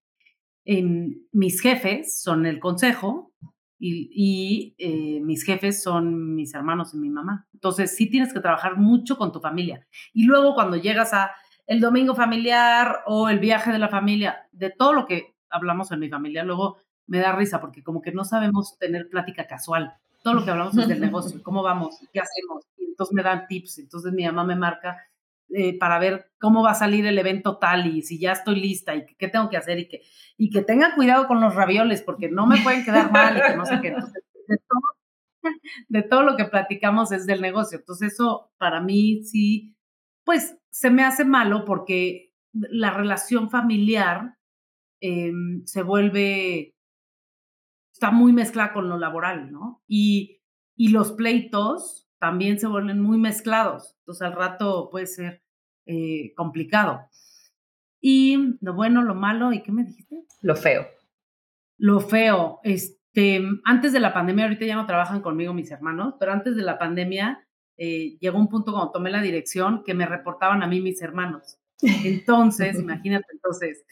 mis 0.65 1.61
jefes 1.61 2.21
son 2.21 2.45
el 2.45 2.59
consejo 2.59 3.33
y, 3.79 4.75
eh, 4.77 5.19
mis 5.21 5.43
jefes 5.43 5.81
son 5.81 6.35
mis 6.35 6.53
hermanos 6.53 6.93
y 6.93 6.97
mi 6.97 7.09
mamá. 7.09 7.47
Entonces 7.53 7.95
sí 7.95 8.09
tienes 8.09 8.33
que 8.33 8.39
trabajar 8.39 8.77
mucho 8.77 9.17
con 9.17 9.31
tu 9.31 9.39
familia. 9.39 9.87
Y 10.13 10.25
luego 10.25 10.53
cuando 10.53 10.77
llegas 10.77 11.13
a 11.13 11.31
el 11.65 11.79
domingo 11.79 12.15
familiar 12.15 13.01
o 13.07 13.29
el 13.29 13.39
viaje 13.39 13.71
de 13.71 13.79
la 13.79 13.89
familia, 13.89 14.47
de 14.51 14.69
todo 14.69 14.93
lo 14.93 15.05
que 15.05 15.35
hablamos 15.49 15.91
en 15.91 15.99
mi 15.99 16.09
familia, 16.09 16.43
luego 16.43 16.77
me 17.07 17.19
da 17.19 17.31
risa 17.31 17.59
porque 17.59 17.83
como 17.83 18.01
que 18.01 18.11
no 18.11 18.23
sabemos 18.23 18.77
tener 18.77 19.09
plática 19.09 19.47
casual. 19.47 19.93
Todo 20.23 20.35
lo 20.35 20.45
que 20.45 20.51
hablamos 20.51 20.77
es 20.77 20.87
del 20.87 21.01
negocio, 21.01 21.41
cómo 21.41 21.63
vamos, 21.63 21.97
qué 22.13 22.19
hacemos. 22.19 22.65
Y 22.77 22.85
entonces 22.85 23.13
me 23.15 23.23
dan 23.23 23.47
tips. 23.47 23.79
Entonces 23.79 24.13
mi 24.13 24.25
mamá 24.25 24.43
me 24.43 24.55
marca 24.55 24.97
eh, 25.53 25.77
para 25.77 25.99
ver 25.99 26.31
cómo 26.39 26.63
va 26.63 26.71
a 26.71 26.75
salir 26.75 27.05
el 27.05 27.19
evento 27.19 27.57
tal 27.57 27.87
y 27.87 28.03
si 28.03 28.19
ya 28.19 28.31
estoy 28.31 28.55
lista 28.59 28.95
y 28.95 29.05
qué 29.17 29.27
tengo 29.27 29.49
que 29.49 29.57
hacer 29.57 29.79
y 29.79 29.87
que, 29.89 30.01
y 30.37 30.49
que 30.49 30.61
tenga 30.61 30.95
cuidado 30.95 31.27
con 31.27 31.41
los 31.41 31.55
ravioles 31.55 32.01
porque 32.01 32.29
no 32.29 32.47
me 32.47 32.61
pueden 32.61 32.85
quedar 32.85 33.11
mal 33.11 33.37
y 33.37 33.41
que 33.41 33.57
no 33.57 33.65
sé 33.65 33.81
qué. 33.81 33.95
de, 35.89 36.03
todo, 36.03 36.23
lo 36.23 36.37
que 36.37 36.45
platicamos 36.45 37.11
es 37.11 37.25
del 37.25 37.41
negocio. 37.41 37.79
Entonces 37.79 38.13
eso 38.13 38.51
para 38.57 38.79
mí 38.79 39.23
sí, 39.23 39.75
pues 40.23 40.57
se 40.69 40.89
me 40.89 41.03
hace 41.03 41.25
malo 41.25 41.65
porque 41.65 42.33
la 42.53 42.91
relación 42.91 43.49
familiar 43.49 44.37
em, 45.01 45.65
se 45.65 45.83
vuelve, 45.83 46.75
está 47.93 48.11
muy 48.11 48.31
mezclada 48.31 48.71
con 48.71 48.87
lo 48.87 48.97
laboral, 48.97 49.51
¿no? 49.51 49.83
Y, 49.85 50.41
y 50.77 50.89
los 50.89 51.11
pleitos 51.11 52.00
también 52.21 52.59
se 52.59 52.67
vuelven 52.67 53.01
muy 53.01 53.17
mezclados. 53.17 53.95
Entonces 54.01 54.21
al 54.21 54.33
rato 54.33 54.89
puede 54.91 55.07
ser 55.07 55.41
eh, 55.87 56.33
complicado. 56.35 57.01
Y 57.99 58.57
lo 58.61 58.75
bueno, 58.75 59.01
lo 59.01 59.15
malo, 59.15 59.51
¿y 59.53 59.63
qué 59.63 59.71
me 59.71 59.83
dijiste? 59.83 60.23
Lo 60.41 60.55
feo. 60.55 60.85
Lo 61.79 61.99
feo. 61.99 62.59
Este, 62.63 63.41
antes 63.65 63.91
de 63.91 63.99
la 63.99 64.13
pandemia, 64.13 64.45
ahorita 64.45 64.65
ya 64.67 64.75
no 64.75 64.85
trabajan 64.85 65.21
conmigo 65.21 65.53
mis 65.53 65.71
hermanos, 65.71 66.13
pero 66.19 66.31
antes 66.31 66.55
de 66.55 66.61
la 66.61 66.77
pandemia 66.77 67.47
eh, 67.77 68.19
llegó 68.19 68.37
un 68.37 68.49
punto 68.49 68.71
cuando 68.71 68.91
tomé 68.91 69.09
la 69.09 69.23
dirección 69.23 69.83
que 69.83 69.95
me 69.95 70.05
reportaban 70.05 70.61
a 70.61 70.67
mí 70.67 70.79
mis 70.79 71.01
hermanos. 71.01 71.59
Entonces, 72.05 72.79
imagínate, 72.79 73.25
entonces, 73.33 73.83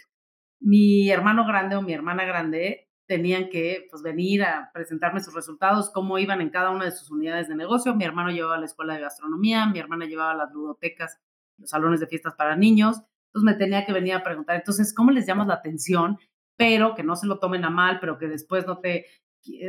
mi 0.59 1.09
hermano 1.09 1.47
grande 1.47 1.75
o 1.75 1.81
mi 1.81 1.93
hermana 1.93 2.25
grande 2.25 2.88
tenían 3.09 3.49
que 3.49 3.87
pues, 3.89 4.03
venir 4.03 4.43
a 4.43 4.69
presentarme 4.71 5.19
sus 5.19 5.33
resultados, 5.33 5.89
cómo 5.89 6.19
iban 6.19 6.41
en 6.41 6.51
cada 6.51 6.69
una 6.69 6.85
de 6.85 6.91
sus 6.91 7.09
unidades 7.09 7.47
de 7.47 7.55
negocio. 7.55 7.95
Mi 7.95 8.05
hermano 8.05 8.29
llevaba 8.29 8.59
la 8.59 8.67
escuela 8.67 8.93
de 8.93 9.01
gastronomía, 9.01 9.65
mi 9.65 9.79
hermana 9.79 10.05
llevaba 10.05 10.35
las 10.35 10.53
ludotecas, 10.53 11.19
los 11.57 11.71
salones 11.71 11.99
de 11.99 12.05
fiestas 12.05 12.35
para 12.35 12.55
niños, 12.55 13.01
Entonces 13.25 13.45
me 13.45 13.55
tenía 13.55 13.83
que 13.83 13.93
venir 13.93 14.13
a 14.13 14.23
preguntar, 14.23 14.57
entonces, 14.57 14.93
¿cómo 14.93 15.09
les 15.09 15.25
llamas 15.25 15.47
la 15.47 15.55
atención? 15.55 16.19
Pero 16.55 16.93
que 16.93 17.01
no 17.01 17.15
se 17.15 17.25
lo 17.25 17.39
tomen 17.39 17.65
a 17.65 17.71
mal, 17.71 17.99
pero 17.99 18.19
que 18.19 18.27
después 18.27 18.67
no 18.67 18.77
te, 18.77 19.07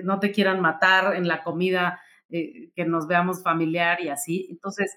no 0.04 0.20
te 0.20 0.32
quieran 0.32 0.60
matar 0.60 1.16
en 1.16 1.26
la 1.26 1.42
comida, 1.42 1.98
eh, 2.28 2.72
que 2.76 2.84
nos 2.84 3.06
veamos 3.06 3.42
familiar 3.42 4.02
y 4.02 4.10
así. 4.10 4.48
Entonces, 4.50 4.94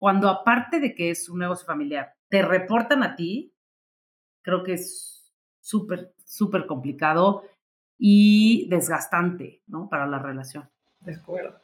cuando 0.00 0.28
aparte 0.28 0.80
de 0.80 0.96
que 0.96 1.10
es 1.10 1.28
un 1.28 1.38
negocio 1.38 1.64
familiar, 1.64 2.12
te 2.28 2.42
reportan 2.42 3.04
a 3.04 3.14
ti, 3.14 3.54
creo 4.42 4.64
que 4.64 4.72
es 4.72 5.32
súper, 5.60 6.12
súper 6.24 6.66
complicado 6.66 7.44
y 7.98 8.68
desgastante, 8.68 9.62
¿no? 9.66 9.88
Para 9.88 10.06
la 10.06 10.18
relación. 10.18 10.68
De 11.00 11.14
acuerdo. 11.14 11.60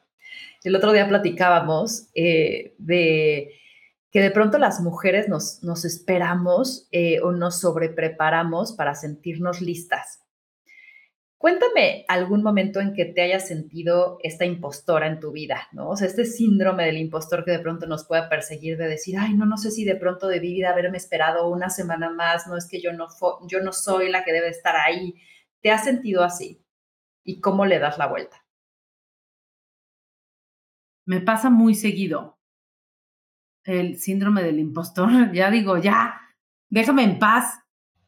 El 0.62 0.76
otro 0.76 0.92
día 0.92 1.08
platicábamos 1.08 2.08
eh, 2.14 2.74
de 2.78 3.54
que 4.10 4.20
de 4.20 4.30
pronto 4.30 4.58
las 4.58 4.80
mujeres 4.80 5.28
nos, 5.28 5.62
nos 5.62 5.84
esperamos 5.84 6.88
eh, 6.90 7.20
o 7.20 7.32
nos 7.32 7.60
sobrepreparamos 7.60 8.72
para 8.72 8.94
sentirnos 8.94 9.60
listas. 9.60 10.20
Cuéntame 11.38 12.04
algún 12.08 12.42
momento 12.42 12.80
en 12.80 12.92
que 12.92 13.06
te 13.06 13.22
hayas 13.22 13.48
sentido 13.48 14.18
esta 14.22 14.44
impostora 14.44 15.06
en 15.06 15.20
tu 15.20 15.32
vida, 15.32 15.68
¿no? 15.72 15.88
O 15.88 15.96
sea, 15.96 16.06
este 16.06 16.26
síndrome 16.26 16.84
del 16.84 16.98
impostor 16.98 17.46
que 17.46 17.52
de 17.52 17.60
pronto 17.60 17.86
nos 17.86 18.04
pueda 18.04 18.28
perseguir 18.28 18.76
de 18.76 18.88
decir, 18.88 19.16
ay, 19.18 19.32
no, 19.32 19.46
no 19.46 19.56
sé 19.56 19.70
si 19.70 19.84
de 19.86 19.96
pronto 19.96 20.28
debí 20.28 20.58
de 20.58 20.66
haberme 20.66 20.98
esperado 20.98 21.48
una 21.48 21.70
semana 21.70 22.10
más, 22.10 22.46
no 22.46 22.58
es 22.58 22.68
que 22.68 22.82
yo 22.82 22.92
no, 22.92 23.06
yo 23.46 23.60
no 23.60 23.72
soy 23.72 24.10
la 24.10 24.22
que 24.22 24.32
debe 24.32 24.50
estar 24.50 24.76
ahí. 24.76 25.14
¿Te 25.62 25.70
has 25.70 25.84
sentido 25.84 26.22
así? 26.22 26.64
¿Y 27.24 27.40
cómo 27.40 27.66
le 27.66 27.78
das 27.78 27.98
la 27.98 28.06
vuelta? 28.06 28.44
Me 31.06 31.20
pasa 31.20 31.50
muy 31.50 31.74
seguido 31.74 32.38
el 33.64 33.98
síndrome 33.98 34.42
del 34.42 34.58
impostor. 34.58 35.08
Ya 35.34 35.50
digo, 35.50 35.78
ya, 35.78 36.20
déjame 36.70 37.04
en 37.04 37.18
paz 37.18 37.60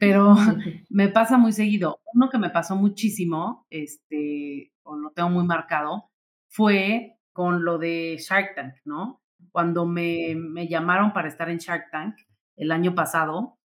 pero 0.02 0.34
me 0.90 1.08
pasa 1.10 1.38
muy 1.38 1.52
seguido. 1.52 2.00
Uno 2.12 2.28
que 2.28 2.36
me 2.36 2.50
pasó 2.50 2.74
muchísimo, 2.74 3.68
este, 3.70 4.72
o 4.82 4.96
lo 4.96 5.12
tengo 5.12 5.30
muy 5.30 5.44
marcado, 5.44 6.10
fue 6.48 7.20
con 7.32 7.64
lo 7.64 7.78
de 7.78 8.16
Shark 8.18 8.56
Tank, 8.56 8.74
¿no? 8.84 9.22
Cuando 9.52 9.86
me, 9.86 10.34
me 10.34 10.66
llamaron 10.66 11.12
para 11.12 11.28
estar 11.28 11.48
en 11.50 11.58
Shark 11.58 11.92
Tank 11.92 12.16
el 12.56 12.72
año 12.72 12.96
pasado, 12.96 13.60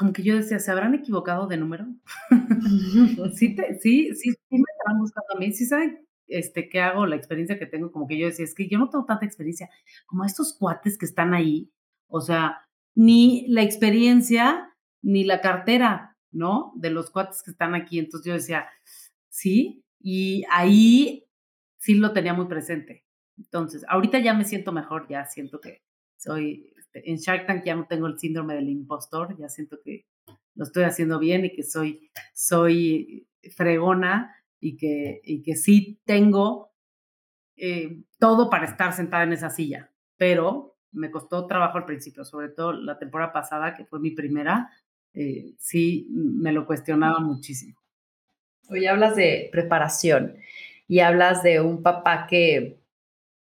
como 0.00 0.14
que 0.14 0.22
yo 0.22 0.34
decía, 0.34 0.58
¿se 0.58 0.70
habrán 0.70 0.94
equivocado 0.94 1.46
de 1.46 1.58
número? 1.58 1.86
sí, 3.36 3.54
sí, 3.82 4.14
sí, 4.14 4.14
sí 4.14 4.34
me 4.50 4.64
estaban 4.72 4.98
buscando 4.98 5.36
a 5.36 5.38
mí, 5.38 5.52
sí 5.52 5.66
saben 5.66 6.06
este, 6.26 6.70
qué 6.70 6.80
hago, 6.80 7.04
la 7.04 7.16
experiencia 7.16 7.58
que 7.58 7.66
tengo, 7.66 7.92
como 7.92 8.06
que 8.06 8.16
yo 8.16 8.26
decía, 8.26 8.46
es 8.46 8.54
que 8.54 8.66
yo 8.66 8.78
no 8.78 8.88
tengo 8.88 9.04
tanta 9.04 9.26
experiencia 9.26 9.68
como 10.06 10.24
estos 10.24 10.56
cuates 10.58 10.96
que 10.96 11.04
están 11.04 11.34
ahí, 11.34 11.70
o 12.08 12.22
sea, 12.22 12.66
ni 12.94 13.46
la 13.48 13.62
experiencia 13.62 14.74
ni 15.02 15.22
la 15.24 15.42
cartera, 15.42 16.16
¿no? 16.32 16.72
De 16.76 16.88
los 16.88 17.10
cuates 17.10 17.42
que 17.42 17.50
están 17.50 17.74
aquí. 17.74 17.98
Entonces 17.98 18.26
yo 18.26 18.32
decía, 18.32 18.68
sí, 19.28 19.84
y 20.00 20.44
ahí 20.50 21.26
sí 21.76 21.92
lo 21.92 22.14
tenía 22.14 22.32
muy 22.32 22.46
presente. 22.46 23.04
Entonces, 23.36 23.84
ahorita 23.86 24.18
ya 24.18 24.32
me 24.32 24.46
siento 24.46 24.72
mejor, 24.72 25.08
ya 25.10 25.26
siento 25.26 25.60
que 25.60 25.82
soy, 26.16 26.72
en 26.92 27.16
Shark 27.16 27.46
Tank 27.46 27.64
ya 27.64 27.74
no 27.74 27.86
tengo 27.86 28.06
el 28.06 28.18
síndrome 28.18 28.54
del 28.54 28.68
impostor, 28.68 29.36
ya 29.38 29.48
siento 29.48 29.78
que 29.82 30.06
lo 30.54 30.64
estoy 30.64 30.84
haciendo 30.84 31.18
bien 31.18 31.44
y 31.44 31.52
que 31.52 31.62
soy, 31.62 32.10
soy 32.34 33.26
fregona 33.54 34.34
y 34.58 34.76
que, 34.76 35.20
y 35.24 35.42
que 35.42 35.56
sí 35.56 36.00
tengo 36.04 36.72
eh, 37.56 38.02
todo 38.18 38.50
para 38.50 38.66
estar 38.66 38.92
sentada 38.92 39.24
en 39.24 39.32
esa 39.32 39.50
silla, 39.50 39.90
pero 40.16 40.76
me 40.92 41.10
costó 41.10 41.46
trabajo 41.46 41.78
al 41.78 41.86
principio, 41.86 42.24
sobre 42.24 42.48
todo 42.48 42.72
la 42.72 42.98
temporada 42.98 43.32
pasada, 43.32 43.74
que 43.74 43.84
fue 43.84 44.00
mi 44.00 44.10
primera, 44.10 44.70
eh, 45.14 45.54
sí 45.58 46.08
me 46.10 46.52
lo 46.52 46.66
cuestionaba 46.66 47.20
muchísimo. 47.20 47.78
Hoy 48.68 48.86
hablas 48.86 49.16
de 49.16 49.48
preparación 49.52 50.36
y 50.86 51.00
hablas 51.00 51.42
de 51.42 51.60
un 51.60 51.82
papá 51.82 52.26
que 52.28 52.80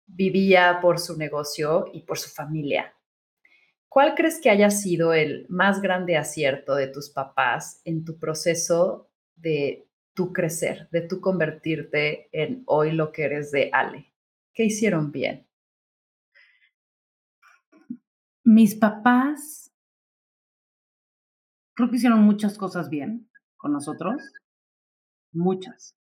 vivía 0.06 0.80
por 0.82 1.00
su 1.00 1.18
negocio 1.18 1.86
y 1.94 2.02
por 2.02 2.18
su 2.18 2.30
familia. 2.30 2.94
¿Cuál 3.90 4.16
crees 4.16 4.40
que 4.42 4.50
haya 4.50 4.70
sido 4.70 5.14
el 5.14 5.46
más 5.50 5.82
grande 5.82 6.18
acierto 6.18 6.76
de 6.76 6.88
tus 6.88 7.10
papás 7.10 7.82
en 7.86 8.04
tu 8.04 8.20
proceso 8.20 9.10
de 9.36 9.88
tu 10.14 10.34
crecer, 10.34 10.90
de 10.92 11.02
tu 11.02 11.22
convertirte 11.22 12.30
en 12.32 12.64
hoy 12.66 12.92
lo 12.92 13.12
que 13.12 13.24
eres 13.24 13.52
de 13.52 13.70
Ale? 13.72 14.14
¿Qué 14.54 14.66
hicieron 14.66 15.12
bien? 15.12 15.48
Mis 18.44 18.76
papás 18.76 19.72
creo 21.78 21.90
que 21.90 21.98
hicieron 21.98 22.22
muchas 22.22 22.58
cosas 22.58 22.90
bien 22.90 23.30
con 23.56 23.72
nosotros, 23.72 24.22
muchas. 25.32 25.96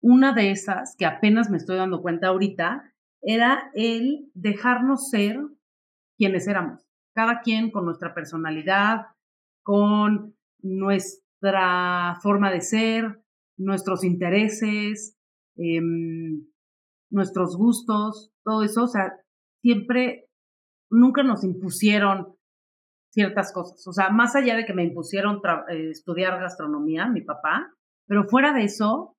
Una 0.00 0.32
de 0.32 0.50
esas, 0.50 0.96
que 0.96 1.06
apenas 1.06 1.50
me 1.50 1.56
estoy 1.56 1.76
dando 1.76 2.02
cuenta 2.02 2.28
ahorita, 2.28 2.92
era 3.20 3.70
el 3.74 4.30
dejarnos 4.34 5.10
ser 5.10 5.40
quienes 6.16 6.46
éramos, 6.46 6.84
cada 7.14 7.40
quien 7.40 7.70
con 7.70 7.84
nuestra 7.84 8.14
personalidad, 8.14 9.06
con 9.62 10.34
nuestra 10.60 12.18
forma 12.22 12.50
de 12.50 12.60
ser, 12.60 13.20
nuestros 13.56 14.04
intereses, 14.04 15.16
em, 15.56 16.46
nuestros 17.10 17.56
gustos, 17.56 18.32
todo 18.44 18.62
eso, 18.62 18.84
o 18.84 18.88
sea, 18.88 19.12
siempre, 19.62 20.26
nunca 20.90 21.22
nos 21.22 21.44
impusieron 21.44 22.34
ciertas 23.12 23.52
cosas. 23.52 23.86
O 23.86 23.92
sea, 23.92 24.10
más 24.10 24.34
allá 24.34 24.56
de 24.56 24.64
que 24.64 24.74
me 24.74 24.84
impusieron 24.84 25.40
eh, 25.70 25.90
estudiar 25.90 26.40
gastronomía, 26.40 27.08
mi 27.08 27.22
papá, 27.22 27.72
pero 28.06 28.24
fuera 28.28 28.52
de 28.52 28.64
eso, 28.64 29.16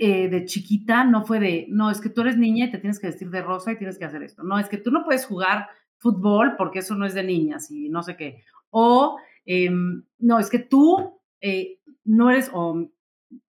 eh, 0.00 0.28
de 0.28 0.44
chiquita 0.44 1.02
no 1.02 1.26
fue 1.26 1.40
de, 1.40 1.66
no, 1.68 1.90
es 1.90 2.00
que 2.00 2.08
tú 2.08 2.20
eres 2.20 2.38
niña 2.38 2.66
y 2.66 2.70
te 2.70 2.78
tienes 2.78 3.00
que 3.00 3.08
vestir 3.08 3.30
de 3.30 3.42
rosa 3.42 3.72
y 3.72 3.78
tienes 3.78 3.98
que 3.98 4.04
hacer 4.04 4.22
esto. 4.22 4.44
No, 4.44 4.58
es 4.58 4.68
que 4.68 4.78
tú 4.78 4.92
no 4.92 5.04
puedes 5.04 5.26
jugar 5.26 5.68
fútbol 5.98 6.54
porque 6.56 6.78
eso 6.78 6.94
no 6.94 7.04
es 7.04 7.14
de 7.14 7.24
niñas 7.24 7.68
y 7.70 7.88
no 7.88 8.04
sé 8.04 8.16
qué. 8.16 8.44
O, 8.70 9.18
em, 9.44 10.04
no, 10.18 10.38
es 10.38 10.50
que 10.50 10.60
tú 10.60 11.20
eh, 11.40 11.80
no 12.04 12.30
eres, 12.30 12.48
o 12.54 12.88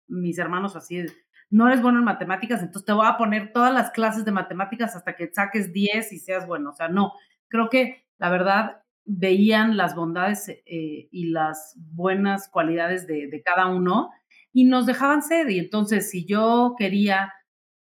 mis 0.08 0.38
hermanos 0.38 0.78
así, 0.78 1.06
no 1.50 1.68
eres 1.68 1.82
bueno 1.82 2.00
en 2.00 2.06
matemáticas, 2.06 2.62
entonces 2.62 2.86
te 2.86 2.94
voy 2.94 3.08
a 3.08 3.18
poner 3.18 3.52
todas 3.52 3.74
las 3.74 3.92
clases 3.92 4.24
de 4.24 4.32
matemáticas 4.32 4.96
hasta 4.96 5.18
que 5.18 5.32
saques 5.34 5.74
10 5.74 6.14
y 6.14 6.20
seas 6.20 6.48
bueno. 6.48 6.70
O 6.70 6.74
sea, 6.74 6.88
no, 6.88 7.12
creo 7.50 7.70
que 7.70 8.06
la 8.18 8.30
verdad 8.30 8.84
veían 9.06 9.78
las 9.78 9.96
bondades 9.96 10.50
eh, 10.50 11.08
y 11.12 11.30
las 11.30 11.76
buenas 11.78 12.50
cualidades 12.50 13.08
de, 13.08 13.42
cada 13.44 13.68
uno 13.68 14.12
y 14.54 14.66
nos 14.66 14.86
dejaban 14.86 15.22
ser. 15.22 15.50
Y 15.50 15.60
entonces, 15.60 16.10
si 16.10 16.26
yo 16.26 16.76
quería 16.78 17.34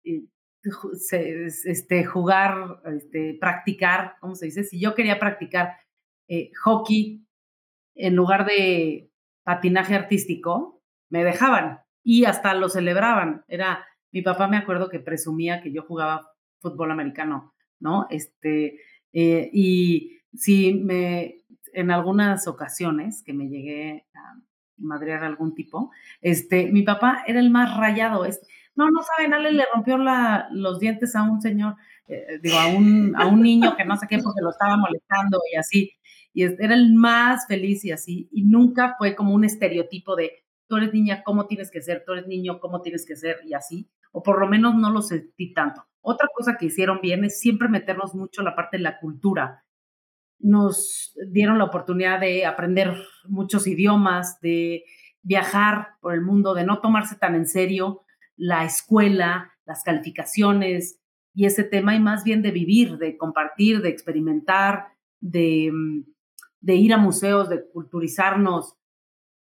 eh, 0.04 0.24
este, 1.64 2.04
jugar, 2.04 2.80
este, 2.96 3.36
practicar, 3.40 4.16
¿cómo 4.20 4.34
se 4.34 4.46
dice? 4.46 4.64
Si 4.64 4.80
yo 4.80 4.94
quería 4.94 5.18
practicar 5.18 5.76
eh, 6.28 6.50
hockey 6.62 7.26
en 7.94 8.16
lugar 8.16 8.46
de 8.46 9.10
patinaje 9.44 9.94
artístico, 9.94 10.80
me 11.10 11.24
dejaban 11.24 11.80
y 12.04 12.24
hasta 12.24 12.54
lo 12.54 12.68
celebraban. 12.68 13.44
Era, 13.48 13.86
mi 14.12 14.22
papá 14.22 14.48
me 14.48 14.56
acuerdo 14.56 14.88
que 14.88 15.00
presumía 15.00 15.62
que 15.62 15.72
yo 15.72 15.82
jugaba 15.82 16.30
fútbol 16.60 16.90
americano, 16.90 17.54
¿no? 17.80 18.06
Este, 18.08 18.78
y 19.12 20.20
si 20.32 20.74
me, 20.74 21.42
en 21.72 21.90
algunas 21.90 22.46
ocasiones 22.46 23.22
que 23.24 23.32
me 23.32 23.48
llegué 23.48 24.06
a 24.14 24.40
madrear 24.82 25.24
algún 25.24 25.54
tipo, 25.54 25.90
este, 26.20 26.70
mi 26.70 26.82
papá 26.82 27.24
era 27.26 27.40
el 27.40 27.50
más 27.50 27.76
rayado. 27.76 28.24
Es, 28.24 28.40
no, 28.74 28.90
no 28.90 29.00
saben, 29.02 29.34
Ale 29.34 29.52
le 29.52 29.64
rompió 29.72 29.98
los 29.98 30.78
dientes 30.80 31.14
a 31.14 31.22
un 31.22 31.40
señor, 31.40 31.76
eh, 32.08 32.38
digo, 32.42 32.58
a 32.58 32.66
un, 32.68 33.14
a 33.16 33.26
un 33.26 33.42
niño 33.42 33.76
que 33.76 33.84
no 33.84 33.96
sé 33.96 34.06
qué 34.08 34.18
porque 34.18 34.42
lo 34.42 34.50
estaba 34.50 34.76
molestando 34.76 35.40
y 35.52 35.56
así. 35.56 35.92
Y 36.34 36.44
era 36.44 36.74
el 36.74 36.94
más 36.94 37.46
feliz 37.46 37.84
y 37.84 37.92
así. 37.92 38.28
Y 38.32 38.44
nunca 38.44 38.94
fue 38.98 39.14
como 39.14 39.34
un 39.34 39.44
estereotipo 39.44 40.16
de, 40.16 40.32
tú 40.66 40.76
eres 40.76 40.92
niña, 40.92 41.22
¿cómo 41.22 41.46
tienes 41.46 41.70
que 41.70 41.82
ser? 41.82 42.02
Tú 42.06 42.12
eres 42.12 42.26
niño, 42.26 42.58
¿cómo 42.60 42.80
tienes 42.80 43.04
que 43.06 43.16
ser? 43.16 43.40
Y 43.44 43.54
así. 43.54 43.90
O 44.12 44.22
por 44.22 44.40
lo 44.40 44.48
menos 44.48 44.74
no 44.74 44.90
lo 44.90 45.02
sentí 45.02 45.52
tanto. 45.52 45.84
Otra 46.00 46.28
cosa 46.34 46.56
que 46.58 46.66
hicieron 46.66 47.00
bien 47.00 47.24
es 47.24 47.38
siempre 47.38 47.68
meternos 47.68 48.14
mucho 48.14 48.42
la 48.42 48.56
parte 48.56 48.76
de 48.78 48.82
la 48.82 48.98
cultura 48.98 49.64
nos 50.42 51.14
dieron 51.30 51.58
la 51.58 51.64
oportunidad 51.64 52.20
de 52.20 52.44
aprender 52.44 52.94
muchos 53.28 53.66
idiomas, 53.66 54.40
de 54.40 54.84
viajar 55.22 55.90
por 56.00 56.14
el 56.14 56.20
mundo, 56.20 56.54
de 56.54 56.64
no 56.64 56.80
tomarse 56.80 57.16
tan 57.16 57.34
en 57.34 57.46
serio 57.46 58.02
la 58.36 58.64
escuela, 58.64 59.52
las 59.64 59.84
calificaciones 59.84 61.00
y 61.34 61.46
ese 61.46 61.64
tema, 61.64 61.94
y 61.94 62.00
más 62.00 62.24
bien 62.24 62.42
de 62.42 62.50
vivir, 62.50 62.98
de 62.98 63.16
compartir, 63.16 63.80
de 63.80 63.88
experimentar, 63.88 64.88
de, 65.20 65.70
mm, 65.72 66.70
ir 66.70 66.92
a 66.92 66.98
museos, 66.98 67.48
de 67.48 67.64
culturizarnos, 67.70 68.76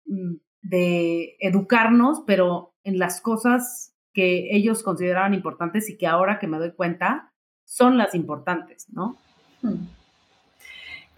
mm, 0.05 0.35
de 0.61 1.37
educarnos, 1.39 2.23
pero 2.27 2.75
en 2.83 2.99
las 2.99 3.21
cosas 3.21 3.95
que 4.13 4.55
ellos 4.55 4.83
consideraban 4.83 5.33
importantes 5.33 5.89
y 5.89 5.97
que 5.97 6.05
ahora 6.05 6.37
que 6.37 6.47
me 6.47 6.57
doy 6.57 6.73
cuenta 6.73 7.33
son 7.63 7.97
las 7.97 8.13
importantes, 8.13 8.87
¿no? 8.91 9.17
Hmm. 9.61 9.85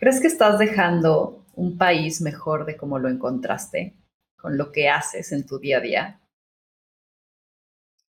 ¿Crees 0.03 0.19
que 0.19 0.27
estás 0.27 0.59
dejando 0.59 1.45
un 1.55 1.77
país 1.77 2.19
mejor 2.19 2.65
de 2.65 2.75
como 2.75 2.99
lo 2.99 3.07
encontraste 3.07 3.95
con 4.35 4.57
lo 4.57 4.73
que 4.73 4.89
haces 4.89 5.31
en 5.31 5.45
tu 5.45 5.59
día 5.59 5.77
a 5.77 5.79
día? 5.79 6.21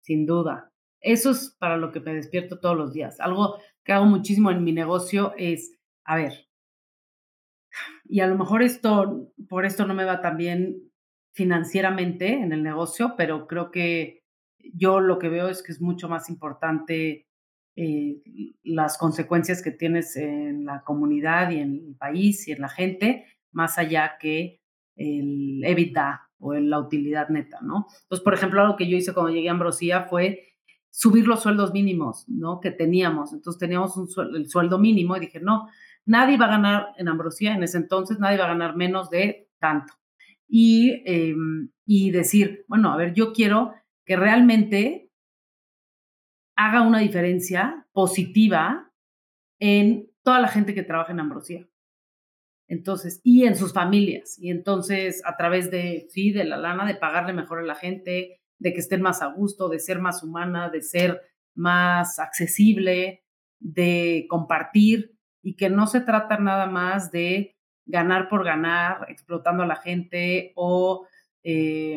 Sin 0.01 0.25
duda. 0.25 0.73
Eso 1.03 1.33
es 1.33 1.55
para 1.59 1.77
lo 1.77 1.93
que 1.93 2.01
me 2.01 2.15
despierto 2.15 2.59
todos 2.59 2.75
los 2.75 2.95
días. 2.95 3.21
Algo 3.21 3.59
que 3.85 3.93
hago 3.93 4.07
muchísimo 4.07 4.51
en 4.51 4.65
mi 4.65 4.73
negocio 4.73 5.35
es, 5.37 5.77
a 6.07 6.17
ver, 6.17 6.49
y 8.05 8.21
a 8.21 8.29
lo 8.29 8.39
mejor 8.39 8.63
esto, 8.63 9.31
por 9.47 9.67
esto 9.67 9.87
no 9.87 9.93
me 9.93 10.07
va 10.07 10.23
tan 10.23 10.39
bien 10.39 10.91
financieramente 11.35 12.33
en 12.33 12.55
el 12.55 12.63
negocio, 12.63 13.13
pero 13.15 13.47
creo 13.47 13.71
que 13.71 14.23
yo 14.73 15.01
lo 15.01 15.19
que 15.19 15.29
veo 15.29 15.49
es 15.49 15.63
que 15.63 15.73
es 15.73 15.83
mucho 15.83 16.09
más 16.09 16.31
importante 16.31 17.27
eh, 17.77 18.23
las 18.63 18.99
consecuencias 18.99 19.63
que 19.63 19.73
tienes 19.73 20.17
en 20.17 20.65
la 20.65 20.83
comunidad 20.83 21.51
y 21.51 21.59
en 21.59 21.75
el 21.89 21.97
país 21.97 22.47
y 22.47 22.53
en 22.53 22.61
la 22.61 22.69
gente, 22.69 23.27
más 23.53 23.79
allá 23.79 24.17
que 24.21 24.61
el 24.97 25.63
EBITDA 25.65 26.31
o 26.39 26.55
la 26.55 26.79
utilidad 26.79 27.29
neta, 27.31 27.59
¿no? 27.63 27.87
Entonces, 28.03 28.23
por 28.23 28.35
ejemplo, 28.35 28.61
algo 28.61 28.77
que 28.77 28.89
yo 28.89 28.97
hice 28.97 29.13
cuando 29.13 29.33
llegué 29.33 29.49
a 29.49 29.53
Ambrosía 29.53 30.05
fue 30.05 30.55
subir 30.91 31.27
los 31.27 31.43
sueldos 31.43 31.73
mínimos, 31.73 32.29
¿no? 32.29 32.61
Que 32.61 32.71
teníamos. 32.71 33.33
Entonces 33.33 33.59
teníamos 33.59 33.97
un 33.97 34.09
el 34.37 34.49
sueldo 34.49 34.79
mínimo 34.79 35.17
y 35.17 35.21
dije, 35.21 35.41
no, 35.41 35.69
nadie 36.07 36.37
va 36.37 36.47
a 36.47 36.51
ganar 36.51 36.89
en 36.97 37.09
Ambrosía 37.09 37.55
en 37.55 37.65
ese 37.65 37.79
entonces, 37.79 38.21
nadie 38.21 38.39
va 38.39 38.45
a 38.45 38.49
ganar 38.49 38.77
menos 38.77 39.11
de 39.11 39.49
tanto. 39.59 39.95
Y, 40.47 41.03
em, 41.07 41.71
y 41.85 42.11
decir, 42.13 42.65
bueno, 42.69 42.93
a 42.93 42.97
ver, 42.97 43.15
yo 43.15 43.33
quiero 43.33 43.73
que 44.05 44.17
realmente 44.17 45.04
haga 46.57 46.83
una 46.83 47.01
diferencia 47.01 47.87
positiva 47.93 48.93
en 49.59 50.11
toda 50.23 50.41
la 50.41 50.49
gente 50.49 50.75
que 50.75 50.83
trabaja 50.83 51.13
en 51.13 51.21
Ambrosía. 51.21 51.69
Entonces, 52.67 53.21
y 53.25 53.45
en 53.45 53.57
sus 53.57 53.73
familias. 53.73 54.39
Y 54.39 54.51
entonces, 54.51 55.23
a 55.25 55.37
través 55.37 55.71
de, 55.71 56.07
sí, 56.11 56.33
de 56.33 56.45
la 56.45 56.57
lana, 56.57 56.87
de 56.87 56.95
pagarle 56.95 57.33
mejor 57.33 57.59
a 57.59 57.63
la 57.63 57.75
gente, 57.75 58.41
de 58.59 58.73
que 58.73 58.81
estén 58.81 59.03
más 59.03 59.21
a 59.23 59.27
gusto, 59.27 59.69
de 59.69 59.79
ser 59.79 59.99
más 59.99 60.23
humana, 60.23 60.71
de 60.71 60.83
ser 60.83 61.21
más 61.55 62.19
accesible, 62.19 63.25
de 63.61 64.27
compartir 64.29 65.17
y 65.43 65.57
que 65.57 65.69
no 65.71 65.87
se 65.87 66.01
trata 66.01 66.39
nada 66.39 66.67
más 66.67 67.11
de 67.11 67.57
ganar 67.87 68.29
por 68.29 68.45
ganar, 68.45 69.07
explotando 69.09 69.63
a 69.63 69.67
la 69.67 69.77
gente 69.77 70.53
o 70.57 71.07
eh, 71.43 71.97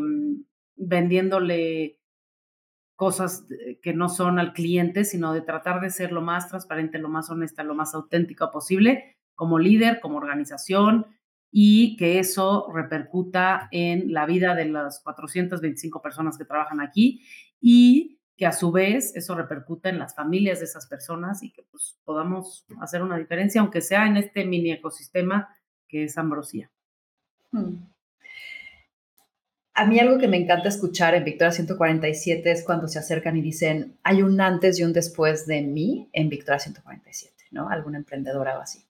vendiéndole 0.75 1.96
cosas 2.97 3.45
que 3.81 3.93
no 3.93 4.09
son 4.09 4.39
al 4.39 4.53
cliente, 4.53 5.05
sino 5.05 5.31
de 5.31 5.41
tratar 5.41 5.79
de 5.79 5.91
ser 5.91 6.11
lo 6.11 6.21
más 6.21 6.49
transparente, 6.49 6.97
lo 6.97 7.09
más 7.09 7.29
honesta, 7.29 7.63
lo 7.63 7.75
más 7.75 7.93
auténtica 7.93 8.51
posible 8.51 9.15
como 9.35 9.59
líder, 9.59 9.99
como 10.01 10.17
organización 10.17 11.05
y 11.51 11.95
que 11.95 12.17
eso 12.17 12.69
repercuta 12.73 13.69
en 13.71 14.11
la 14.11 14.25
vida 14.25 14.55
de 14.55 14.65
las 14.65 14.99
425 15.03 16.01
personas 16.01 16.39
que 16.39 16.45
trabajan 16.45 16.81
aquí 16.81 17.23
y 17.61 18.19
que 18.35 18.47
a 18.47 18.51
su 18.51 18.71
vez 18.71 19.15
eso 19.15 19.35
repercuta 19.35 19.89
en 19.89 19.99
las 19.99 20.15
familias 20.15 20.59
de 20.59 20.65
esas 20.65 20.87
personas 20.87 21.43
y 21.43 21.51
que 21.51 21.63
pues, 21.69 21.99
podamos 22.03 22.65
hacer 22.81 23.03
una 23.03 23.17
diferencia, 23.17 23.61
aunque 23.61 23.81
sea 23.81 24.07
en 24.07 24.17
este 24.17 24.43
mini 24.43 24.71
ecosistema 24.71 25.49
que 25.87 26.05
es 26.05 26.17
Ambrosía. 26.17 26.71
Hmm. 27.51 27.75
A 29.79 29.85
mí 29.85 29.99
algo 29.99 30.17
que 30.17 30.27
me 30.27 30.37
encanta 30.37 30.69
escuchar 30.69 31.13
en 31.13 31.23
Victoria 31.23 31.51
147 31.51 32.49
es 32.49 32.65
cuando 32.65 32.87
se 32.87 32.97
acercan 32.97 33.37
y 33.37 33.41
dicen, 33.41 33.99
hay 34.01 34.23
un 34.23 34.41
antes 34.41 34.79
y 34.79 34.83
un 34.83 34.91
después 34.91 35.45
de 35.45 35.61
mí 35.61 36.09
en 36.13 36.29
Victoria 36.29 36.57
147, 36.57 37.45
¿no? 37.51 37.69
Alguna 37.69 37.99
emprendedora 37.99 38.57
o 38.57 38.61
así. 38.61 38.87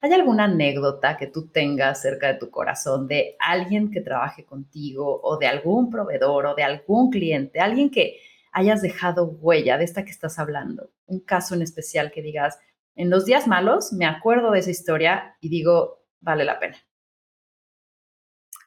¿Hay 0.00 0.14
alguna 0.14 0.44
anécdota 0.44 1.18
que 1.18 1.26
tú 1.26 1.48
tengas 1.48 2.00
cerca 2.00 2.28
de 2.28 2.38
tu 2.38 2.48
corazón 2.50 3.06
de 3.06 3.36
alguien 3.38 3.90
que 3.90 4.00
trabaje 4.00 4.46
contigo 4.46 5.20
o 5.22 5.36
de 5.36 5.46
algún 5.46 5.90
proveedor 5.90 6.46
o 6.46 6.54
de 6.54 6.62
algún 6.62 7.10
cliente, 7.10 7.60
alguien 7.60 7.90
que 7.90 8.16
hayas 8.50 8.80
dejado 8.80 9.26
huella 9.26 9.76
de 9.76 9.84
esta 9.84 10.06
que 10.06 10.10
estás 10.10 10.38
hablando? 10.38 10.88
Un 11.04 11.20
caso 11.20 11.54
en 11.54 11.60
especial 11.60 12.10
que 12.10 12.22
digas, 12.22 12.58
en 12.94 13.10
los 13.10 13.26
días 13.26 13.46
malos 13.46 13.92
me 13.92 14.06
acuerdo 14.06 14.52
de 14.52 14.60
esa 14.60 14.70
historia 14.70 15.36
y 15.42 15.50
digo, 15.50 16.02
vale 16.20 16.46
la 16.46 16.58
pena. 16.58 16.78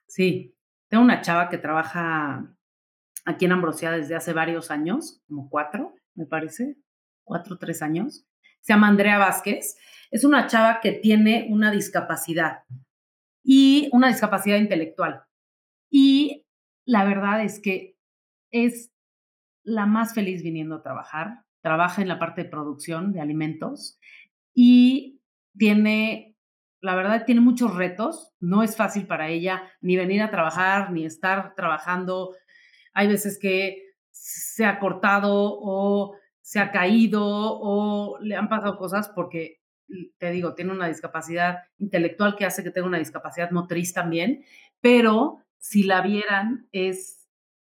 Sí, 0.05 0.57
tengo 0.90 1.04
una 1.04 1.22
chava 1.22 1.50
que 1.50 1.58
trabaja 1.58 2.54
aquí 3.26 3.46
en 3.46 3.52
Ambrosia 3.52 3.92
desde 3.92 4.16
hace 4.16 4.34
varios 4.34 4.72
años, 4.72 5.22
como 5.28 5.50
cuatro, 5.50 5.96
me 6.16 6.26
parece, 6.26 6.78
cuatro, 7.24 7.58
tres 7.58 7.82
años. 7.82 8.26
Se 8.62 8.74
llama 8.74 8.88
Andrea 8.88 9.18
Vázquez 9.18 9.78
es 10.12 10.24
una 10.24 10.48
chava 10.48 10.80
que 10.82 10.94
tiene 10.94 11.48
una 11.50 11.72
discapacidad 11.72 12.64
y 13.44 13.90
una 13.92 14.08
discapacidad 14.08 14.58
intelectual. 14.58 15.24
Y 15.90 16.46
la 16.86 17.04
verdad 17.04 17.44
es 17.44 17.60
que 17.60 17.98
es 18.52 18.92
la 19.64 19.86
más 19.86 20.14
feliz 20.14 20.44
viniendo 20.44 20.76
a 20.76 20.84
trabajar. 20.84 21.44
Trabaja 21.62 22.02
en 22.02 22.08
la 22.08 22.20
parte 22.20 22.44
de 22.44 22.50
producción 22.50 23.12
de 23.12 23.22
alimentos 23.22 24.00
y 24.54 25.22
tiene, 25.58 26.37
la 26.82 26.96
verdad, 26.96 27.26
tiene 27.26 27.42
muchos 27.42 27.76
retos. 27.76 28.34
No 28.40 28.64
es 28.64 28.76
fácil 28.76 29.08
para 29.08 29.30
ella 29.30 29.64
ni 29.82 29.98
venir 29.98 30.22
a 30.22 30.32
trabajar, 30.32 30.92
ni 30.92 31.06
estar 31.06 31.56
trabajando. 31.56 32.36
Hay 32.94 33.08
veces 33.08 33.40
que 33.40 33.84
se 34.12 34.66
ha 34.66 34.80
cortado 34.80 35.32
o 35.34 36.16
se 36.42 36.60
ha 36.60 36.72
caído 36.72 37.24
o 37.26 38.20
le 38.20 38.36
han 38.36 38.50
pasado 38.50 38.78
cosas 38.78 39.10
porque 39.10 39.62
te 40.18 40.32
digo, 40.32 40.54
tiene 40.54 40.72
una 40.72 40.88
discapacidad 40.88 41.64
intelectual 41.78 42.36
que 42.36 42.46
hace 42.46 42.64
que 42.64 42.72
tenga 42.72 42.88
una 42.88 43.00
discapacidad 43.00 43.52
motriz 43.52 43.94
también, 43.94 44.44
pero 44.82 45.40
si 45.58 45.84
la 45.84 46.02
vieran 46.02 46.68
es 46.72 47.28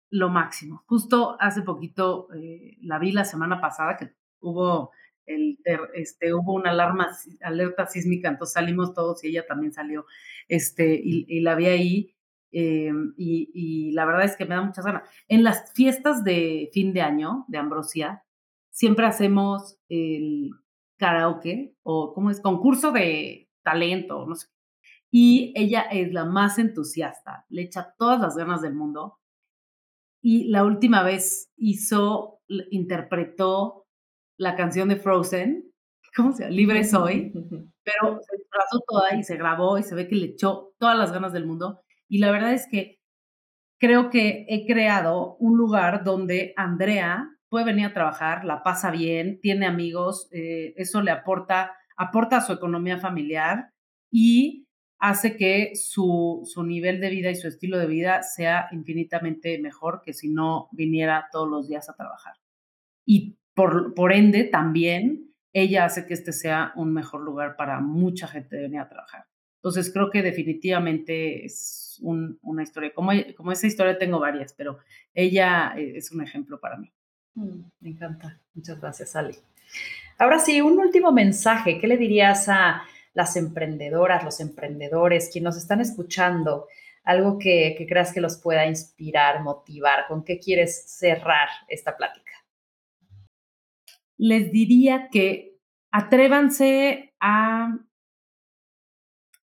lo 0.10 0.30
máximo. 0.30 0.84
Justo 0.88 1.38
hace 1.39 1.62
poquito 1.62 2.28
eh, 2.34 2.78
la 2.82 2.99
vi 2.99 3.12
la 3.12 3.26
semana 3.26 3.60
pasada 3.62 3.97
que 3.97 4.14
hubo 4.39 4.91
este, 5.93 6.34
hubo 6.34 6.53
una 6.53 6.71
alarma, 6.71 7.09
alerta 7.41 7.86
sísmica, 7.86 8.30
entonces 8.30 8.53
salimos 8.53 8.93
todos 8.93 9.23
y 9.23 9.30
ella 9.30 9.45
también 9.45 9.73
salió, 9.73 10.05
este, 10.47 10.99
y, 11.03 11.41
la 11.41 11.55
vi 11.55 11.65
ahí, 11.65 12.15
eh, 12.51 12.91
y, 13.17 13.51
y, 13.53 13.91
la 13.91 14.05
verdad 14.05 14.25
es 14.25 14.36
que 14.36 14.45
me 14.45 14.55
da 14.55 14.61
muchas 14.61 14.86
ganas. 14.86 15.09
En 15.28 15.43
las 15.43 15.73
fiestas 15.73 16.23
de 16.23 16.69
fin 16.73 16.93
de 16.93 17.01
año 17.01 17.45
de 17.49 17.57
Ambrosia, 17.57 18.23
siempre 18.71 19.05
hacemos 19.05 19.80
el 19.89 20.51
karaoke 20.97 21.75
o 21.84 22.13
cómo 22.13 22.30
es, 22.30 22.41
concurso 22.41 22.91
de 22.91 23.49
talento, 23.63 24.25
no 24.25 24.36
sé. 24.36 24.47
Y 25.09 25.53
ella 25.55 25.82
es 25.82 26.11
la 26.13 26.25
más 26.25 26.59
entusiasta, 26.59 27.45
le 27.49 27.63
echa 27.63 27.95
todas 27.97 28.19
las 28.19 28.36
ganas 28.36 28.61
del 28.61 28.75
mundo. 28.75 29.19
Y 30.21 30.49
la 30.49 30.63
última 30.63 31.03
vez 31.03 31.51
hizo, 31.55 32.41
interpretó 32.71 33.86
la 34.38 34.55
canción 34.55 34.89
de 34.89 34.97
Frozen, 34.97 35.71
¿cómo 36.15 36.31
se 36.31 36.43
llama? 36.43 36.55
Libre 36.55 36.83
Soy, 36.83 37.31
pero 37.83 38.19
se 38.21 38.38
trazó 38.49 38.79
toda 38.88 39.15
y 39.15 39.23
se 39.23 39.38
grabó 39.38 39.77
y 39.77 39.83
se 39.83 39.95
ve 39.95 40.07
que 40.07 40.15
le 40.15 40.27
echó 40.27 40.73
todas 40.79 40.97
las 40.97 41.11
ganas 41.11 41.33
del 41.33 41.45
mundo. 41.45 41.81
Y 42.07 42.19
la 42.19 42.31
verdad 42.31 42.53
es 42.53 42.67
que 42.69 42.99
creo 43.79 44.09
que 44.09 44.45
he 44.49 44.65
creado 44.65 45.35
un 45.38 45.57
lugar 45.57 46.03
donde 46.03 46.53
Andrea 46.55 47.29
puede 47.49 47.65
venir 47.65 47.85
a 47.85 47.93
trabajar, 47.93 48.43
la 48.45 48.63
pasa 48.63 48.91
bien, 48.91 49.39
tiene 49.41 49.65
amigos, 49.65 50.27
eh, 50.31 50.73
eso 50.77 51.01
le 51.01 51.11
aporta, 51.11 51.75
aporta 51.95 52.38
a 52.38 52.41
su 52.41 52.53
economía 52.53 52.97
familiar 52.97 53.71
y 54.11 54.67
hace 54.99 55.38
que 55.38 55.71
su, 55.75 56.41
su 56.45 56.63
nivel 56.63 56.99
de 56.99 57.09
vida 57.09 57.29
y 57.29 57.35
su 57.35 57.47
estilo 57.47 57.77
de 57.77 57.88
vida 57.88 58.23
sea 58.23 58.67
infinitamente 58.71 59.59
mejor 59.59 60.01
que 60.03 60.13
si 60.13 60.29
no 60.29 60.69
viniera 60.71 61.27
todos 61.31 61.47
los 61.47 61.67
días 61.67 61.89
a 61.89 61.95
trabajar. 61.95 62.33
Y 63.05 63.38
por, 63.58 64.14
ende, 64.14 64.43
también 64.43 65.34
ella 65.51 65.86
hace 65.86 66.05
que 66.05 66.14
este 66.14 66.32
sea 66.32 66.74
un 66.76 66.93
mejor 66.93 67.22
lugar 67.22 67.55
para 67.55 67.80
mucha 67.80 68.28
gente 68.28 68.55
de 68.55 68.62
venir 68.62 68.80
a 68.80 68.88
trabajar. 68.88 69.26
Entonces 69.55 69.91
creo 69.91 70.12
que 70.12 70.22
definitivamente 70.22 71.43
es 71.43 71.99
una 72.03 72.62
historia, 72.62 72.93
como, 72.93 73.12
como 73.36 73.51
esa 73.51 73.66
historia 73.66 73.97
tengo 73.97 74.20
varias, 74.20 74.53
pero 74.53 74.78
ella 75.12 75.74
eh, 75.76 75.93
es 75.95 76.12
un 76.12 76.22
ejemplo 76.22 76.60
para 76.60 76.78
mí. 76.78 76.93
Mm, 77.34 77.62
me 77.80 77.89
encanta. 77.89 78.39
Muchas 78.53 78.80
gracias, 78.80 79.16
Ali. 79.16 79.36
Ahora 80.20 80.38
sí, 80.38 80.62
un 80.62 80.78
último 80.78 81.12
mensaje. 81.12 81.80
¿Qué 81.80 81.88
le 81.88 81.97
dirías 81.97 82.47
a 82.49 82.84
las 83.16 83.36
emprendedoras, 83.38 84.24
los 84.24 84.39
emprendedores, 84.39 85.32
quienes 85.34 85.55
nos 85.55 85.58
están 85.58 85.82
escuchando? 85.82 86.68
Algo 87.03 87.39
que, 87.39 87.74
que 87.76 87.88
creas 87.88 88.14
que 88.14 88.22
los 88.22 88.38
pueda 88.38 88.68
inspirar, 88.68 89.41
motivar. 89.41 90.05
¿Con 90.08 90.24
qué 90.24 90.38
quieres 90.38 90.84
cerrar 90.88 91.49
esta 91.68 91.97
plática? 91.97 92.36
Les 94.18 94.51
diría 94.51 95.09
que 95.09 95.57
atrévanse 95.91 97.13
a 97.20 97.80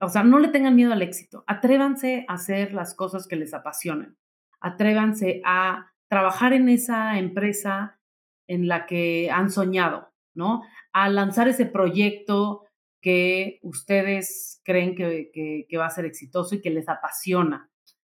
o 0.03 0.09
sea, 0.09 0.25
no 0.25 0.39
le 0.39 0.49
tengan 0.49 0.77
miedo 0.77 0.93
al 0.93 1.03
éxito. 1.03 1.45
Atrévanse 1.47 2.25
a 2.27 2.35
hacer 2.35 2.73
las 2.73 2.95
cosas 2.95 3.27
que 3.29 3.37
les 3.37 3.53
apasionan. 3.53 4.17
Atrévanse 4.59 5.43
a 5.45 5.93
trabajar 6.09 6.55
en 6.55 6.69
esa 6.71 7.19
empresa 7.19 8.01
en 8.49 8.67
la 8.67 8.87
que 8.87 9.31
han 9.31 9.51
soñado, 9.51 10.13
¿no? 10.35 10.63
A 10.93 11.09
lanzar 11.11 11.49
ese 11.49 11.67
proyecto 11.67 12.65
que 13.03 13.61
ustedes 13.63 14.61
creen 14.65 14.95
que, 14.95 15.67
va 15.79 15.87
a 15.87 15.91
ser 15.91 16.07
exitoso 16.07 16.55
y 16.55 16.63
que 16.63 16.71
les 16.71 16.89
apasiona. 16.89 17.71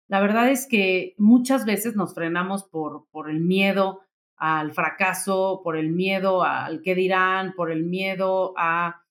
La 0.08 0.22
verdad 0.22 0.50
es 0.50 0.68
que 0.68 1.16
muchas 1.18 1.66
veces 1.66 1.96
nos 1.96 2.14
frenamos 2.14 2.64
por, 2.64 3.08
por 3.12 3.30
el 3.30 3.42
miedo 3.42 4.02
al 4.46 4.74
fracaso, 4.74 5.62
por 5.64 5.78
el 5.78 5.90
miedo 5.92 6.44
al 6.44 6.82
qué 6.82 6.96
dirán, 6.96 7.54
por 7.54 7.72
el 7.72 7.86
miedo 7.86 8.54
a 8.58 9.02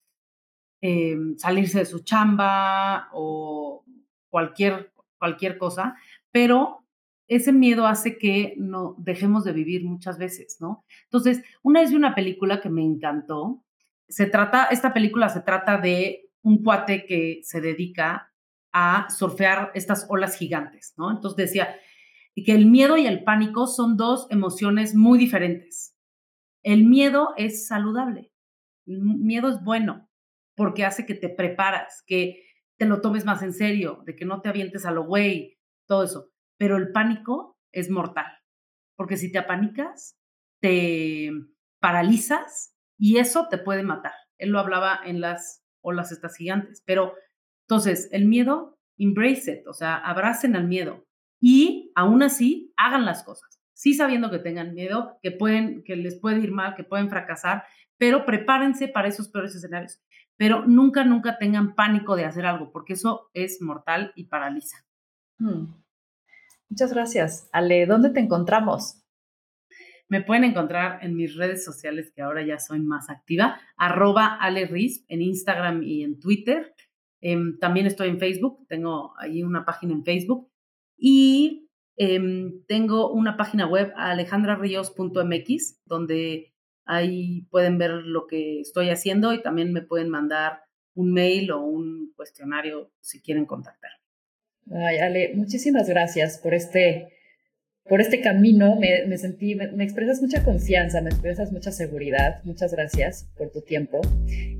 eh, 0.83 1.17
salirse 1.39 1.79
de 1.79 1.87
su 1.87 2.01
chamba 2.01 3.09
o 3.15 3.83
cualquier, 4.29 4.93
cualquier 5.17 5.57
cosa, 5.57 5.97
pero 6.31 6.85
ese 7.29 7.51
miedo 7.51 7.87
hace 7.87 8.19
que 8.19 8.53
no 8.59 8.95
dejemos 8.99 9.43
de 9.45 9.53
vivir 9.53 9.87
muchas 9.87 10.19
veces, 10.19 10.59
¿no? 10.61 10.85
Entonces, 11.05 11.43
una 11.63 11.81
vez 11.81 11.89
vi 11.89 11.97
una 11.97 12.15
película 12.15 12.61
que 12.61 12.69
me 12.69 12.85
encantó. 12.85 13.65
Se 14.09 14.27
trata, 14.27 14.65
esta 14.65 14.93
película 14.93 15.31
se 15.31 15.41
trata 15.41 15.79
de 15.79 16.29
un 16.43 16.63
cuate 16.63 17.07
que 17.07 17.41
se 17.43 17.63
dedica 17.63 18.31
a 18.71 19.09
surfear 19.09 19.71
estas 19.73 20.05
olas 20.11 20.37
gigantes, 20.37 20.93
¿no? 20.99 21.11
Entonces 21.11 21.37
decía 21.37 21.75
que 22.35 22.53
el 22.53 22.67
miedo 22.67 22.97
y 22.97 23.07
el 23.07 23.25
pánico 23.25 23.67
son 23.67 23.97
dos 23.97 24.27
emociones 24.31 24.95
muy 24.95 25.19
diferentes. 25.19 25.97
El 26.63 26.87
miedo 26.87 27.31
es 27.37 27.67
saludable, 27.67 28.33
el 28.87 29.01
miedo 29.01 29.49
es 29.49 29.63
bueno 29.63 30.09
porque 30.55 30.85
hace 30.85 31.07
que 31.07 31.15
te 31.15 31.29
preparas, 31.29 32.03
que 32.07 32.45
te 32.79 32.87
lo 32.87 33.01
tomes 33.01 33.25
más 33.25 33.43
en 33.43 33.53
serio, 33.53 34.03
de 34.05 34.15
que 34.17 34.25
no 34.25 34.41
te 34.41 34.49
avientes 34.49 34.85
a 34.85 34.91
lo 34.91 35.05
güey, 35.05 35.59
todo 35.87 36.05
eso 36.05 36.33
pero 36.63 36.77
el 36.77 36.93
pánico 36.93 37.59
es 37.73 37.91
mortal, 37.91 38.27
porque 38.97 39.17
si 39.17 39.33
te 39.33 39.39
apanicas, 39.39 40.17
te 40.61 41.33
paralizas 41.81 42.77
y 42.97 43.19
eso 43.19 43.49
te 43.49 43.59
puede 43.59 43.83
matar. 43.83 44.13
Él 44.39 44.51
lo 44.51 44.61
hablaba 44.61 45.01
en 45.05 45.21
las 45.21 45.65
olas 45.81 46.13
estas 46.13 46.37
gigantes, 46.37 46.81
pero 46.87 47.15
entonces 47.67 48.09
el 48.13 48.27
miedo, 48.27 48.79
embrace 48.97 49.55
it, 49.55 49.67
o 49.67 49.73
sea, 49.73 49.97
abracen 49.97 50.55
al 50.55 50.69
miedo 50.69 51.05
y 51.41 51.82
aún 51.95 52.23
así 52.23 52.73
hagan 52.77 53.05
las 53.05 53.23
cosas, 53.23 53.61
sí 53.73 53.95
sabiendo 53.95 54.31
que 54.31 54.39
tengan 54.39 54.75
miedo, 54.75 55.19
que 55.23 55.31
pueden, 55.31 55.83
que 55.85 55.97
les 55.97 56.19
puede 56.19 56.41
ir 56.41 56.53
mal, 56.53 56.75
que 56.75 56.85
pueden 56.85 57.11
fracasar, 57.11 57.65
pero 57.99 58.27
prepárense 58.27 58.89
para 58.89 59.09
esos 59.09 59.29
peores 59.29 59.55
escenarios. 59.55 60.01
Pero 60.37 60.67
nunca, 60.67 61.05
nunca 61.05 61.39
tengan 61.39 61.75
pánico 61.75 62.17
de 62.17 62.25
hacer 62.25 62.47
algo, 62.47 62.73
porque 62.73 62.95
eso 62.95 63.31
es 63.35 63.61
mortal 63.61 64.13
y 64.17 64.25
paraliza. 64.25 64.85
Hmm. 65.39 65.75
Muchas 66.69 66.93
gracias. 66.93 67.49
Ale, 67.53 67.87
¿dónde 67.87 68.11
te 68.11 68.21
encontramos? 68.21 69.03
Me 70.09 70.23
pueden 70.23 70.45
encontrar 70.45 70.99
en 71.03 71.17
mis 71.17 71.37
redes 71.37 71.65
sociales, 71.65 72.13
que 72.15 72.23
ahora 72.23 72.45
ya 72.45 72.59
soy 72.59 72.81
más 72.81 73.09
activa, 73.09 73.61
arroba 73.77 74.37
Ale 74.41 74.69
en 75.09 75.23
Instagram 75.23 75.83
y 75.83 76.03
en 76.03 76.19
Twitter. 76.19 76.75
Em, 77.21 77.59
también 77.59 77.87
estoy 77.87 78.09
en 78.09 78.19
Facebook, 78.19 78.67
tengo 78.69 79.15
ahí 79.19 79.43
una 79.43 79.65
página 79.65 79.93
en 79.93 80.05
Facebook. 80.05 80.51
Y 80.99 81.71
em, 82.03 82.65
tengo 82.67 83.13
una 83.13 83.37
página 83.37 83.67
web, 83.67 83.93
alejandrarios.mx, 83.97 85.81
donde 85.87 86.53
ahí 86.85 87.47
pueden 87.51 87.79
ver 87.79 87.91
lo 87.91 88.27
que 88.27 88.61
estoy 88.61 88.91
haciendo 88.91 89.33
y 89.33 89.43
también 89.43 89.73
me 89.73 89.83
pueden 89.83 90.09
mandar 90.09 90.61
un 90.95 91.13
mail 91.13 91.51
o 91.53 91.61
un 91.61 92.13
cuestionario 92.17 92.91
si 93.01 93.21
quieren 93.21 93.47
contactar. 93.47 93.91
Ay, 94.71 94.99
Ale, 94.99 95.33
muchísimas 95.35 95.89
gracias 95.89 96.39
por 96.39 96.55
este, 96.55 97.09
por 97.85 98.01
este 98.01 98.21
camino. 98.21 98.77
Me, 98.77 99.17
sentí, 99.19 99.55
me, 99.55 99.85
expresas 99.85 100.21
mucha 100.21 100.45
confianza, 100.45 101.01
me 101.01 101.11
expresas 101.11 101.53
mucha 101.53 101.73
seguridad. 101.73 102.43
Muchas 102.45 102.73
gracias 102.73 103.31
por 103.37 103.51
tu 103.51 103.63
tiempo. 103.63 104.01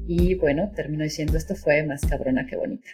Y 0.07 0.35
bueno, 0.35 0.73
termino 0.75 1.05
diciendo, 1.05 1.37
esto 1.37 1.55
fue 1.55 1.83
más 1.85 2.03
cabrona 2.03 2.47
que 2.47 2.57
bonita. 2.57 2.89